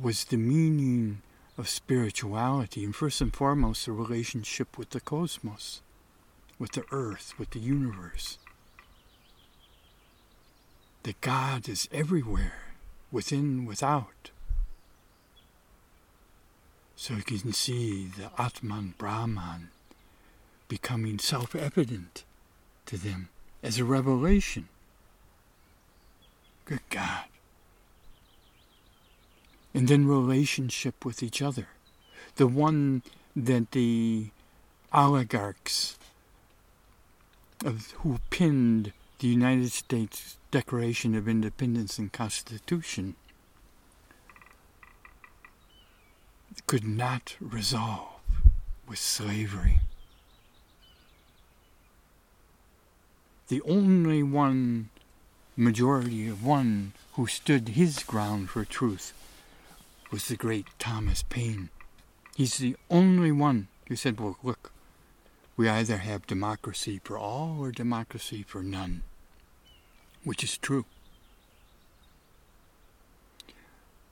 was 0.00 0.24
the 0.24 0.36
meaning 0.36 1.22
of 1.56 1.68
spirituality, 1.68 2.84
and 2.84 2.94
first 2.94 3.20
and 3.20 3.34
foremost, 3.34 3.86
the 3.86 3.92
relationship 3.92 4.76
with 4.76 4.90
the 4.90 5.00
cosmos 5.00 5.80
with 6.60 6.72
the 6.72 6.84
earth, 6.92 7.32
with 7.38 7.50
the 7.50 7.58
universe. 7.58 8.38
That 11.02 11.20
God 11.20 11.68
is 11.68 11.88
everywhere, 11.92 12.74
within, 13.10 13.64
without. 13.64 14.30
So 16.94 17.14
you 17.14 17.22
can 17.22 17.54
see 17.54 18.06
the 18.06 18.30
Atman 18.38 18.94
Brahman 18.98 19.70
becoming 20.68 21.18
self 21.18 21.54
evident 21.54 22.24
to 22.84 22.98
them 22.98 23.30
as 23.62 23.78
a 23.78 23.84
revelation. 23.84 24.68
Good 26.66 26.82
God. 26.90 27.24
And 29.72 29.88
then 29.88 30.06
relationship 30.06 31.04
with 31.04 31.22
each 31.22 31.40
other. 31.40 31.68
The 32.36 32.46
one 32.46 33.02
that 33.34 33.70
the 33.70 34.28
oligarchs 34.92 35.98
of 37.64 37.92
who 37.98 38.18
pinned 38.30 38.92
the 39.20 39.28
United 39.28 39.70
States 39.70 40.38
Declaration 40.50 41.14
of 41.14 41.28
Independence 41.28 41.98
and 41.98 42.10
Constitution 42.10 43.16
could 46.66 46.84
not 46.84 47.36
resolve 47.38 48.20
with 48.88 48.98
slavery. 48.98 49.80
The 53.48 53.60
only 53.62 54.22
one 54.22 54.88
majority 55.54 56.26
of 56.26 56.42
one 56.42 56.94
who 57.12 57.26
stood 57.26 57.70
his 57.70 58.02
ground 58.02 58.48
for 58.48 58.64
truth 58.64 59.12
was 60.10 60.28
the 60.28 60.36
great 60.36 60.66
Thomas 60.78 61.22
Paine. 61.28 61.68
He's 62.36 62.56
the 62.56 62.74
only 62.88 63.32
one 63.32 63.68
who 63.86 63.96
said, 63.96 64.18
Well, 64.18 64.38
look, 64.42 64.72
we 65.58 65.68
either 65.68 65.98
have 65.98 66.26
democracy 66.26 67.02
for 67.04 67.18
all 67.18 67.58
or 67.60 67.70
democracy 67.70 68.42
for 68.42 68.62
none, 68.62 69.02
which 70.24 70.44
is 70.44 70.58
true. 70.58 70.84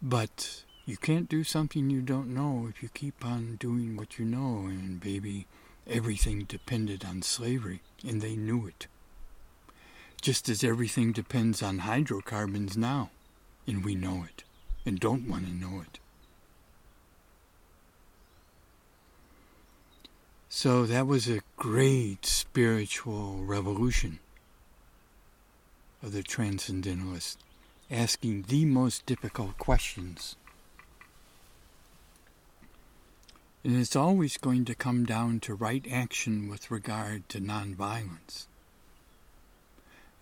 But 0.00 0.62
you 0.86 0.96
can't 0.96 1.28
do 1.28 1.44
something 1.44 1.90
you 1.90 2.00
don't 2.00 2.32
know 2.32 2.66
if 2.68 2.82
you 2.82 2.88
keep 2.88 3.24
on 3.24 3.56
doing 3.56 3.96
what 3.96 4.18
you 4.18 4.24
know, 4.24 4.66
and 4.66 5.00
baby, 5.00 5.46
everything 5.86 6.44
depended 6.44 7.04
on 7.04 7.22
slavery, 7.22 7.82
and 8.06 8.20
they 8.20 8.36
knew 8.36 8.66
it. 8.66 8.86
Just 10.20 10.48
as 10.48 10.64
everything 10.64 11.12
depends 11.12 11.62
on 11.62 11.80
hydrocarbons 11.80 12.76
now, 12.76 13.10
and 13.66 13.84
we 13.84 13.94
know 13.94 14.24
it, 14.24 14.44
and 14.86 14.98
don't 14.98 15.28
want 15.28 15.46
to 15.46 15.52
know 15.52 15.80
it. 15.80 15.98
So 20.48 20.86
that 20.86 21.06
was 21.06 21.28
a 21.28 21.42
great 21.56 22.24
spiritual 22.24 23.44
revolution 23.44 24.20
of 26.02 26.12
the 26.12 26.22
transcendentalist, 26.22 27.38
asking 27.90 28.42
the 28.48 28.64
most 28.64 29.06
difficult 29.06 29.58
questions. 29.58 30.36
And 33.64 33.76
it's 33.76 33.96
always 33.96 34.36
going 34.36 34.64
to 34.66 34.74
come 34.74 35.04
down 35.04 35.40
to 35.40 35.54
right 35.54 35.84
action 35.90 36.48
with 36.48 36.70
regard 36.70 37.28
to 37.30 37.40
nonviolence. 37.40 38.46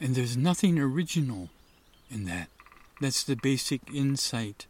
And 0.00 0.14
there's 0.14 0.36
nothing 0.36 0.78
original 0.78 1.50
in 2.10 2.24
that. 2.24 2.48
That's 3.00 3.22
the 3.22 3.36
basic 3.36 3.82
insight 3.92 4.66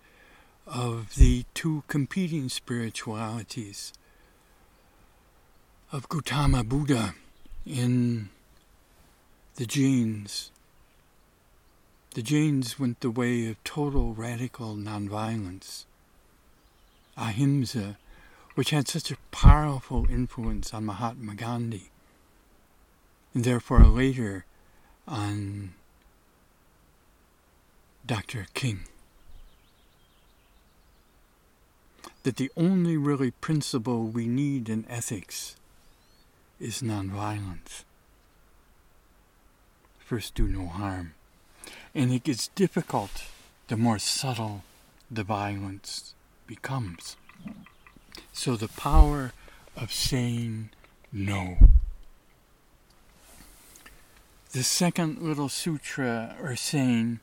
of 0.66 1.14
the 1.14 1.44
two 1.54 1.84
competing 1.86 2.48
spiritualities 2.48 3.92
of 5.92 6.08
Gautama 6.08 6.64
Buddha 6.64 7.14
in 7.64 8.30
the 9.54 9.66
Jains. 9.66 10.50
The 12.16 12.22
Jains 12.22 12.78
went 12.78 13.00
the 13.00 13.10
way 13.10 13.46
of 13.46 13.62
total 13.62 14.14
radical 14.14 14.74
nonviolence, 14.74 15.84
ahimsa, 17.14 17.98
which 18.54 18.70
had 18.70 18.88
such 18.88 19.10
a 19.10 19.18
powerful 19.32 20.06
influence 20.08 20.72
on 20.72 20.86
Mahatma 20.86 21.34
Gandhi, 21.34 21.90
and 23.34 23.44
therefore 23.44 23.84
later 23.84 24.46
on 25.06 25.74
Dr. 28.06 28.46
King. 28.54 28.84
That 32.22 32.36
the 32.36 32.50
only 32.56 32.96
really 32.96 33.32
principle 33.32 34.06
we 34.06 34.26
need 34.26 34.70
in 34.70 34.86
ethics 34.88 35.56
is 36.58 36.80
nonviolence. 36.80 37.84
First, 39.98 40.34
do 40.34 40.48
no 40.48 40.66
harm. 40.68 41.12
And 41.96 42.12
it 42.12 42.24
gets 42.24 42.48
difficult 42.48 43.24
the 43.68 43.76
more 43.78 43.98
subtle 43.98 44.64
the 45.10 45.24
violence 45.24 46.12
becomes. 46.46 47.16
So, 48.34 48.54
the 48.54 48.68
power 48.68 49.32
of 49.74 49.90
saying 49.90 50.68
no. 51.10 51.56
The 54.52 54.62
second 54.62 55.22
little 55.22 55.48
sutra 55.48 56.36
or 56.42 56.54
saying 56.54 57.20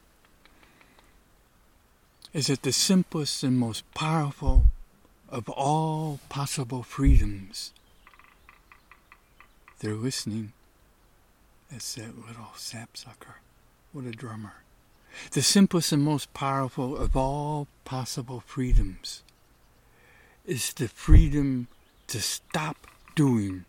is 2.34 2.48
that 2.48 2.64
the 2.64 2.74
simplest 2.74 3.44
and 3.44 3.60
most 3.60 3.84
powerful 3.94 4.64
of 5.30 5.48
all 5.50 6.20
possible 6.30 6.82
freedoms 6.82 7.74
they're 9.82 9.94
listening. 9.94 10.54
That's 11.70 11.94
that 11.94 12.18
little 12.18 12.54
sapsucker. 12.56 13.36
What 13.92 14.06
a 14.06 14.12
drummer. 14.12 14.63
The 15.32 15.42
simplest 15.42 15.92
and 15.92 16.04
most 16.04 16.34
powerful 16.34 16.98
of 16.98 17.16
all 17.16 17.68
possible 17.86 18.40
freedoms 18.40 19.24
is 20.46 20.74
the 20.74 20.88
freedom 20.88 21.68
to 22.08 22.22
stop 22.22 22.88
doing, 23.16 23.66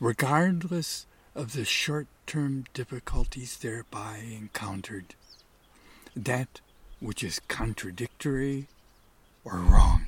regardless 0.00 1.06
of 1.34 1.52
the 1.52 1.64
short 1.64 2.06
term 2.26 2.64
difficulties 2.74 3.56
thereby 3.56 4.18
encountered, 4.18 5.14
that 6.14 6.60
which 7.00 7.22
is 7.22 7.40
contradictory 7.48 8.68
or 9.44 9.58
wrong. 9.58 10.06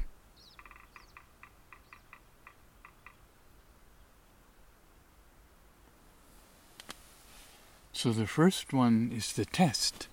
So 7.99 8.12
the 8.12 8.28
first 8.28 8.72
one 8.72 9.11
is 9.12 9.32
the 9.32 9.44
test. 9.44 10.07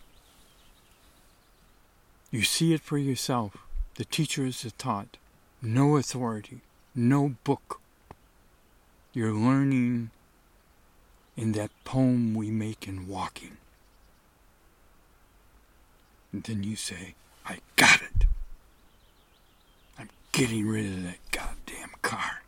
You 2.32 2.42
see 2.42 2.74
it 2.74 2.82
for 2.82 2.98
yourself. 2.98 3.58
The 3.98 4.06
teachers 4.06 4.64
have 4.64 4.76
taught. 4.80 5.18
No 5.62 5.96
authority, 5.96 6.62
no 6.96 7.36
book. 7.44 7.80
You're 9.14 9.34
learning 9.34 10.10
in 11.38 11.52
that 11.52 11.70
poem 11.84 12.34
we 12.34 12.50
make 12.50 12.88
in 12.88 13.08
walking. 13.08 13.58
And 16.34 16.44
then 16.44 16.64
you 16.64 16.76
say, 16.76 17.14
I 17.46 17.60
got 17.76 18.02
it. 18.02 18.26
I'm 20.00 20.10
getting 20.32 20.68
rid 20.68 20.88
of 20.88 21.04
that 21.04 21.20
goddamn 21.30 21.92
car. 22.02 22.42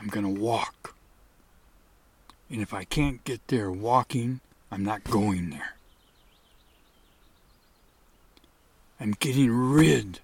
I'm 0.00 0.08
going 0.08 0.34
to 0.34 0.40
walk. 0.40 0.95
And 2.50 2.62
if 2.62 2.72
I 2.72 2.84
can't 2.84 3.24
get 3.24 3.46
there 3.48 3.70
walking, 3.70 4.40
I'm 4.70 4.84
not 4.84 5.04
going 5.04 5.50
there. 5.50 5.74
I'm 9.00 9.12
getting 9.12 9.50
rid 9.50 10.20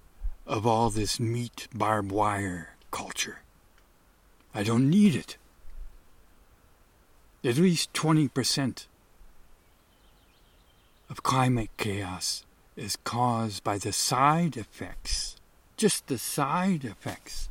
of 0.47 0.65
all 0.65 0.89
this 0.89 1.19
meat 1.19 1.67
barbed 1.73 2.11
wire 2.11 2.75
culture. 2.91 3.39
I 4.55 4.63
don't 4.63 4.89
need 4.89 5.15
it. 5.15 5.37
At 7.43 7.57
least 7.57 7.93
20% 7.93 8.85
of 11.09 11.23
climate 11.23 11.69
chaos 11.77 12.45
is 12.75 12.95
caused 13.03 13.63
by 13.63 13.77
the 13.77 13.91
side 13.91 14.55
effects, 14.57 15.35
just 15.77 16.07
the 16.07 16.17
side 16.17 16.85
effects 16.85 17.49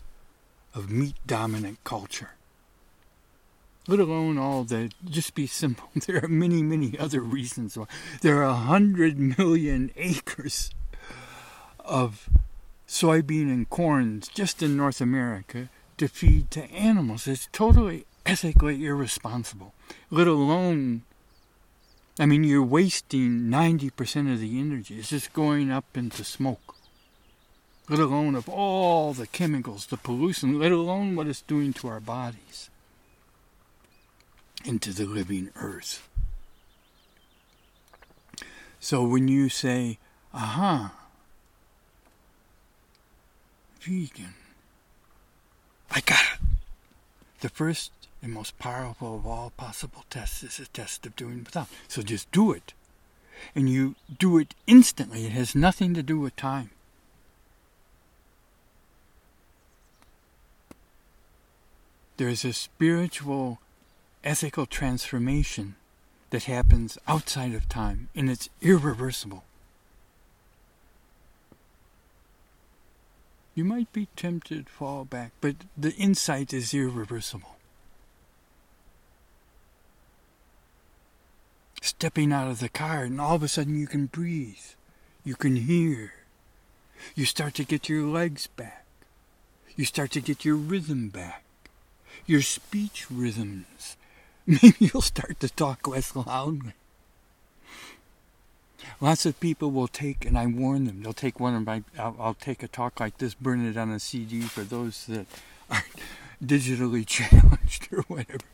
of 0.74 0.90
meat 0.90 1.16
dominant 1.26 1.78
culture 1.84 2.30
let 3.86 3.98
alone 3.98 4.38
all 4.38 4.64
the 4.64 4.90
just 5.04 5.34
be 5.34 5.46
simple. 5.46 5.88
There 6.06 6.24
are 6.24 6.28
many 6.28 6.62
many 6.62 6.98
other 6.98 7.20
reasons 7.20 7.76
why. 7.76 7.86
There 8.20 8.38
are 8.38 8.44
a 8.44 8.54
hundred 8.54 9.18
million 9.38 9.90
acres 9.96 10.70
of 11.80 12.28
soybean 12.86 13.50
and 13.50 13.68
corns 13.68 14.28
just 14.28 14.62
in 14.62 14.76
north 14.76 15.00
america 15.00 15.68
to 15.96 16.08
feed 16.08 16.50
to 16.52 16.70
animals. 16.70 17.26
It's 17.26 17.48
totally 17.52 18.06
ethically 18.24 18.84
irresponsible 18.84 19.74
let 20.10 20.28
alone 20.28 21.02
i 22.20 22.24
mean 22.26 22.44
you're 22.44 22.62
wasting 22.62 23.50
90% 23.50 24.32
of 24.32 24.38
the 24.38 24.60
energy. 24.60 24.98
It's 24.98 25.08
just 25.10 25.32
going 25.32 25.70
up 25.72 25.96
into 25.96 26.22
smoke 26.22 26.76
let 27.88 27.98
alone 27.98 28.36
of 28.36 28.48
all 28.48 29.12
the 29.12 29.26
chemicals 29.26 29.86
the 29.86 29.96
pollution 29.96 30.58
let 30.58 30.70
alone 30.70 31.16
what 31.16 31.26
it's 31.26 31.42
doing 31.42 31.72
to 31.74 31.88
our 31.88 32.00
bodies 32.00 32.70
into 34.64 34.92
the 34.92 35.04
living 35.04 35.50
earth. 35.56 36.08
So 38.80 39.04
when 39.04 39.28
you 39.28 39.48
say, 39.48 39.98
aha, 40.34 40.92
vegan, 43.80 44.34
I 45.90 46.00
got 46.00 46.20
it. 46.34 46.40
The 47.40 47.48
first 47.48 47.92
and 48.22 48.32
most 48.32 48.58
powerful 48.58 49.16
of 49.16 49.26
all 49.26 49.52
possible 49.56 50.04
tests 50.08 50.42
is 50.42 50.58
a 50.58 50.66
test 50.66 51.06
of 51.06 51.16
doing 51.16 51.44
without. 51.44 51.68
So 51.88 52.02
just 52.02 52.30
do 52.30 52.52
it. 52.52 52.72
And 53.54 53.68
you 53.68 53.96
do 54.18 54.38
it 54.38 54.54
instantly. 54.66 55.26
It 55.26 55.32
has 55.32 55.54
nothing 55.54 55.94
to 55.94 56.02
do 56.02 56.18
with 56.18 56.36
time. 56.36 56.70
There's 62.16 62.44
a 62.44 62.52
spiritual 62.52 63.58
ethical 64.24 64.66
transformation 64.66 65.74
that 66.30 66.44
happens 66.44 66.96
outside 67.06 67.54
of 67.54 67.68
time, 67.68 68.08
and 68.14 68.30
it's 68.30 68.48
irreversible. 68.60 69.44
You 73.54 73.64
might 73.64 73.92
be 73.92 74.08
tempted 74.16 74.66
to 74.66 74.72
fall 74.72 75.04
back, 75.04 75.32
but 75.40 75.56
the 75.76 75.92
insight 75.94 76.54
is 76.54 76.72
irreversible. 76.72 77.56
Stepping 81.82 82.32
out 82.32 82.48
of 82.48 82.60
the 82.60 82.70
car, 82.70 83.04
and 83.04 83.20
all 83.20 83.34
of 83.34 83.42
a 83.42 83.48
sudden 83.48 83.76
you 83.76 83.86
can 83.86 84.06
breathe, 84.06 84.72
you 85.24 85.34
can 85.34 85.56
hear, 85.56 86.14
you 87.14 87.26
start 87.26 87.54
to 87.54 87.64
get 87.64 87.88
your 87.88 88.04
legs 88.04 88.46
back, 88.46 88.86
you 89.76 89.84
start 89.84 90.12
to 90.12 90.20
get 90.20 90.44
your 90.44 90.56
rhythm 90.56 91.08
back, 91.08 91.44
your 92.24 92.40
speech 92.40 93.10
rhythms 93.10 93.96
maybe 94.46 94.74
you'll 94.78 95.02
start 95.02 95.38
to 95.40 95.48
talk 95.48 95.86
less 95.86 96.16
loudly. 96.16 96.72
Lots 99.00 99.26
of 99.26 99.38
people 99.40 99.70
will 99.70 99.88
take, 99.88 100.24
and 100.24 100.36
I 100.36 100.46
warn 100.46 100.84
them, 100.84 101.02
they'll 101.02 101.12
take 101.12 101.38
one 101.38 101.54
of 101.54 101.64
my, 101.64 101.82
I'll, 101.98 102.16
I'll 102.18 102.34
take 102.34 102.62
a 102.62 102.68
talk 102.68 103.00
like 103.00 103.18
this, 103.18 103.34
burn 103.34 103.64
it 103.66 103.76
on 103.76 103.90
a 103.90 104.00
CD 104.00 104.42
for 104.42 104.62
those 104.62 105.06
that 105.06 105.26
are 105.70 105.84
digitally 106.44 107.06
challenged 107.06 107.88
or 107.92 108.02
whatever, 108.02 108.44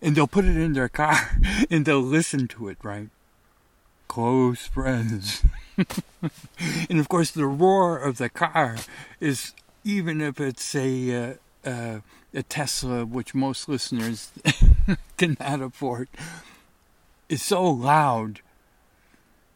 and 0.00 0.16
they'll 0.16 0.26
put 0.26 0.44
it 0.44 0.56
in 0.56 0.72
their 0.72 0.88
car 0.88 1.38
and 1.70 1.84
they'll 1.84 2.00
listen 2.00 2.48
to 2.48 2.68
it, 2.68 2.78
right? 2.82 3.08
Close 4.08 4.66
friends. 4.66 5.42
and 6.88 7.00
of 7.00 7.08
course, 7.08 7.30
the 7.30 7.46
roar 7.46 7.98
of 7.98 8.18
the 8.18 8.28
car 8.28 8.76
is, 9.20 9.52
even 9.84 10.20
if 10.20 10.40
it's 10.40 10.74
a, 10.74 11.14
uh, 11.14 11.34
uh, 11.64 12.00
a 12.32 12.42
Tesla, 12.42 13.04
which 13.04 13.34
most 13.34 13.68
listeners 13.68 14.32
cannot 15.16 15.60
afford, 15.60 16.08
is 17.28 17.42
so 17.42 17.64
loud 17.64 18.40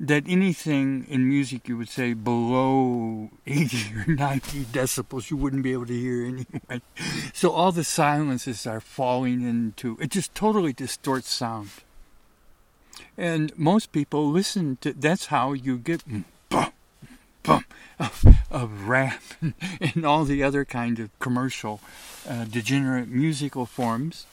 that 0.01 0.23
anything 0.29 1.05
in 1.09 1.29
music 1.29 1.69
you 1.69 1.77
would 1.77 1.89
say 1.89 2.13
below 2.13 3.31
80 3.47 3.95
or 3.97 4.15
90 4.15 4.65
decibels 4.67 5.31
you 5.31 5.37
wouldn't 5.37 5.65
be 5.65 5.73
able 5.73 5.87
to 5.87 5.99
hear 5.99 6.25
anyway. 6.25 6.81
So 7.35 7.51
all 7.51 7.73
the 7.73 7.83
silences 7.83 8.65
are 8.67 8.81
falling 8.81 9.43
into 9.43 9.99
it 10.01 10.11
just 10.11 10.35
totally 10.35 10.73
distorts 10.73 11.31
sound. 11.31 11.71
And 13.17 13.57
most 13.59 13.91
people 13.91 14.31
listen 14.31 14.79
to 14.83 14.93
that's 14.93 15.27
how 15.27 15.53
you 15.53 15.77
get 15.79 16.05
bum, 17.49 17.65
of, 17.99 18.25
of 18.51 18.89
rap 18.89 19.23
and, 19.41 19.55
and, 19.81 20.05
all 20.05 20.25
the 20.25 20.43
other 20.43 20.65
kind 20.65 20.99
of 20.99 21.19
commercial, 21.19 21.81
uh, 22.29 22.45
degenerate 22.45 23.09
musical 23.09 23.67
forms. 23.67 24.27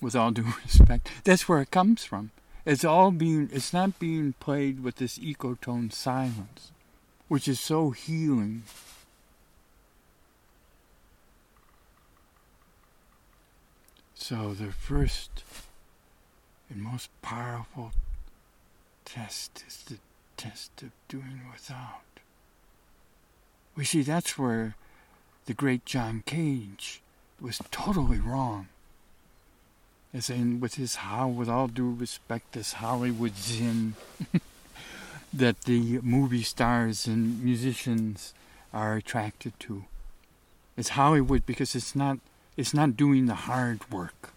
With 0.00 0.14
all 0.14 0.30
due 0.30 0.52
respect, 0.64 1.08
that's 1.24 1.48
where 1.48 1.62
it 1.62 1.70
comes 1.70 2.04
from. 2.04 2.30
It's 2.66 2.84
all 2.84 3.10
being, 3.12 3.48
it's 3.52 3.72
not 3.72 3.98
being 3.98 4.34
played 4.40 4.82
with 4.82 4.96
this 4.96 5.18
ecotone 5.18 5.92
silence, 5.92 6.72
which 7.28 7.48
is 7.48 7.60
so 7.60 7.90
healing. 7.90 8.64
So 14.14 14.52
the 14.54 14.72
first 14.72 15.44
and 16.68 16.82
most 16.82 17.08
powerful 17.22 17.92
test 19.04 19.62
is 19.66 19.84
the 19.84 19.98
test 20.36 20.82
of 20.82 20.90
doing 21.08 21.40
without. 21.52 22.02
We 23.74 23.84
see 23.84 24.02
that's 24.02 24.38
where 24.38 24.74
the 25.46 25.54
great 25.54 25.84
John 25.84 26.22
Cage 26.26 27.02
was 27.40 27.60
totally 27.70 28.18
wrong. 28.18 28.68
As 30.14 30.30
in, 30.30 30.60
with 30.60 30.76
his 30.76 30.96
how, 30.96 31.28
with 31.28 31.48
all 31.48 31.68
due 31.68 31.92
respect, 31.92 32.52
this 32.52 32.74
Hollywood 32.74 33.36
zen 33.36 33.94
that 35.32 35.62
the 35.62 36.00
movie 36.02 36.42
stars 36.42 37.06
and 37.06 37.42
musicians 37.42 38.32
are 38.72 38.96
attracted 38.96 39.58
to. 39.60 39.84
It's 40.76 40.90
Hollywood 40.90 41.44
because 41.46 41.74
it's 41.74 41.94
not 41.94 42.18
it's 42.56 42.72
not 42.72 42.96
doing 42.96 43.26
the 43.26 43.34
hard 43.34 43.90
work 43.90 44.32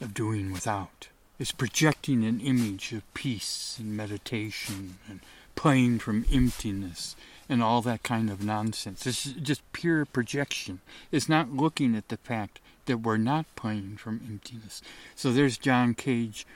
of 0.00 0.12
doing 0.12 0.52
without. 0.52 1.08
It's 1.40 1.52
projecting 1.52 2.22
an 2.22 2.38
image 2.40 2.92
of 2.92 3.14
peace 3.14 3.78
and 3.80 3.96
meditation 3.96 4.98
and 5.08 5.20
playing 5.54 6.00
from 6.00 6.26
emptiness 6.30 7.16
and 7.48 7.62
all 7.62 7.80
that 7.80 8.02
kind 8.02 8.28
of 8.28 8.44
nonsense. 8.44 9.06
It's 9.06 9.24
just 9.24 9.62
pure 9.72 10.04
projection. 10.04 10.80
It's 11.10 11.30
not 11.30 11.50
looking 11.50 11.96
at 11.96 12.10
the 12.10 12.18
fact 12.18 12.60
that 12.84 12.98
we're 12.98 13.16
not 13.16 13.46
playing 13.56 13.96
from 13.96 14.20
emptiness. 14.28 14.82
So 15.16 15.32
there's 15.32 15.56
John 15.56 15.94
Cage 15.94 16.46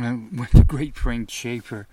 uh, 0.00 0.18
with 0.38 0.52
the 0.52 0.64
great 0.64 0.94
Frank 0.94 1.28
Scheffer. 1.28 1.88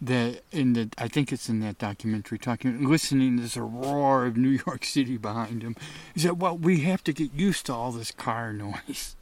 The 0.00 0.40
in 0.52 0.72
the 0.72 0.88
I 0.96 1.08
think 1.08 1.32
it's 1.32 1.50
in 1.50 1.60
that 1.60 1.78
documentary 1.78 2.38
talking 2.38 2.88
listening 2.88 3.36
there's 3.36 3.56
a 3.56 3.62
roar 3.62 4.24
of 4.26 4.38
New 4.38 4.58
York 4.66 4.86
City 4.86 5.18
behind 5.18 5.62
him. 5.62 5.76
He 6.14 6.20
said, 6.20 6.40
Well, 6.40 6.56
we 6.56 6.80
have 6.80 7.04
to 7.04 7.12
get 7.12 7.34
used 7.34 7.66
to 7.66 7.74
all 7.74 7.92
this 7.92 8.10
car 8.10 8.54
noise 8.54 9.16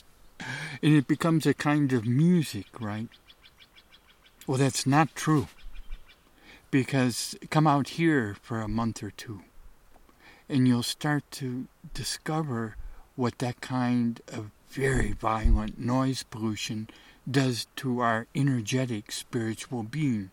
and 0.82 0.94
it 0.94 1.06
becomes 1.06 1.46
a 1.46 1.54
kind 1.54 1.92
of 1.92 2.06
music, 2.06 2.66
right? 2.80 3.08
Well, 4.46 4.58
that's 4.58 4.86
not 4.86 5.14
true. 5.14 5.48
Because 6.70 7.36
come 7.50 7.66
out 7.66 7.90
here 7.90 8.36
for 8.40 8.60
a 8.60 8.68
month 8.68 9.02
or 9.02 9.10
two, 9.10 9.42
and 10.48 10.66
you'll 10.66 10.82
start 10.82 11.22
to 11.32 11.68
discover 11.92 12.76
what 13.14 13.38
that 13.38 13.60
kind 13.60 14.20
of 14.28 14.50
very 14.70 15.12
violent 15.12 15.78
noise 15.78 16.22
pollution 16.22 16.88
does 17.30 17.66
to 17.76 18.00
our 18.00 18.26
energetic 18.34 19.12
spiritual 19.12 19.82
being. 19.82 20.30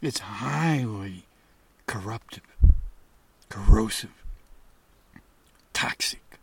It's 0.00 0.20
highly 0.20 1.26
corruptive, 1.86 2.42
corrosive, 3.48 4.24
toxic, 5.72 6.38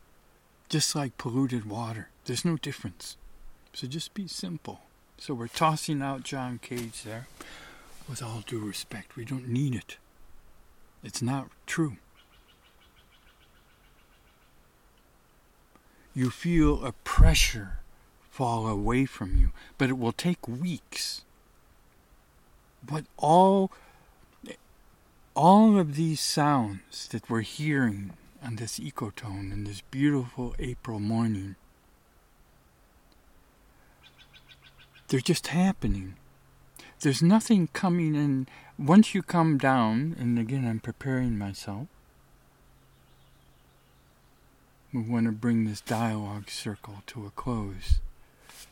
just 0.69 0.95
like 0.95 1.17
polluted 1.17 1.65
water. 1.65 2.10
There's 2.31 2.45
no 2.45 2.55
difference. 2.55 3.17
So 3.73 3.87
just 3.87 4.13
be 4.13 4.25
simple. 4.25 4.83
So 5.17 5.33
we're 5.33 5.49
tossing 5.49 6.01
out 6.01 6.23
John 6.23 6.59
Cage 6.59 7.03
there. 7.03 7.27
With 8.07 8.23
all 8.23 8.41
due 8.47 8.65
respect, 8.65 9.17
we 9.17 9.25
don't 9.25 9.49
need 9.49 9.75
it. 9.75 9.97
It's 11.03 11.21
not 11.21 11.49
true. 11.65 11.97
You 16.15 16.29
feel 16.29 16.85
a 16.85 16.93
pressure 16.93 17.79
fall 18.29 18.65
away 18.65 19.03
from 19.05 19.35
you, 19.35 19.51
but 19.77 19.89
it 19.89 19.97
will 19.97 20.13
take 20.13 20.47
weeks. 20.47 21.25
But 22.81 23.03
all 23.17 23.73
all 25.35 25.77
of 25.77 25.97
these 25.97 26.21
sounds 26.21 27.09
that 27.09 27.29
we're 27.29 27.41
hearing 27.41 28.13
on 28.41 28.55
this 28.55 28.79
ecotone 28.79 29.51
in 29.51 29.65
this 29.65 29.81
beautiful 29.81 30.55
April 30.59 31.01
morning 31.01 31.57
They're 35.11 35.19
just 35.19 35.47
happening. 35.47 36.15
There's 37.01 37.21
nothing 37.21 37.67
coming 37.73 38.15
in. 38.15 38.47
Once 38.79 39.13
you 39.13 39.21
come 39.21 39.57
down, 39.57 40.15
and 40.17 40.39
again, 40.39 40.65
I'm 40.65 40.79
preparing 40.79 41.37
myself. 41.37 41.87
We 44.93 45.01
want 45.01 45.25
to 45.25 45.33
bring 45.33 45.65
this 45.65 45.81
dialogue 45.81 46.49
circle 46.49 47.03
to 47.07 47.25
a 47.25 47.29
close. 47.31 47.99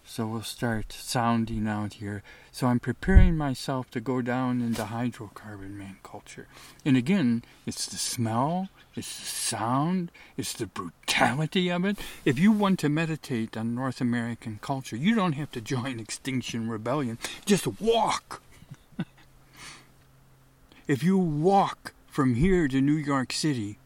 So 0.05 0.27
we'll 0.27 0.43
start 0.43 0.91
sounding 0.91 1.67
out 1.67 1.93
here. 1.93 2.23
So 2.51 2.67
I'm 2.67 2.79
preparing 2.79 3.37
myself 3.37 3.89
to 3.91 4.01
go 4.01 4.21
down 4.21 4.61
into 4.61 4.83
hydrocarbon 4.83 5.71
man 5.71 5.97
culture. 6.03 6.47
And 6.83 6.97
again, 6.97 7.43
it's 7.65 7.85
the 7.85 7.97
smell, 7.97 8.69
it's 8.95 9.19
the 9.19 9.25
sound, 9.25 10.11
it's 10.35 10.53
the 10.53 10.65
brutality 10.65 11.69
of 11.69 11.85
it. 11.85 11.97
If 12.25 12.39
you 12.39 12.51
want 12.51 12.79
to 12.79 12.89
meditate 12.89 13.55
on 13.55 13.75
North 13.75 14.01
American 14.01 14.59
culture, 14.61 14.95
you 14.95 15.15
don't 15.15 15.33
have 15.33 15.51
to 15.51 15.61
join 15.61 15.99
Extinction 15.99 16.69
Rebellion. 16.69 17.17
Just 17.45 17.67
walk. 17.79 18.41
if 20.87 21.03
you 21.03 21.17
walk 21.17 21.93
from 22.07 22.35
here 22.35 22.67
to 22.67 22.81
New 22.81 22.93
York 22.97 23.31
City, 23.31 23.77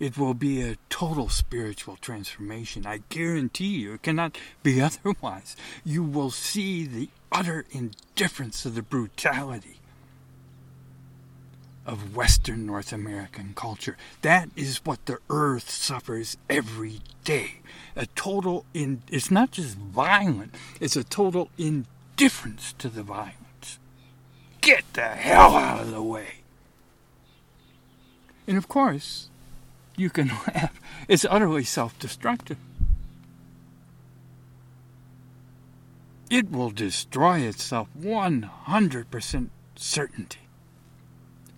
it 0.00 0.16
will 0.16 0.34
be 0.34 0.62
a 0.62 0.76
total 0.88 1.28
spiritual 1.28 1.96
transformation. 1.96 2.86
I 2.86 3.02
guarantee 3.08 3.78
you, 3.78 3.94
it 3.94 4.02
cannot 4.02 4.38
be 4.62 4.80
otherwise. 4.80 5.56
You 5.84 6.02
will 6.02 6.30
see 6.30 6.86
the 6.86 7.08
utter 7.32 7.64
indifference 7.70 8.64
of 8.64 8.74
the 8.74 8.82
brutality 8.82 9.78
of 11.88 12.14
Western 12.14 12.66
North 12.66 12.92
American 12.92 13.54
culture. 13.54 13.96
That 14.20 14.50
is 14.54 14.84
what 14.84 15.06
the 15.06 15.18
earth 15.30 15.70
suffers 15.70 16.36
every 16.50 17.00
day. 17.24 17.60
A 17.96 18.04
total 18.06 18.66
in 18.74 19.02
it's 19.10 19.30
not 19.30 19.52
just 19.52 19.76
violent, 19.76 20.54
it's 20.80 20.96
a 20.96 21.02
total 21.02 21.48
indifference 21.56 22.74
to 22.74 22.90
the 22.90 23.02
violence. 23.02 23.78
Get 24.60 24.84
the 24.92 25.08
hell 25.08 25.56
out 25.56 25.80
of 25.80 25.90
the 25.90 26.02
way. 26.02 26.40
And 28.46 28.58
of 28.58 28.68
course, 28.68 29.27
you 29.98 30.10
can 30.10 30.28
laugh. 30.28 30.80
It's 31.08 31.26
utterly 31.28 31.64
self 31.64 31.98
destructive. 31.98 32.58
It 36.30 36.50
will 36.50 36.70
destroy 36.70 37.40
itself 37.40 37.88
100% 37.98 39.48
certainty. 39.76 40.40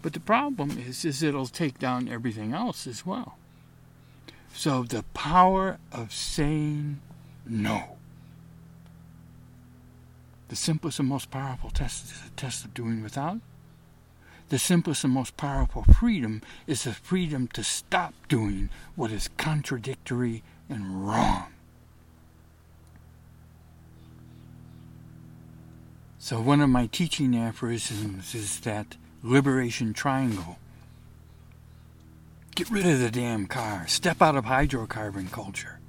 But 0.02 0.12
the 0.12 0.20
problem 0.20 0.78
is, 0.78 1.04
is 1.04 1.22
it'll 1.22 1.46
take 1.46 1.78
down 1.78 2.08
everything 2.08 2.52
else 2.52 2.86
as 2.86 3.04
well. 3.04 3.36
So 4.54 4.84
the 4.84 5.02
power 5.14 5.78
of 5.92 6.12
saying 6.12 7.00
no. 7.46 7.96
The 10.48 10.56
simplest 10.56 10.98
and 10.98 11.08
most 11.08 11.30
powerful 11.30 11.70
test 11.70 12.04
is 12.04 12.20
the 12.22 12.30
test 12.30 12.64
of 12.64 12.74
doing 12.74 13.02
without. 13.02 13.38
The 14.50 14.58
simplest 14.58 15.04
and 15.04 15.14
most 15.14 15.36
powerful 15.36 15.84
freedom 15.84 16.42
is 16.66 16.82
the 16.82 16.92
freedom 16.92 17.46
to 17.54 17.62
stop 17.62 18.14
doing 18.28 18.68
what 18.96 19.12
is 19.12 19.30
contradictory 19.36 20.42
and 20.68 21.06
wrong. 21.06 21.46
So, 26.18 26.40
one 26.40 26.60
of 26.60 26.68
my 26.68 26.86
teaching 26.86 27.36
aphorisms 27.36 28.34
is 28.34 28.60
that 28.60 28.96
liberation 29.22 29.94
triangle. 29.94 30.58
Get 32.56 32.70
rid 32.70 32.86
of 32.86 32.98
the 32.98 33.10
damn 33.10 33.46
car. 33.46 33.86
Step 33.86 34.20
out 34.20 34.36
of 34.36 34.44
hydrocarbon 34.46 35.30
culture. 35.30 35.79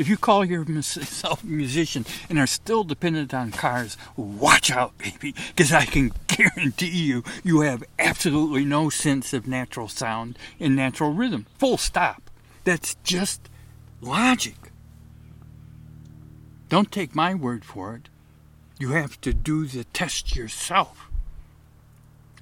If 0.00 0.08
you 0.08 0.16
call 0.16 0.46
yourself 0.46 1.44
a 1.44 1.46
musician 1.46 2.06
and 2.30 2.38
are 2.38 2.46
still 2.46 2.84
dependent 2.84 3.34
on 3.34 3.50
cars, 3.50 3.98
watch 4.16 4.70
out, 4.70 4.96
baby, 4.96 5.34
because 5.48 5.74
I 5.74 5.84
can 5.84 6.12
guarantee 6.26 7.02
you, 7.04 7.22
you 7.44 7.60
have 7.60 7.84
absolutely 7.98 8.64
no 8.64 8.88
sense 8.88 9.34
of 9.34 9.46
natural 9.46 9.88
sound 9.88 10.38
and 10.58 10.74
natural 10.74 11.12
rhythm. 11.12 11.44
Full 11.58 11.76
stop. 11.76 12.30
That's 12.64 12.94
just 13.04 13.50
logic. 14.00 14.72
Don't 16.70 16.90
take 16.90 17.14
my 17.14 17.34
word 17.34 17.62
for 17.62 17.94
it. 17.94 18.08
You 18.78 18.92
have 18.92 19.20
to 19.20 19.34
do 19.34 19.66
the 19.66 19.84
test 19.84 20.34
yourself. 20.34 21.10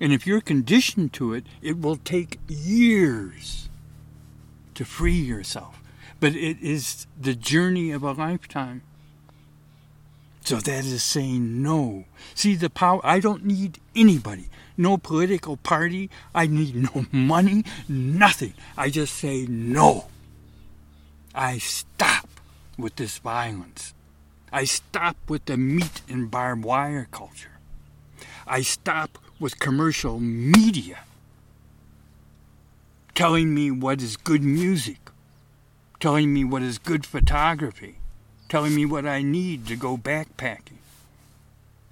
And 0.00 0.12
if 0.12 0.28
you're 0.28 0.40
conditioned 0.40 1.12
to 1.14 1.34
it, 1.34 1.44
it 1.61 1.80
will 1.80 1.96
take 1.96 2.38
years 2.46 3.68
to 4.76 4.84
free 4.84 5.18
yourself 5.18 5.82
but 6.20 6.34
it 6.34 6.60
is 6.60 7.06
the 7.20 7.34
journey 7.34 7.90
of 7.90 8.02
a 8.02 8.12
lifetime. 8.12 8.82
So 10.42 10.56
that 10.56 10.84
is 10.84 11.02
saying 11.02 11.62
no. 11.62 12.04
See 12.34 12.54
the 12.54 12.70
power, 12.70 13.00
I 13.04 13.20
don't 13.20 13.44
need 13.44 13.80
anybody, 13.94 14.48
no 14.76 14.96
political 14.96 15.58
party, 15.58 16.08
I 16.34 16.46
need 16.46 16.74
no 16.74 17.06
money, 17.12 17.64
nothing. 17.88 18.54
I 18.76 18.88
just 18.88 19.14
say 19.14 19.46
no. 19.46 20.06
I 21.34 21.58
stop 21.58 22.28
with 22.78 22.96
this 22.96 23.18
violence. 23.18 23.92
I 24.50 24.64
stop 24.64 25.16
with 25.28 25.44
the 25.44 25.58
meat 25.58 26.00
and 26.08 26.30
barbed 26.30 26.64
wire 26.64 27.06
culture. 27.10 27.58
I 28.46 28.62
stop 28.62 29.18
with 29.38 29.58
commercial 29.58 30.18
media 30.18 31.00
telling 33.14 33.54
me 33.54 33.70
what 33.70 34.00
is 34.00 34.16
good 34.16 34.42
music, 34.42 35.10
telling 36.01 36.32
me 36.32 36.44
what 36.44 36.62
is 36.62 36.78
good 36.78 37.05
photography, 37.05 37.99
telling 38.49 38.74
me 38.74 38.84
what 38.84 39.07
I 39.07 39.22
need 39.22 39.66
to 39.66 39.76
go 39.76 39.96
backpacking. 39.96 40.78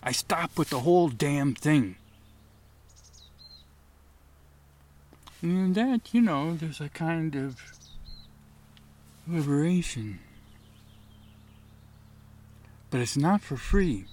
I 0.03 0.13
stop 0.13 0.57
with 0.57 0.71
the 0.71 0.81
whole 0.81 1.09
damn 1.09 1.55
thing. 1.55 1.97
And 5.43 5.75
that, 5.75 6.15
you 6.15 6.21
know, 6.21 6.55
there's 6.55 6.81
a 6.81 6.89
kind 6.89 7.35
of 7.35 7.61
liberation. 9.27 10.21
But 12.91 13.01
it's 13.01 13.17
not 13.17 13.41
for 13.43 13.57
free. 13.57 14.07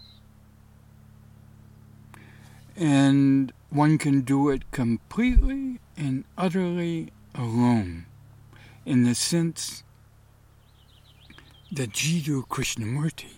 And 2.76 3.54
one 3.70 4.00
can 4.00 4.22
do 4.22 4.50
it 4.50 4.72
completely 4.72 5.80
and 5.96 6.26
utterly 6.38 7.12
alone 7.36 8.08
in 8.86 9.04
the 9.04 9.16
sense 9.16 9.84
that 11.72 11.92
Jiddu 11.92 12.48
Krishnamurti 12.48 13.34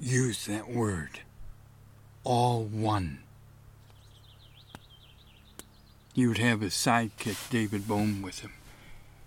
used 0.00 0.48
that 0.48 0.68
word, 0.68 1.20
all 2.24 2.64
one. 2.64 3.20
He 6.14 6.26
would 6.26 6.38
have 6.38 6.60
his 6.60 6.74
sidekick 6.74 7.50
David 7.50 7.86
Bohm 7.86 8.20
with 8.20 8.40
him, 8.40 8.52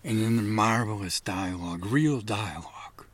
and 0.04 0.20
in 0.20 0.36
the 0.36 0.44
marvelous 0.44 1.22
dialogue, 1.22 1.86
real 1.86 2.20
dialogue, 2.20 3.06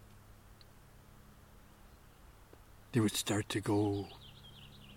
they 2.92 3.00
would 3.00 3.16
start 3.16 3.48
to 3.50 3.62
go 3.62 4.08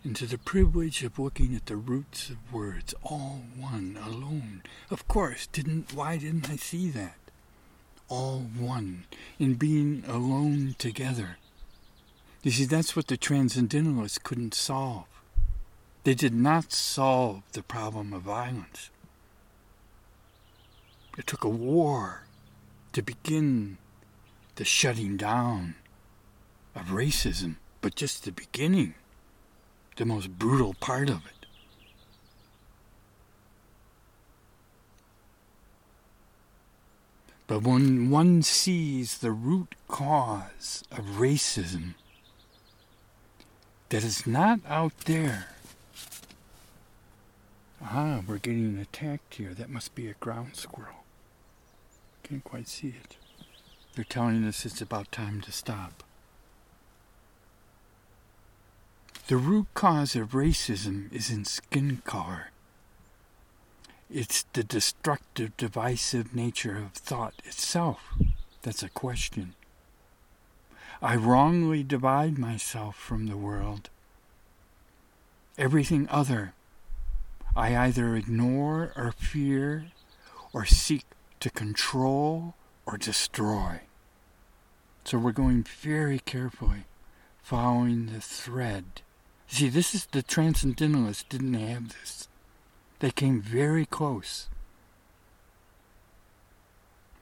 into 0.04 0.26
the 0.26 0.38
privilege 0.38 1.04
of 1.04 1.18
looking 1.18 1.54
at 1.54 1.66
the 1.66 1.76
roots 1.76 2.28
of 2.28 2.52
words, 2.52 2.94
all 3.04 3.42
one, 3.56 3.96
alone. 4.04 4.62
Of 4.90 5.06
course, 5.06 5.46
didn't 5.46 5.94
why 5.94 6.16
didn't 6.16 6.50
I 6.50 6.56
see 6.56 6.90
that? 6.90 7.16
All 8.08 8.40
one, 8.40 9.04
in 9.38 9.54
being 9.54 10.02
alone 10.06 10.74
together. 10.78 11.38
You 12.42 12.50
see, 12.50 12.64
that's 12.64 12.96
what 12.96 13.06
the 13.06 13.16
transcendentalists 13.16 14.18
couldn't 14.18 14.54
solve. 14.54 15.06
They 16.02 16.14
did 16.14 16.34
not 16.34 16.72
solve 16.72 17.42
the 17.52 17.62
problem 17.62 18.12
of 18.12 18.22
violence. 18.22 18.90
It 21.16 21.28
took 21.28 21.44
a 21.44 21.48
war 21.48 22.24
to 22.92 23.02
begin 23.02 23.78
the 24.56 24.64
shutting 24.64 25.16
down 25.16 25.76
of 26.74 26.86
racism, 26.86 27.56
but 27.80 27.94
just 27.94 28.24
the 28.24 28.32
beginning 28.32 28.94
the 29.96 30.04
most 30.04 30.38
brutal 30.38 30.74
part 30.74 31.08
of 31.08 31.26
it. 31.26 31.42
But 37.46 37.64
when 37.64 38.08
one 38.08 38.42
sees 38.42 39.18
the 39.18 39.30
root 39.32 39.74
cause 39.86 40.84
of 40.90 41.04
racism 41.18 41.94
that 43.90 44.02
is 44.02 44.26
not 44.26 44.60
out 44.66 44.96
there, 45.00 45.48
ah, 47.82 48.22
we're 48.26 48.38
getting 48.38 48.78
attacked 48.78 49.34
here. 49.34 49.52
That 49.52 49.68
must 49.68 49.94
be 49.94 50.08
a 50.08 50.14
ground 50.14 50.56
squirrel. 50.56 51.04
Can't 52.22 52.42
quite 52.42 52.68
see 52.68 52.88
it. 52.88 53.16
They're 53.94 54.04
telling 54.04 54.44
us 54.44 54.64
it's 54.64 54.80
about 54.80 55.12
time 55.12 55.42
to 55.42 55.52
stop. 55.52 56.02
The 59.32 59.38
root 59.38 59.68
cause 59.72 60.14
of 60.14 60.32
racism 60.32 61.10
is 61.10 61.30
in 61.30 61.46
skin 61.46 62.02
color. 62.04 62.50
It's 64.10 64.42
the 64.52 64.62
destructive, 64.62 65.56
divisive 65.56 66.34
nature 66.34 66.76
of 66.76 66.92
thought 66.92 67.32
itself 67.46 68.12
that's 68.60 68.82
a 68.82 68.90
question. 68.90 69.54
I 71.00 71.16
wrongly 71.16 71.82
divide 71.82 72.36
myself 72.36 72.94
from 72.94 73.26
the 73.26 73.38
world. 73.38 73.88
Everything 75.56 76.06
other 76.10 76.52
I 77.56 77.74
either 77.74 78.14
ignore 78.14 78.92
or 78.94 79.12
fear 79.12 79.86
or 80.52 80.66
seek 80.66 81.06
to 81.40 81.48
control 81.48 82.52
or 82.84 82.98
destroy. 82.98 83.80
So 85.04 85.16
we're 85.16 85.32
going 85.32 85.62
very 85.62 86.18
carefully, 86.18 86.84
following 87.42 88.12
the 88.12 88.20
thread 88.20 89.00
See, 89.52 89.68
this 89.68 89.94
is 89.94 90.06
the 90.06 90.22
transcendentalists 90.22 91.28
didn't 91.28 91.52
have 91.52 91.90
this. 91.90 92.26
They 93.00 93.10
came 93.10 93.42
very 93.42 93.84
close. 93.84 94.48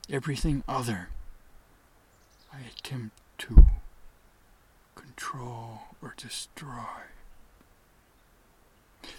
Everything 0.09 0.63
other 0.65 1.09
I 2.53 2.59
attempt 2.61 3.17
to 3.39 3.65
control 4.95 5.81
or 6.01 6.13
destroy. 6.15 7.03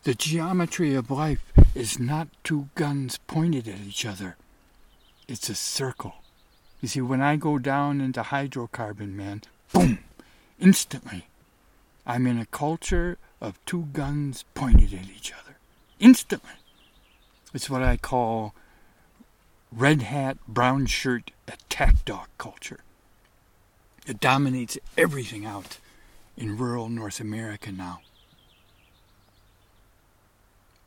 The 0.04 0.14
geometry 0.14 0.94
of 0.94 1.10
life 1.10 1.52
is 1.74 1.98
not 1.98 2.28
two 2.42 2.70
guns 2.74 3.18
pointed 3.26 3.68
at 3.68 3.80
each 3.80 4.06
other. 4.06 4.36
It's 5.28 5.50
a 5.50 5.54
circle. 5.54 6.14
You 6.80 6.88
see, 6.88 7.02
when 7.02 7.20
I 7.20 7.36
go 7.36 7.58
down 7.58 8.00
into 8.00 8.22
hydrocarbon, 8.22 9.12
man, 9.12 9.42
boom, 9.70 9.98
instantly 10.58 11.26
I'm 12.06 12.26
in 12.26 12.38
a 12.38 12.46
culture 12.46 13.18
of 13.40 13.64
two 13.64 13.88
guns 13.92 14.44
pointed 14.54 14.92
at 14.94 15.08
each 15.08 15.32
other. 15.32 15.56
Instantly. 16.00 16.50
It's 17.54 17.70
what 17.70 17.82
I 17.82 17.96
call 17.96 18.54
red 19.70 20.02
hat, 20.02 20.38
brown 20.48 20.86
shirt, 20.86 21.30
attack 21.46 22.04
dog 22.04 22.28
culture. 22.38 22.80
It 24.06 24.20
dominates 24.20 24.78
everything 24.96 25.46
out 25.46 25.78
in 26.36 26.56
rural 26.56 26.88
North 26.88 27.20
America 27.20 27.70
now. 27.70 28.00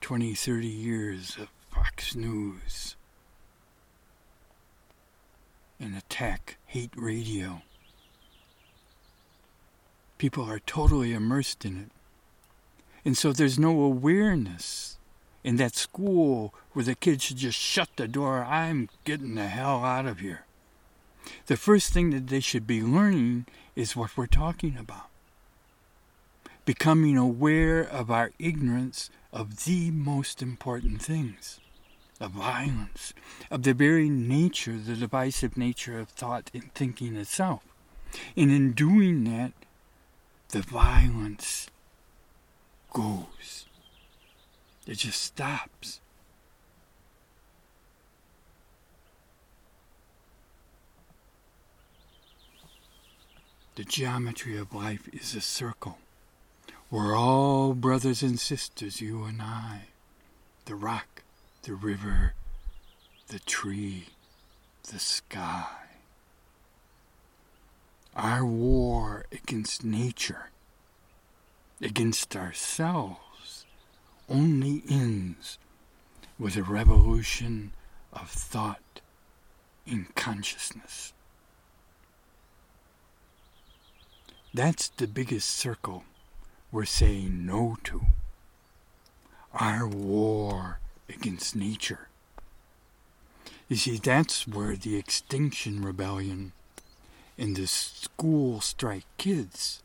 20, 0.01 0.36
30 0.36 0.68
years 0.68 1.38
of 1.39 1.47
Fox 1.72 2.16
News 2.16 2.95
and 5.80 5.95
attack, 5.95 6.57
hate 6.68 6.91
radio. 6.95 7.61
People 10.18 10.49
are 10.49 10.59
totally 10.59 11.13
immersed 11.13 11.66
in 11.66 11.78
it. 11.78 11.91
And 13.03 13.18
so 13.18 13.32
there's 13.34 13.59
no 13.59 13.82
awareness 13.82 14.97
in 15.43 15.57
that 15.57 15.76
school 15.76 16.53
where 16.74 16.86
the 16.86 16.95
kids 16.95 17.24
should 17.24 17.38
just 17.38 17.59
shut 17.59 17.89
the 17.95 18.07
door. 18.07 18.43
I'm 18.43 18.89
getting 19.03 19.36
the 19.36 19.47
hell 19.47 19.84
out 19.84 20.05
of 20.05 20.20
here. 20.20 20.45
The 21.45 21.57
first 21.57 21.93
thing 21.93 22.09
that 22.11 22.28
they 22.28 22.39
should 22.39 22.66
be 22.66 22.82
learning 22.82 23.45
is 23.76 23.95
what 23.95 24.18
we're 24.18 24.26
talking 24.26 24.78
about. 24.78 25.07
Becoming 26.66 27.18
aware 27.18 27.82
of 27.82 28.09
our 28.09 28.32
ignorance 28.39 29.09
of 29.32 29.66
the 29.66 29.91
most 29.91 30.41
important 30.41 31.01
things 31.01 31.59
of 32.20 32.32
violence, 32.32 33.13
of 33.51 33.63
the 33.63 33.74
very 33.74 34.09
nature, 34.09 34.78
the 34.78 34.95
divisive 34.95 35.57
nature 35.57 35.99
of 35.99 36.09
thought 36.09 36.49
and 36.53 36.74
thinking 36.74 37.16
itself. 37.16 37.61
And 38.38 38.51
in 38.51 38.72
doing 38.72 39.26
that, 39.26 39.51
the 40.55 40.61
violence 40.61 41.67
goes. 42.93 43.65
It 44.87 44.99
just 44.99 45.21
stops. 45.21 45.99
The 53.75 53.83
geometry 53.83 54.57
of 54.57 54.73
life 54.73 55.09
is 55.11 55.35
a 55.35 55.41
circle. 55.41 55.97
We're 56.89 57.17
all 57.17 57.73
brothers 57.73 58.23
and 58.23 58.39
sisters, 58.39 59.01
you 59.01 59.25
and 59.25 59.41
I. 59.41 59.87
The 60.63 60.75
rock, 60.75 61.23
the 61.63 61.75
river, 61.75 62.33
the 63.27 63.39
tree, 63.39 64.05
the 64.89 64.99
sky. 64.99 65.84
Our 68.16 68.45
war 68.45 69.26
against 69.32 69.84
nature, 69.84 70.51
against 71.82 72.36
ourselves, 72.36 73.66
only 74.30 74.84
ends 74.89 75.57
with 76.39 76.55
a 76.55 76.63
revolution 76.63 77.74
of 78.13 78.30
thought 78.30 79.01
in 79.86 80.07
consciousness. 80.16 81.11
That's 84.53 84.88
the 84.88 85.07
biggest 85.07 85.49
circle 85.49 86.05
we're 86.72 86.86
saying 86.86 87.45
no 87.45 87.78
to. 87.84 88.01
Our 89.53 89.86
war 89.88 90.80
against 91.09 91.55
nature. 91.55 92.07
You 93.68 93.76
see, 93.76 93.97
that's 93.97 94.47
where 94.47 94.78
the 94.78 94.95
Extinction 94.95 95.82
Rebellion 95.82 96.53
and 97.38 97.55
the 97.55 97.67
school 97.67 98.61
strike 98.61 99.05
kids, 99.17 99.83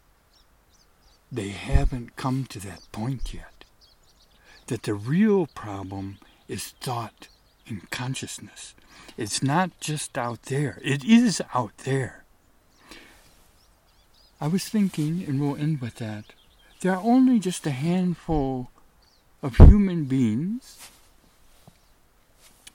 they 1.32 1.48
haven't 1.48 2.16
come 2.16 2.44
to 2.46 2.58
that 2.60 2.90
point 2.92 3.34
yet. 3.34 3.64
That 4.66 4.84
the 4.84 4.94
real 4.94 5.46
problem 5.46 6.18
is 6.48 6.74
thought 6.80 7.28
and 7.66 7.90
consciousness. 7.90 8.74
It's 9.16 9.42
not 9.42 9.78
just 9.80 10.16
out 10.16 10.44
there, 10.44 10.78
it 10.82 11.04
is 11.04 11.42
out 11.54 11.76
there. 11.78 12.24
I 14.40 14.46
was 14.46 14.68
thinking, 14.68 15.24
and 15.26 15.40
we'll 15.40 15.56
end 15.56 15.80
with 15.80 15.96
that, 15.96 16.24
there 16.80 16.92
are 16.92 17.02
only 17.02 17.38
just 17.38 17.66
a 17.66 17.70
handful 17.70 18.70
of 19.42 19.56
human 19.56 20.04
beings, 20.04 20.90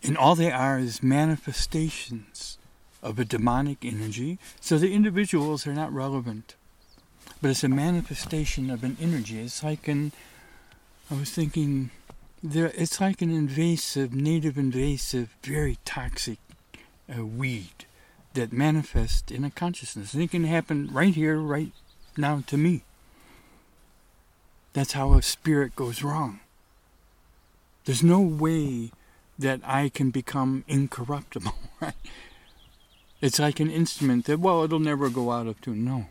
and 0.03 0.15
all 0.15 0.35
they 0.35 0.51
are 0.51 0.77
is 0.77 1.01
manifestations 1.01 2.59
of 3.05 3.19
a 3.19 3.23
demonic 3.23 3.85
energy, 3.85 4.39
so 4.59 4.77
the 4.77 4.93
individuals 4.93 5.67
are 5.67 5.73
not 5.73 5.93
relevant. 5.93 6.55
But 7.41 7.51
it's 7.51 7.63
a 7.63 7.69
manifestation 7.69 8.71
of 8.71 8.83
an 8.83 8.97
energy. 8.99 9.39
It's 9.39 9.63
like 9.63 9.87
an, 9.87 10.11
I 11.11 11.13
was 11.13 11.29
thinking, 11.29 11.91
there, 12.41 12.71
it's 12.75 12.99
like 12.99 13.21
an 13.21 13.29
invasive, 13.29 14.13
native 14.13 14.57
invasive, 14.57 15.35
very 15.43 15.77
toxic 15.85 16.39
uh, 17.07 17.23
weed 17.23 17.85
that 18.33 18.51
manifests 18.51 19.31
in 19.31 19.43
a 19.43 19.51
consciousness. 19.51 20.13
And 20.13 20.23
it 20.23 20.31
can 20.31 20.43
happen 20.43 20.89
right 20.91 21.13
here, 21.13 21.37
right 21.37 21.71
now 22.17 22.43
to 22.47 22.57
me. 22.57 22.81
That's 24.73 24.93
how 24.93 25.13
a 25.13 25.21
spirit 25.21 25.75
goes 25.75 26.01
wrong. 26.01 26.39
There's 27.85 28.03
no 28.03 28.19
way 28.19 28.91
that 29.37 29.61
I 29.63 29.89
can 29.89 30.09
become 30.09 30.63
incorruptible, 30.67 31.53
right? 31.79 31.93
It's 33.21 33.39
like 33.39 33.59
an 33.59 33.71
instrument 33.71 34.25
that, 34.25 34.39
well, 34.39 34.63
it'll 34.63 34.79
never 34.79 35.09
go 35.09 35.31
out 35.31 35.47
of 35.47 35.61
tune. 35.61 35.85
No. 35.85 36.07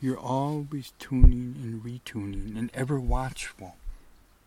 You're 0.00 0.18
always 0.18 0.92
tuning 0.98 1.56
and 1.62 1.82
retuning 1.82 2.58
and 2.58 2.70
ever 2.74 2.98
watchful. 2.98 3.76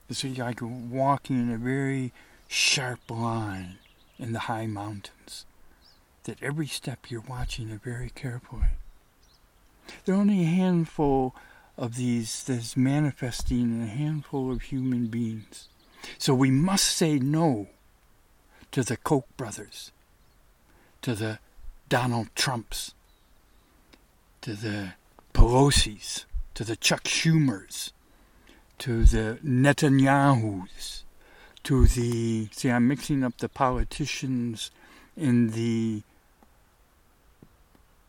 It's 0.10 0.24
like 0.24 0.60
walking 0.62 1.38
in 1.38 1.52
a 1.52 1.58
very 1.58 2.14
sharp 2.48 3.00
line 3.10 3.78
in 4.18 4.34
the 4.34 4.40
high 4.40 4.68
mountains. 4.68 5.46
That 6.24 6.42
every 6.42 6.68
step 6.68 7.10
you're 7.10 7.22
watching 7.22 7.70
it 7.70 7.82
very 7.82 8.10
carefully. 8.10 8.74
There 10.06 10.16
are 10.16 10.20
only 10.20 10.42
a 10.42 10.48
handful 10.48 11.34
of 11.78 11.96
these 11.96 12.44
that's 12.44 12.76
manifesting 12.76 13.62
in 13.62 13.82
a 13.82 13.88
handful 13.88 14.52
of 14.52 14.64
human 14.64 15.08
beings. 15.08 15.70
So 16.18 16.34
we 16.34 16.52
must 16.52 16.88
say 16.88 17.20
no 17.20 17.68
to 18.72 18.84
the 18.84 18.98
Koch 18.98 19.26
brothers, 19.38 19.92
to 21.08 21.16
the 21.16 21.39
Donald 21.88 22.28
Trumps, 22.36 22.93
to 24.41 24.53
the 24.55 24.91
Pelosi's, 25.34 26.26
to 26.53 26.66
the 26.66 26.76
Chuck 26.76 27.05
Schumers, 27.05 27.93
to 28.80 29.05
the 29.05 29.39
Netanyahus, 29.41 31.03
to 31.64 31.86
the. 31.86 32.49
See, 32.51 32.70
I'm 32.70 32.89
mixing 32.89 33.24
up 33.24 33.38
the 33.38 33.47
politicians 33.47 34.70
in 35.16 35.51
the 35.51 36.01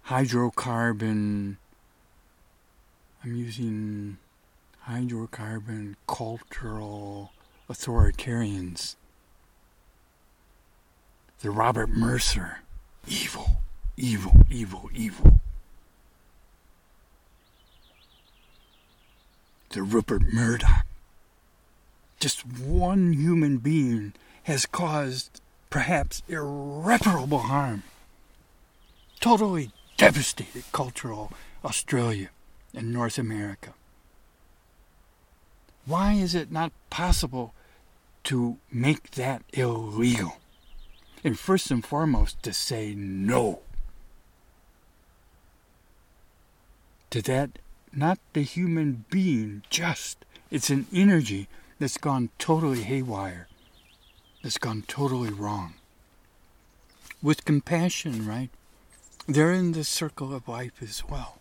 hydrocarbon. 0.08 1.58
I'm 3.22 3.36
using 3.36 4.16
hydrocarbon 4.88 5.94
cultural 6.08 7.30
authoritarians. 7.70 8.96
The 11.42 11.52
Robert 11.52 11.90
Mercer. 11.90 12.62
Evil, 13.08 13.62
evil, 13.96 14.32
evil, 14.50 14.90
evil. 14.94 15.40
The 19.70 19.82
Rupert 19.82 20.22
Murdoch. 20.32 20.84
Just 22.20 22.46
one 22.46 23.14
human 23.14 23.58
being 23.58 24.12
has 24.44 24.66
caused 24.66 25.40
perhaps 25.70 26.22
irreparable 26.28 27.38
harm. 27.38 27.82
Totally 29.20 29.70
devastated 29.96 30.64
cultural 30.72 31.32
Australia 31.64 32.28
and 32.74 32.92
North 32.92 33.18
America. 33.18 33.72
Why 35.86 36.12
is 36.12 36.34
it 36.34 36.52
not 36.52 36.72
possible 36.90 37.54
to 38.24 38.58
make 38.70 39.12
that 39.12 39.42
illegal? 39.54 40.36
And 41.28 41.38
first 41.38 41.70
and 41.70 41.84
foremost, 41.84 42.42
to 42.44 42.54
say 42.54 42.94
no 42.96 43.60
to 47.10 47.20
that, 47.20 47.58
not 47.92 48.18
the 48.32 48.40
human 48.40 49.04
being, 49.10 49.62
just. 49.68 50.24
It's 50.50 50.70
an 50.70 50.86
energy 50.90 51.48
that's 51.78 51.98
gone 51.98 52.30
totally 52.38 52.80
haywire, 52.80 53.46
that's 54.42 54.56
gone 54.56 54.84
totally 54.88 55.28
wrong. 55.28 55.74
With 57.22 57.44
compassion, 57.44 58.26
right? 58.26 58.48
They're 59.26 59.52
in 59.52 59.72
the 59.72 59.84
circle 59.84 60.34
of 60.34 60.48
life 60.48 60.80
as 60.80 61.04
well. 61.10 61.40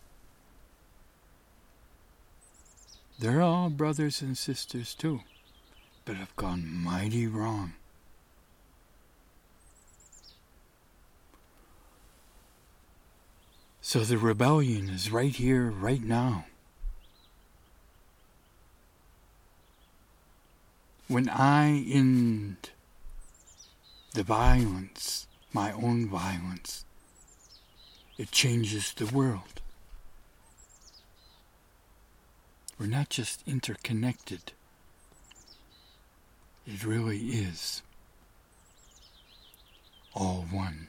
They're 3.18 3.40
all 3.40 3.70
brothers 3.70 4.20
and 4.20 4.36
sisters 4.36 4.94
too, 4.94 5.22
but 6.04 6.16
have 6.16 6.36
gone 6.36 6.68
mighty 6.68 7.26
wrong. 7.26 7.72
So 13.88 14.00
the 14.00 14.18
rebellion 14.18 14.90
is 14.90 15.10
right 15.10 15.34
here, 15.34 15.70
right 15.70 16.02
now. 16.02 16.44
When 21.06 21.30
I 21.30 21.86
end 21.88 22.68
the 24.12 24.24
violence, 24.24 25.26
my 25.54 25.72
own 25.72 26.06
violence, 26.06 26.84
it 28.18 28.30
changes 28.30 28.92
the 28.92 29.06
world. 29.06 29.62
We're 32.78 32.88
not 32.88 33.08
just 33.08 33.42
interconnected, 33.46 34.52
it 36.66 36.84
really 36.84 37.20
is 37.20 37.80
all 40.12 40.44
one. 40.50 40.88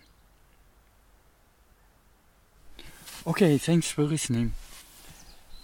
Okay, 3.27 3.57
thanks 3.57 3.91
for 3.91 4.03
listening. 4.03 4.53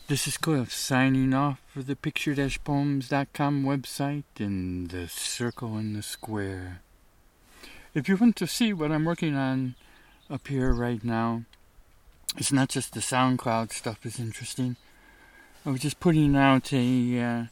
This 0.08 0.28
is 0.28 0.36
Cliff 0.36 0.74
signing 0.74 1.34
off 1.34 1.62
for 1.68 1.84
the 1.84 1.96
picture-poems.com 1.96 3.64
website 3.64 4.26
and 4.40 4.90
the 4.90 5.08
circle 5.08 5.78
in 5.78 5.94
the 5.94 6.04
square. 6.04 6.82
If 7.94 8.10
you 8.10 8.18
want 8.18 8.36
to 8.38 8.48
see 8.48 8.74
what 8.74 8.92
I'm 8.92 9.06
working 9.06 9.36
on 9.36 9.76
up 10.30 10.50
here 10.50 10.74
right 10.74 11.02
now, 11.02 11.44
it's 12.36 12.52
not 12.52 12.68
just 12.68 12.94
the 12.94 13.00
SoundCloud 13.00 13.72
stuff 13.72 14.06
is 14.06 14.20
interesting. 14.20 14.76
I 15.66 15.70
was 15.70 15.80
just 15.80 16.02
putting 16.02 16.36
out 16.36 16.74
a, 16.74 17.22
uh, 17.22 17.44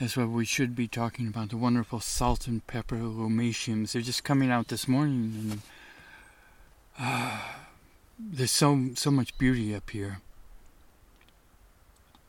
that's 0.00 0.16
what 0.16 0.30
we 0.30 0.46
should 0.46 0.74
be 0.74 0.88
talking 0.88 1.28
about, 1.28 1.50
the 1.50 1.58
wonderful 1.58 2.00
salt 2.00 2.46
and 2.46 2.66
pepper 2.66 2.96
lomatiums. 2.96 3.92
They're 3.92 4.00
just 4.00 4.24
coming 4.24 4.50
out 4.50 4.68
this 4.68 4.88
morning, 4.88 5.34
and 5.36 5.60
uh, 6.98 7.38
there's 8.18 8.50
so 8.50 8.90
so 8.94 9.10
much 9.10 9.36
beauty 9.38 9.74
up 9.74 9.90
here. 9.90 10.20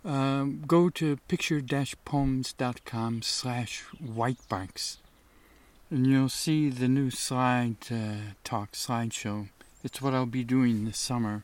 Um, 0.05 0.63
go 0.65 0.89
to 0.89 1.17
picture-poems.com 1.27 3.21
slash 3.23 3.83
whitebarks 3.99 4.99
and 5.89 6.07
you'll 6.07 6.29
see 6.29 6.69
the 6.69 6.87
new 6.87 7.09
slide 7.09 7.75
uh, 7.91 8.33
talk 8.43 8.71
slideshow. 8.71 9.49
It's 9.83 10.01
what 10.01 10.13
I'll 10.13 10.25
be 10.25 10.45
doing 10.45 10.85
this 10.85 10.97
summer 10.97 11.43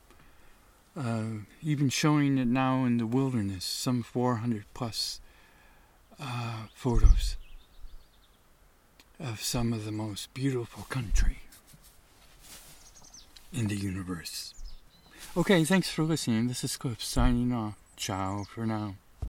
uh, 0.95 1.23
even 1.61 1.89
showing 1.89 2.37
it 2.37 2.47
now 2.47 2.85
in 2.85 2.97
the 2.97 3.07
wilderness, 3.07 3.65
some 3.65 4.03
400 4.03 4.65
plus 4.73 5.19
uh, 6.19 6.67
photos 6.73 7.37
of 9.19 9.41
some 9.41 9.73
of 9.73 9.85
the 9.85 9.91
most 9.91 10.33
beautiful 10.33 10.83
country 10.89 11.42
in 13.53 13.67
the 13.67 13.75
universe. 13.75 14.53
Okay, 15.37 15.63
thanks 15.63 15.89
for 15.89 16.03
listening. 16.03 16.47
This 16.47 16.63
is 16.63 16.77
Cliff 16.77 17.03
signing 17.03 17.53
off. 17.53 17.77
Ciao 17.95 18.43
for 18.43 18.65
now. 18.65 18.95